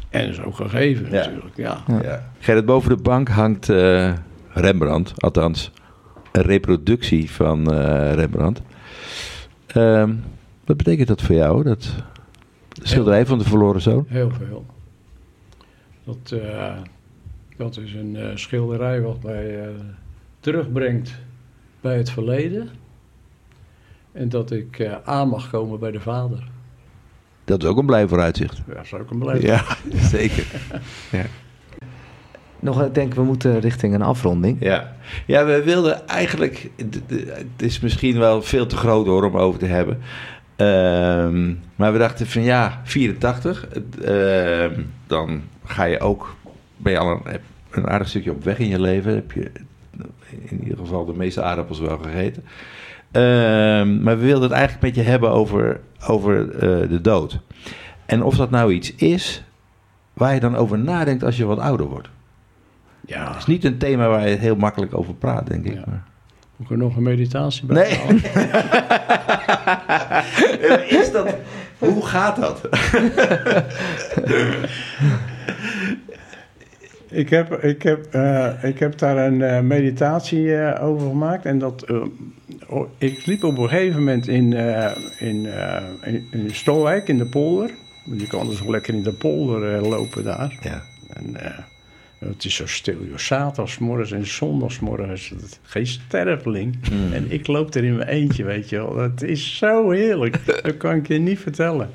En 0.09 0.29
is 0.29 0.41
ook 0.41 0.55
gegeven 0.55 1.05
Ja. 1.05 1.11
natuurlijk, 1.11 1.55
ja. 1.57 1.83
Ja. 2.01 2.31
Gerrit, 2.39 2.65
boven 2.65 2.89
de 2.89 3.01
bank 3.01 3.29
hangt 3.29 3.69
eh, 3.69 4.13
Rembrandt, 4.49 5.21
althans 5.21 5.71
een 6.31 6.41
reproductie 6.41 7.31
van 7.31 7.73
eh, 7.73 8.13
Rembrandt. 8.13 8.61
Ehm, 9.67 10.13
wat 10.65 10.77
betekent 10.77 11.07
dat 11.07 11.21
voor 11.21 11.35
jou, 11.35 11.63
dat 11.63 11.95
schilderij 12.81 13.25
van 13.25 13.37
de 13.37 13.43
verloren 13.43 13.81
zoon? 13.81 14.05
Heel 14.07 14.31
veel. 14.31 14.65
Dat, 16.03 16.31
eh, 16.41 16.77
dat 17.57 17.77
is 17.77 17.93
een 17.93 18.15
eh, 18.15 18.35
schilderij 18.35 19.01
wat 19.01 19.23
mij 19.23 19.63
eh, 19.63 19.69
terugbrengt 20.39 21.15
bij 21.81 21.97
het 21.97 22.09
verleden. 22.09 22.69
En 24.17 24.29
dat 24.29 24.51
ik 24.51 24.79
eh, 24.79 24.95
aan 25.03 25.27
mag 25.27 25.49
komen 25.49 25.79
bij 25.79 25.91
de 25.91 25.99
vader. 25.99 26.43
Dat 27.45 27.63
is 27.63 27.69
ook 27.69 27.77
een 27.77 27.85
blij 27.85 28.07
vooruitzicht. 28.07 28.61
Ja, 28.73 28.83
zou 28.83 29.01
ik 29.01 29.09
hem 29.09 29.19
blijven. 29.19 29.47
Ja, 29.47 29.63
zeker. 30.17 30.45
Nog, 32.59 32.83
ik 32.83 32.93
denk, 32.93 33.13
we 33.13 33.23
moeten 33.23 33.59
richting 33.59 33.93
een 33.93 34.01
afronding. 34.01 34.57
Ja. 34.59 34.95
ja, 35.25 35.45
we 35.45 35.63
wilden 35.63 36.07
eigenlijk... 36.07 36.69
Het 36.75 37.61
is 37.61 37.79
misschien 37.79 38.17
wel 38.17 38.41
veel 38.41 38.65
te 38.65 38.77
groot 38.77 39.05
hoor 39.05 39.23
om 39.23 39.37
over 39.37 39.59
te 39.59 39.65
hebben. 39.65 39.99
Ehm, 40.55 41.53
maar 41.75 41.91
we 41.91 41.97
dachten 41.97 42.27
van 42.27 42.43
ja, 42.43 42.81
84. 42.83 43.67
het, 43.73 43.99
ehm, 44.03 44.81
dan 45.07 45.41
ga 45.65 45.83
je 45.83 45.99
ook... 45.99 46.35
Ben 46.77 46.91
je 46.91 46.99
al 46.99 47.11
een, 47.11 47.39
een 47.71 47.87
aardig 47.87 48.07
stukje 48.07 48.31
op 48.31 48.43
weg 48.43 48.59
in 48.59 48.67
je 48.67 48.79
leven. 48.79 49.13
Heb 49.13 49.31
je 49.31 49.51
in 50.29 50.63
ieder 50.63 50.77
geval 50.77 51.05
de 51.05 51.15
meeste 51.15 51.41
aardappels 51.41 51.79
wel 51.79 51.97
gegeten. 51.97 52.43
Ehm, 53.11 54.03
maar 54.03 54.17
we 54.17 54.25
wilden 54.25 54.43
het 54.43 54.51
eigenlijk 54.51 54.81
met 54.81 54.95
je 54.95 55.11
hebben 55.11 55.31
over, 55.31 55.79
over 56.07 56.51
eh, 56.51 56.89
de 56.89 57.01
dood. 57.01 57.39
En 58.05 58.23
of 58.23 58.35
dat 58.35 58.49
nou 58.49 58.73
iets 58.73 58.95
is 58.95 59.43
waar 60.13 60.33
je 60.33 60.39
dan 60.39 60.55
over 60.55 60.79
nadenkt 60.79 61.23
als 61.23 61.37
je 61.37 61.45
wat 61.45 61.59
ouder 61.59 61.85
wordt. 61.85 62.09
Ja. 63.05 63.27
Het 63.27 63.37
is 63.37 63.45
niet 63.45 63.63
een 63.63 63.77
thema 63.77 64.07
waar 64.07 64.29
je 64.29 64.35
heel 64.35 64.55
makkelijk 64.55 64.97
over 64.97 65.13
praat, 65.13 65.47
denk 65.47 65.65
ik. 65.65 65.73
Ja. 65.73 65.83
Maar... 65.85 66.03
Moet 66.55 66.65
ik 66.65 66.71
er 66.71 66.77
nog 66.77 66.95
een 66.95 67.03
meditatie 67.03 67.65
bij 67.65 67.75
Nee. 67.75 68.21
is 71.01 71.11
dat... 71.11 71.35
Hoe 71.77 72.05
gaat 72.05 72.35
dat? 72.35 72.61
Ik 77.09 77.29
heb, 77.29 77.63
ik, 77.63 77.83
heb, 77.83 78.05
eh, 78.05 78.63
ik 78.63 78.79
heb 78.79 78.97
daar 78.97 79.17
een 79.17 79.41
eh, 79.41 79.61
meditatie 79.61 80.55
eh, 80.55 80.83
over 80.87 81.07
gemaakt. 81.07 81.45
En 81.45 81.59
dat, 81.59 81.85
oh, 82.67 82.89
ik 82.97 83.25
liep 83.25 83.43
op 83.43 83.57
een 83.57 83.69
gegeven 83.69 83.99
moment 83.99 84.27
in, 84.27 84.53
in, 85.17 85.47
in, 86.03 86.27
in 86.31 86.49
Stolwijk, 86.51 87.07
in 87.07 87.17
de 87.17 87.25
polder. 87.25 87.71
Je 88.17 88.27
kan 88.27 88.47
dus 88.47 88.65
lekker 88.65 88.93
in 88.93 89.03
de 89.03 89.13
polder 89.13 89.87
lopen 89.87 90.23
daar. 90.23 90.57
Ja. 90.61 90.81
En 91.13 91.35
het 92.19 92.45
is 92.45 92.55
zo 92.55 92.67
stil. 92.67 92.95
joh. 93.09 93.17
Zaterdagsmorgens 93.17 94.11
en 94.11 94.27
zondagsmorgens. 94.27 95.33
Geen 95.61 95.87
sterveling. 95.87 96.75
Hmm. 96.89 97.13
En 97.13 97.25
ik 97.31 97.47
loop 97.47 97.73
er 97.73 97.83
in 97.83 97.95
mijn 97.95 98.07
eentje, 98.07 98.43
weet 98.43 98.69
je 98.69 98.75
wel. 98.77 98.95
Dat 98.95 99.21
is 99.21 99.57
zo 99.57 99.89
heerlijk. 99.89 100.39
Dat 100.63 100.77
kan 100.77 100.95
ik 100.95 101.07
je 101.07 101.17
niet 101.19 101.39
vertellen. 101.39 101.89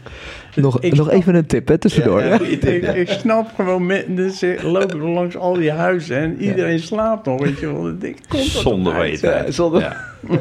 Nog, 0.55 0.81
Ik 0.81 0.95
nog 0.95 1.07
snap- 1.07 1.19
even 1.19 1.35
een 1.35 1.47
tip, 1.47 1.69
hè, 1.69 1.79
tussendoor. 1.79 2.23
Ja, 2.23 2.41
ik, 2.41 2.63
ik 2.95 3.09
snap 3.09 3.51
gewoon, 3.55 3.87
men- 3.87 4.15
dus 4.15 4.43
ik 4.43 4.63
loop 4.63 4.93
langs 4.93 5.37
al 5.37 5.53
die 5.55 5.71
huizen 5.71 6.17
en 6.17 6.43
iedereen 6.43 6.79
slaapt 6.81 7.27
nog, 7.27 7.41
weet 7.41 7.59
je 7.61 7.67
wel. 7.73 7.95
Komt 8.29 8.43
Zonder 8.45 8.95
weten. 8.99 9.31
Ja, 9.31 9.51
zonder- 9.51 9.81
Ja. 9.81 9.97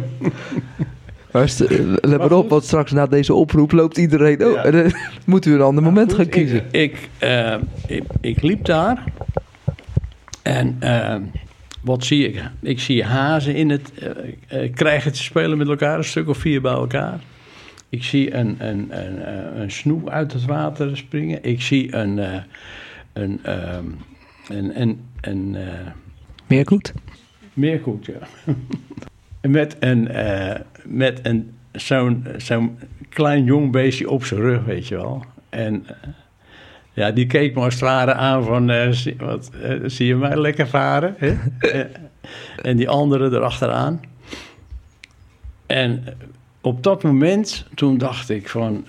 Maar 1.32 1.50
st- 1.50 1.70
let 2.02 2.18
maar 2.18 2.32
op, 2.32 2.50
want 2.50 2.64
straks 2.64 2.92
na 2.92 3.06
deze 3.08 3.34
oproep 3.34 3.72
loopt 3.72 3.98
iedereen... 3.98 4.46
Oh, 4.46 4.54
Ja. 4.54 4.64
en 4.64 4.72
dan 4.82 4.94
moet 5.26 5.46
u 5.46 5.54
een 5.54 5.62
ander 5.62 5.84
moment 5.84 6.08
Goed, 6.14 6.22
gaan 6.22 6.30
kiezen. 6.30 6.58
Ik, 6.72 6.72
ik, 6.72 7.10
eh, 7.18 7.56
ik, 7.88 8.04
ik 8.22 8.42
liep 8.42 8.66
daar 8.66 9.04
En 10.44 10.76
eh, 10.80 11.16
wat 11.82 12.06
zie 12.06 12.28
ik? 12.28 12.44
Ik 12.60 12.80
zie 12.80 13.04
hazen 13.04 13.56
in 13.56 13.70
het, 13.70 13.92
eh, 14.48 14.74
krijgen 14.74 15.12
te 15.12 15.24
spelen 15.24 15.58
met 15.58 15.68
elkaar, 15.68 15.98
een 15.98 16.04
stuk 16.04 16.28
of 16.28 16.38
vier 16.38 16.62
bij 16.62 16.72
elkaar. 16.72 17.20
Ik 17.90 18.04
zie 18.04 18.34
een, 18.34 18.56
een, 18.60 19.06
een, 19.06 19.22
eh, 19.22 19.62
een 19.62 19.72
snoep 19.72 20.10
uit 20.10 20.34
het 20.34 20.46
water 20.46 20.98
springen. 20.98 21.44
Ik 21.44 21.62
zie 21.62 21.96
een, 21.96 22.20
eh, 22.20 22.42
een, 23.14 23.40
een, 24.48 24.82
een, 24.82 25.00
een 25.22 25.58
Meerkoet? 26.48 26.94
meerkoet, 27.54 28.06
ja. 28.06 28.54
met 29.50 29.76
een, 29.80 30.10
met 30.84 31.20
een, 31.24 31.52
zo'n, 31.72 32.26
zo'n 32.38 32.78
klein 33.10 33.44
jong 33.44 33.72
beestje 33.72 34.10
op 34.10 34.26
zijn 34.26 34.40
rug, 34.40 34.64
weet 34.64 34.88
je 34.88 34.96
wel. 34.96 35.26
En 35.50 35.86
ja, 36.94 37.12
die 37.12 37.26
keek 37.26 37.56
me 37.56 37.62
als 37.62 37.74
het 37.74 37.84
ware 37.84 38.14
aan 38.14 38.44
van, 38.44 38.70
eh, 38.70 38.92
zie, 38.92 39.16
wat, 39.18 39.52
eh, 39.62 39.76
zie 39.86 40.08
je 40.08 40.16
mij 40.16 40.38
lekker 40.38 40.68
varen? 40.68 41.16
Hè? 41.18 41.36
Eh, 41.60 41.86
en 42.62 42.78
die 42.78 42.90
andere 42.90 43.36
erachteraan. 43.36 44.02
En 45.66 46.04
op 46.62 46.84
dat 46.84 47.04
moment, 47.04 47.66
toen 47.76 47.98
dacht 47.98 48.30
ik 48.30 48.50
van, 48.50 48.86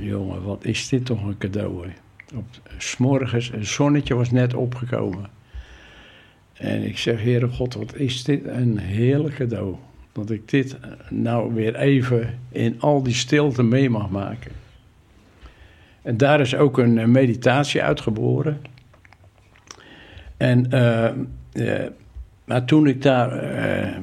jongen, 0.00 0.42
wat 0.42 0.64
is 0.64 0.88
dit 0.88 1.06
toch 1.06 1.22
een 1.22 1.38
cadeau, 1.38 1.86
hè? 1.86 1.92
Op, 2.36 2.44
's 2.78 2.96
morgens, 2.96 3.52
een 3.52 3.66
zonnetje 3.66 4.14
was 4.14 4.30
net 4.30 4.54
opgekomen. 4.54 5.26
En 6.52 6.82
ik 6.82 6.98
zeg, 6.98 7.22
Heere 7.22 7.48
God, 7.48 7.74
wat 7.74 7.94
is 7.94 8.24
dit 8.24 8.46
een 8.46 8.78
heerlijk 8.78 9.34
cadeau. 9.34 9.76
Dat 10.12 10.30
ik 10.30 10.48
dit 10.48 10.76
nou 11.08 11.54
weer 11.54 11.76
even 11.76 12.38
in 12.50 12.80
al 12.80 13.02
die 13.02 13.14
stilte 13.14 13.62
mee 13.62 13.90
mag 13.90 14.10
maken. 14.10 14.50
En 16.02 16.16
daar 16.16 16.40
is 16.40 16.56
ook 16.56 16.78
een 16.78 16.98
eh, 16.98 17.06
meditatie 17.06 17.82
uitgeboren. 17.82 18.60
En, 20.36 20.70
eh, 20.70 21.06
eh, 21.52 21.90
maar 22.44 22.64
toen 22.64 22.86
ik 22.86 23.02
daar 23.02 24.00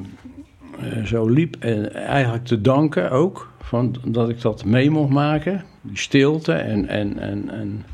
zo 1.05 1.27
liep, 1.27 1.55
en 1.59 1.93
eigenlijk 1.93 2.45
te 2.45 2.61
danken 2.61 3.11
ook, 3.11 3.51
van, 3.61 3.95
dat 4.05 4.29
ik 4.29 4.41
dat 4.41 4.65
mee 4.65 4.89
mocht 4.89 5.09
maken, 5.09 5.63
die 5.81 5.97
stilte 5.97 6.53
en, 6.53 6.87
en, 6.87 7.19
en, 7.19 7.49
en 7.49 7.85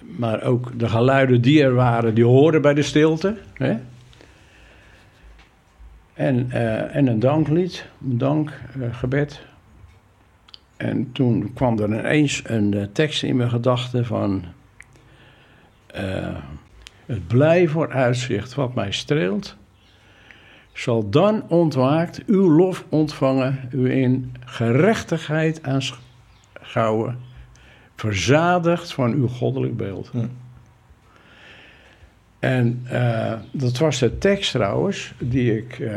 maar 0.00 0.42
ook 0.42 0.78
de 0.78 0.88
geluiden 0.88 1.40
die 1.40 1.62
er 1.62 1.74
waren, 1.74 2.14
die 2.14 2.24
hoorden 2.24 2.62
bij 2.62 2.74
de 2.74 2.82
stilte. 2.82 3.36
Hè? 3.52 3.76
En, 6.14 6.50
en 6.92 7.06
een 7.06 7.20
danklied, 7.20 7.86
een 8.04 8.18
dankgebed. 8.18 9.45
En 10.76 11.12
toen 11.12 11.52
kwam 11.54 11.78
er 11.78 11.88
ineens 11.88 12.42
een 12.44 12.74
eh, 12.74 12.82
tekst 12.92 13.22
in 13.22 13.36
mijn 13.36 13.50
gedachten 13.50 14.06
van... 14.06 14.44
eh, 15.86 16.36
het 17.06 17.26
blij 17.26 17.68
vooruitzicht 17.68 18.54
wat 18.54 18.74
mij 18.74 18.92
streelt... 18.92 19.56
zal 20.72 21.10
dan 21.10 21.48
ontwaakt 21.48 22.24
uw 22.26 22.50
lof 22.50 22.84
ontvangen... 22.88 23.68
u 23.72 23.92
in 23.92 24.34
gerechtigheid 24.44 25.60
aanschouwen... 25.62 27.18
verzadigd 27.96 28.92
van 28.92 29.12
uw 29.12 29.28
goddelijk 29.28 29.76
beeld. 29.76 30.08
Hm. 30.08 30.26
En 32.38 32.80
eh, 32.84 33.32
dat 33.50 33.78
was 33.78 33.98
de 33.98 34.18
tekst 34.18 34.50
trouwens, 34.50 35.14
die 35.18 35.56
ik 35.56 35.90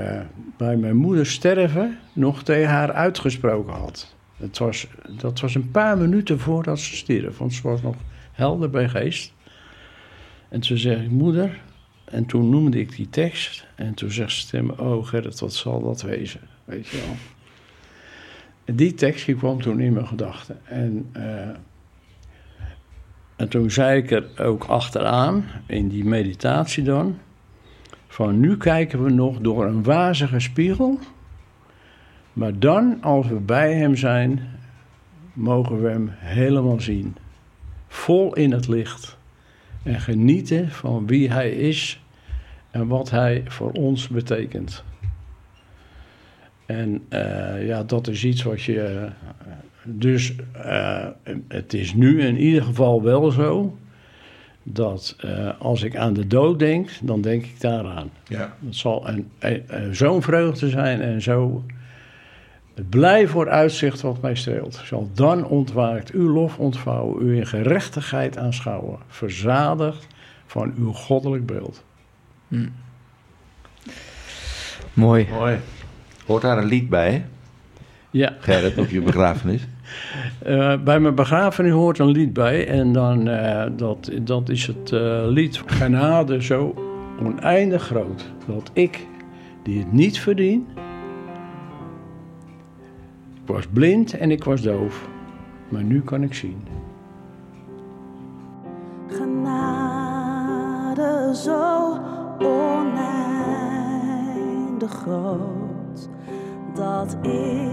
bij 0.57 0.75
mijn 0.75 0.95
moeder 0.95 1.25
sterven 1.25 1.97
nog 2.13 2.43
tegen 2.43 2.69
haar 2.69 2.93
uitgesproken 2.93 3.73
had. 3.73 4.17
Het 4.39 4.57
was, 4.57 4.87
dat 5.17 5.39
was 5.39 5.55
een 5.55 5.71
paar 5.71 5.97
minuten 5.97 6.39
voordat 6.39 6.79
ze 6.79 6.95
stierf, 6.95 7.37
want 7.37 7.53
ze 7.53 7.61
was 7.61 7.81
nog 7.81 7.95
helder 8.31 8.69
bij 8.69 8.89
geest. 8.89 9.33
En 10.49 10.59
toen 10.59 10.77
zeg 10.77 11.01
ik, 11.01 11.09
moeder, 11.09 11.59
en 12.05 12.25
toen 12.25 12.49
noemde 12.49 12.79
ik 12.79 12.95
die 12.95 13.09
tekst. 13.09 13.67
En 13.75 13.93
toen 13.93 14.11
zegt 14.11 14.31
ze 14.31 14.47
tegen 14.47 14.79
oh 14.79 15.07
Gerrit, 15.07 15.39
wat 15.39 15.53
zal 15.53 15.81
dat 15.81 16.01
wezen? 16.01 16.41
Weet 16.65 16.87
je 16.87 16.97
wel. 16.97 17.15
En 18.65 18.75
die 18.75 18.93
tekst 18.93 19.35
kwam 19.35 19.61
toen 19.61 19.79
in 19.79 19.93
mijn 19.93 20.07
gedachten. 20.07 20.59
En, 20.65 21.09
eh, 21.11 21.49
en 23.35 23.49
toen 23.49 23.71
zei 23.71 24.01
ik 24.01 24.11
er 24.11 24.29
ook 24.37 24.63
achteraan, 24.63 25.45
in 25.65 25.87
die 25.87 26.05
meditatie 26.05 26.83
dan... 26.83 27.17
van 28.07 28.39
nu 28.39 28.57
kijken 28.57 29.03
we 29.03 29.09
nog 29.09 29.39
door 29.39 29.65
een 29.65 29.83
wazige 29.83 30.39
spiegel... 30.39 30.99
maar 32.39 32.59
dan, 32.59 32.97
als 33.01 33.27
we 33.27 33.35
bij 33.35 33.73
hem 33.73 33.95
zijn, 33.95 34.39
mogen 35.33 35.81
we 35.81 35.89
hem 35.89 36.09
helemaal 36.13 36.79
zien. 36.81 37.15
Vol 37.87 38.35
in 38.35 38.51
het 38.51 38.67
licht. 38.67 39.17
En 39.83 39.99
genieten 39.99 40.69
van 40.71 41.07
wie 41.07 41.31
hij 41.31 41.49
is 41.51 42.03
en 42.71 42.87
wat 42.87 43.09
hij 43.09 43.43
voor 43.47 43.71
ons 43.71 44.07
betekent. 44.07 44.83
En 46.65 47.01
eh, 47.09 47.65
ja, 47.67 47.83
dat 47.83 48.07
is 48.07 48.23
iets 48.23 48.43
wat 48.43 48.61
je. 48.61 48.81
eh, 48.81 49.11
dus 49.83 50.35
eh, 50.53 51.07
het 51.47 51.73
is 51.73 51.93
nu 51.93 52.21
in 52.21 52.37
ieder 52.37 52.63
geval 52.63 53.03
wel 53.03 53.31
zo 53.31 53.77
dat 54.63 55.15
als 55.59 55.83
ik 55.83 55.95
aan 55.95 56.13
de 56.13 56.27
dood 56.27 56.59
denk, 56.59 56.89
dan 57.01 57.21
denk 57.21 57.43
ik 57.43 57.61
daaraan. 57.61 58.09
Ja. 58.27 58.55
Dat 58.59 58.75
zal 58.75 59.07
een, 59.09 59.29
een- 59.39 59.63
een- 59.67 59.95
zo'n 59.95 60.21
vreugde 60.21 60.69
zijn 60.69 61.01
en 61.01 61.21
zo 61.21 61.63
het 62.80 62.89
blij 62.89 63.27
voor 63.27 63.49
uitzicht 63.49 64.01
wat 64.01 64.21
mij 64.21 64.36
streelt. 64.36 64.82
Zal 64.84 65.09
dan 65.13 65.45
ontwaakt 65.45 66.11
uw 66.11 66.30
lof 66.30 66.57
ontvouwen, 66.57 67.25
u 67.25 67.38
in 67.38 67.47
gerechtigheid 67.47 68.38
aanschouwen, 68.38 68.99
verzadigd 69.07 70.07
van 70.45 70.73
uw 70.77 70.91
goddelijk 70.91 71.45
beeld. 71.45 71.84
Mooi. 74.93 75.27
Mooi. 75.32 75.57
Hoort 76.25 76.41
daar 76.41 76.57
een 76.57 76.65
lied 76.65 76.89
bij, 76.89 77.25
Ja, 78.09 78.36
Gerrit, 78.39 78.77
op 78.77 78.89
je 78.89 79.01
begrafenis? 79.01 79.61
eh, 80.39 80.75
bij 80.84 80.99
mijn 80.99 81.15
begrafenis 81.15 81.71
hoort 81.71 81.99
een 81.99 82.11
lied 82.11 82.34
bij 82.34 82.67
en 82.67 82.91
dan, 82.91 83.27
eh, 83.27 83.65
dat, 83.77 84.11
dat 84.21 84.49
is 84.49 84.67
het 84.67 84.91
eh, 84.91 85.21
lied 85.25 85.61
Genade 85.65 86.43
zo 86.43 86.75
oneindig 87.19 87.84
groot, 87.84 88.32
dat 88.47 88.71
ik, 88.73 89.07
die 89.63 89.80
het 89.80 89.91
niet 89.91 90.19
verdien, 90.19 90.67
was 93.50 93.68
blind 93.68 94.18
en 94.18 94.32
ik 94.32 94.43
was 94.43 94.62
doof, 94.62 95.10
maar 95.70 95.84
nu 95.84 96.02
kan 96.02 96.24
ik 96.24 96.34
zien. 96.34 96.64
Genade 99.08 100.52
zo 101.36 101.97
oneindig 102.39 103.32
groot 104.91 106.10
dat 106.74 107.18
ik 107.22 107.70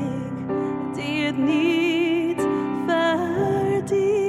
die 0.95 1.25
het 1.25 1.39
niet 1.39 2.47
verdien 2.87 4.26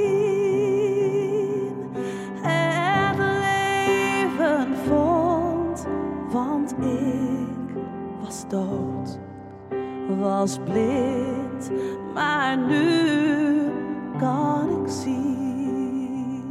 was 10.27 10.57
blind, 10.65 11.71
maar 12.13 12.57
nu 12.57 13.71
kan 14.19 14.83
ik 14.83 14.89
zien. 14.91 16.43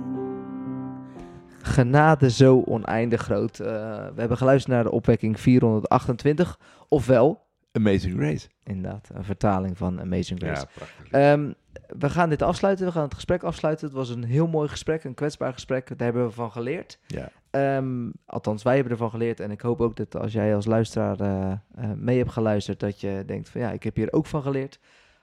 Genade 1.63 2.31
zo 2.31 2.63
oneindig 2.67 3.23
groot. 3.23 3.61
Eh, 3.61 3.67
we 4.15 4.21
hebben 4.21 4.37
geluisterd 4.37 4.75
naar 4.75 4.85
de 4.85 4.91
opwekking 4.91 5.41
428. 5.41 6.59
Ofwel, 6.89 7.47
Amazing 7.73 8.15
Grace. 8.17 8.49
inderdaad, 8.65 9.11
een 9.15 9.25
vertaling 9.25 9.77
van 9.79 10.01
Amazing 10.01 10.41
Grace. 10.41 10.67
Ehm, 11.11 11.53
we 11.99 12.11
gaan 12.11 12.29
dit 12.29 12.43
afsluiten. 12.43 12.87
We 12.87 12.93
gaan 12.93 13.05
het 13.05 13.15
gesprek 13.15 13.43
afsluiten. 13.43 13.87
Het 13.87 13.97
was 13.97 14.09
een 14.09 14.25
heel 14.25 14.47
mooi 14.47 14.69
gesprek, 14.69 15.05
een 15.05 15.15
kwetsbaar 15.15 15.53
gesprek. 15.53 15.89
Daar 15.89 16.07
hebben 16.07 16.27
we 16.27 16.33
van 16.33 16.53
geleerd. 16.53 16.99
Ja. 17.07 17.29
Ehm, 17.57 18.11
althans, 18.27 18.63
wij 18.63 18.75
hebben 18.75 18.93
ervan 18.93 19.11
geleerd. 19.11 19.41
En 19.41 19.51
ik 19.51 19.61
hoop 19.61 19.81
ook 19.81 19.97
dat 19.97 20.17
als 20.17 20.33
jij 20.33 20.55
als 20.55 20.67
luisteraar 20.67 21.21
eh, 21.21 21.53
eh, 21.75 21.91
mee 21.97 22.19
hebt 22.19 22.31
geluisterd, 22.31 22.81
dat 22.81 23.01
je 23.01 23.23
denkt 23.27 23.49
van 23.49 23.61
ja, 23.61 23.71
ik 23.71 23.83
heb 23.83 23.97
hier 23.97 24.13
ook 24.13 24.27
van 24.27 24.43
geleerd. 24.43 24.79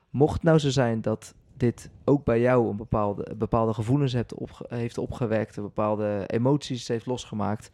Mocht 0.09 0.33
het 0.33 0.43
nou 0.43 0.59
zo 0.59 0.69
zijn 0.69 1.01
dat 1.01 1.35
dit 1.57 1.89
ook 2.03 2.25
bij 2.25 2.39
jou 2.39 2.69
een 2.69 2.77
bepaalde, 2.77 3.35
bepaalde 3.35 3.73
gevoelens 3.73 4.13
hebt 4.13 4.33
heeft 4.67 4.97
opgewekt, 4.97 5.55
bepaalde 5.55 6.23
emoties 6.27 6.87
heeft 6.87 7.05
losgemaakt. 7.05 7.71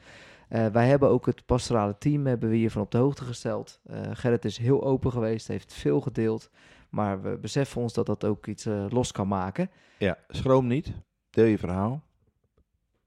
eh, 0.50 0.66
wij 0.66 0.88
hebben 0.88 1.10
ook 1.10 1.26
het 1.26 1.46
pastorale 1.46 1.96
team 1.98 2.26
hebben 2.26 2.50
we 2.50 2.56
hiervan 2.56 2.82
op 2.82 2.92
de 2.92 2.98
hoogte 2.98 3.24
gesteld. 3.24 3.80
Gerrit 4.12 4.46
is 4.46 4.58
heel 4.58 4.84
open 4.84 5.12
geweest, 5.12 5.48
heeft 5.48 5.74
veel 5.74 6.02
gedeeld. 6.02 6.50
Maar 6.90 7.22
we 7.22 7.38
beseffen 7.38 7.82
ons 7.82 7.94
dat 7.94 8.06
dat 8.06 8.26
ook 8.26 8.48
iets 8.48 8.68
los 8.90 9.12
kan 9.12 9.28
maken. 9.28 9.70
Ja, 9.98 10.18
schroom 10.28 10.68
niet. 10.68 10.94
Deel 11.30 11.46
je 11.46 11.58
verhaal. 11.58 12.09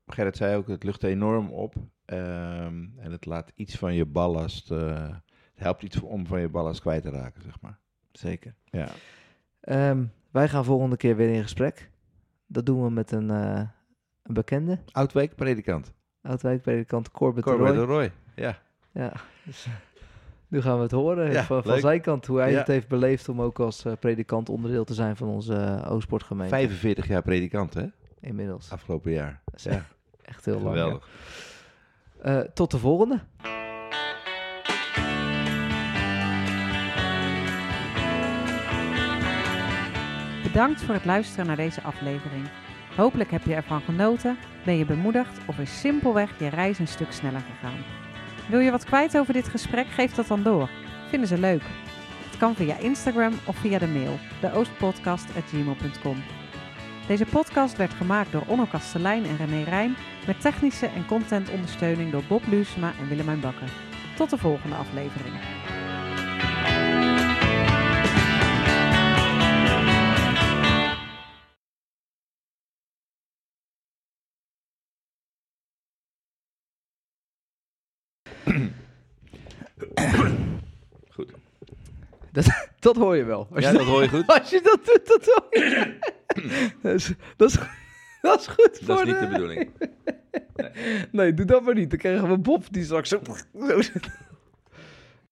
Gerrit 0.07 0.37
zei 0.37 0.57
ook, 0.57 0.69
het 0.69 0.85
lucht 0.85 1.03
enorm 1.05 1.51
op. 1.51 1.75
Ehm, 2.05 2.85
en 2.99 3.13
het 3.13 3.27
laat 3.27 3.53
iets 3.55 3.77
van 3.77 3.95
je 3.95 4.05
ballast... 4.07 4.71
eh, 4.71 5.09
het 5.55 5.63
helpt 5.65 5.83
iets 5.83 6.01
om 6.01 6.27
van 6.27 6.41
je 6.41 6.49
ballast 6.49 6.81
kwijt 6.81 7.03
te 7.03 7.11
raken, 7.11 7.43
zeg 7.43 7.61
maar. 7.61 7.79
Zeker. 8.13 8.55
Ja. 8.65 8.89
Ehm, 9.61 10.05
wij 10.31 10.49
gaan 10.49 10.65
volgende 10.65 10.97
keer 10.97 11.17
weer 11.17 11.35
in 11.35 11.43
gesprek. 11.43 11.91
Dat 12.47 12.67
doen 12.67 12.83
we 12.85 12.91
met 12.91 13.13
een, 13.13 13.31
eh, 13.31 13.63
een 14.23 14.35
bekende. 14.35 14.79
Oudweek, 14.93 15.35
predikant. 15.35 15.93
Oud-wijkpredikant 16.23 17.11
Corbett, 17.11 17.47
Corbett 17.47 17.77
Roy. 17.77 17.85
Roy. 17.85 18.13
Ja. 18.35 18.59
Ja, 18.93 19.13
dus, 19.45 19.67
eh, 19.67 19.73
nu 20.49 20.61
gaan 20.61 20.77
we 20.77 20.83
het 20.83 20.91
horen 20.91 21.33
Ja, 21.33 21.43
van, 21.45 21.63
van 21.63 21.79
zijn 21.79 22.01
kant. 22.01 22.27
Hoe 22.27 22.39
hij 22.39 22.51
Ja. 22.53 22.59
het 22.59 22.67
heeft 22.67 22.89
beleefd 22.89 23.29
om 23.29 23.41
ook 23.43 23.59
als 23.61 23.85
predikant 24.01 24.49
onderdeel 24.49 24.85
te 24.85 24.95
zijn 24.95 25.17
van 25.17 25.29
onze 25.29 25.53
uh, 25.55 25.93
Oostsportgemeente. 25.93 26.55
45 26.55 27.07
jaar 27.09 27.23
predikant, 27.23 27.75
hè? 27.75 27.87
Inmiddels. 28.23 28.71
Afgelopen 28.71 29.13
jaar. 29.13 29.41
Dat 29.45 29.55
is 29.55 29.63
Ja, 29.65 29.85
Echt 30.23 30.45
heel 30.45 30.55
lang. 30.61 30.67
geweldig. 30.77 31.09
ja. 32.23 32.41
Eh, 32.41 32.49
tot 32.55 32.71
de 32.71 32.79
volgende. 32.79 33.21
Bedankt 40.43 40.83
voor 40.83 40.95
het 40.95 41.05
luisteren 41.05 41.47
naar 41.47 41.57
deze 41.57 41.83
aflevering. 41.83 42.49
Hopelijk 42.97 43.31
heb 43.31 43.45
je 43.45 43.55
ervan 43.55 43.81
genoten, 43.81 44.37
ben 44.65 44.77
je 44.77 44.85
bemoedigd 44.85 45.39
of 45.47 45.59
is 45.59 45.81
simpelweg 45.81 46.39
je 46.39 46.49
reis 46.49 46.79
een 46.79 46.89
stuk 46.89 47.13
sneller 47.13 47.41
gegaan. 47.41 47.79
Wil 48.49 48.59
je 48.61 48.71
wat 48.71 48.85
kwijt 48.85 49.19
over 49.19 49.33
dit 49.33 49.49
gesprek? 49.49 49.87
Geef 49.87 50.15
dat 50.15 50.27
dan 50.27 50.43
door. 50.43 50.71
Vinden 51.09 51.29
ze 51.29 51.39
leuk? 51.39 51.63
Het 52.31 52.37
kan 52.39 52.55
via 52.55 52.77
Instagram 52.77 53.33
of 53.47 53.57
via 53.57 53.79
de 53.79 53.87
mail, 53.87 54.19
deoostpodcast.gmail.com. 54.41 56.17
Deze 57.07 57.25
podcast 57.25 57.77
werd 57.77 57.93
gemaakt 57.93 58.33
door 58.33 58.45
Onno 58.47 58.65
Kastelein 58.65 59.25
en 59.25 59.37
René 59.37 59.63
Rijn 59.63 59.97
met 60.27 60.41
technische 60.41 60.87
en 60.87 61.07
contentondersteuning 61.07 62.13
door 62.13 62.23
Bob 62.29 62.47
Luusma 62.47 62.93
en 63.01 63.09
Willemijn 63.09 63.41
Bakker. 63.41 63.73
Tot 64.17 64.31
de 64.31 64.39
volgende 64.39 64.77
aflevering. 64.77 65.35
Goed. 81.11 81.33
Dat, 82.33 82.47
dat 82.79 82.97
hoor 82.97 83.17
je 83.17 83.25
wel. 83.25 83.49
Als 83.55 83.65
Ja, 83.65 83.71
je 83.71 83.79
dat 83.79 83.87
hoor 83.87 84.03
je 84.03 84.09
goed. 84.09 84.27
Als 84.39 84.51
je 84.51 84.61
dat 84.63 84.81
doet, 84.85 85.07
dat 85.07 85.25
hoor 85.25 85.47
je. 85.51 85.99
dat, 86.83 86.95
is, 86.95 87.13
dat, 87.37 87.51
is, 87.51 87.59
dat 88.23 88.41
is 88.41 88.47
goed 88.47 88.87
Dat 88.87 88.99
voor 88.99 89.07
is 89.07 89.13
niet 89.13 89.21
de... 89.21 89.27
de 89.27 89.33
bedoeling. 89.33 89.71
Nee, 91.11 91.35
doe 91.35 91.47
dat 91.47 91.63
maar 91.63 91.75
niet. 91.75 91.91
Dan 91.91 91.99
krijgen 91.99 92.29
we 92.29 92.39
Bob 92.39 92.65
die 92.71 92.85
straks 92.85 93.09
zo... 93.09 93.21
zo 93.69 93.83
zit. 93.83 94.11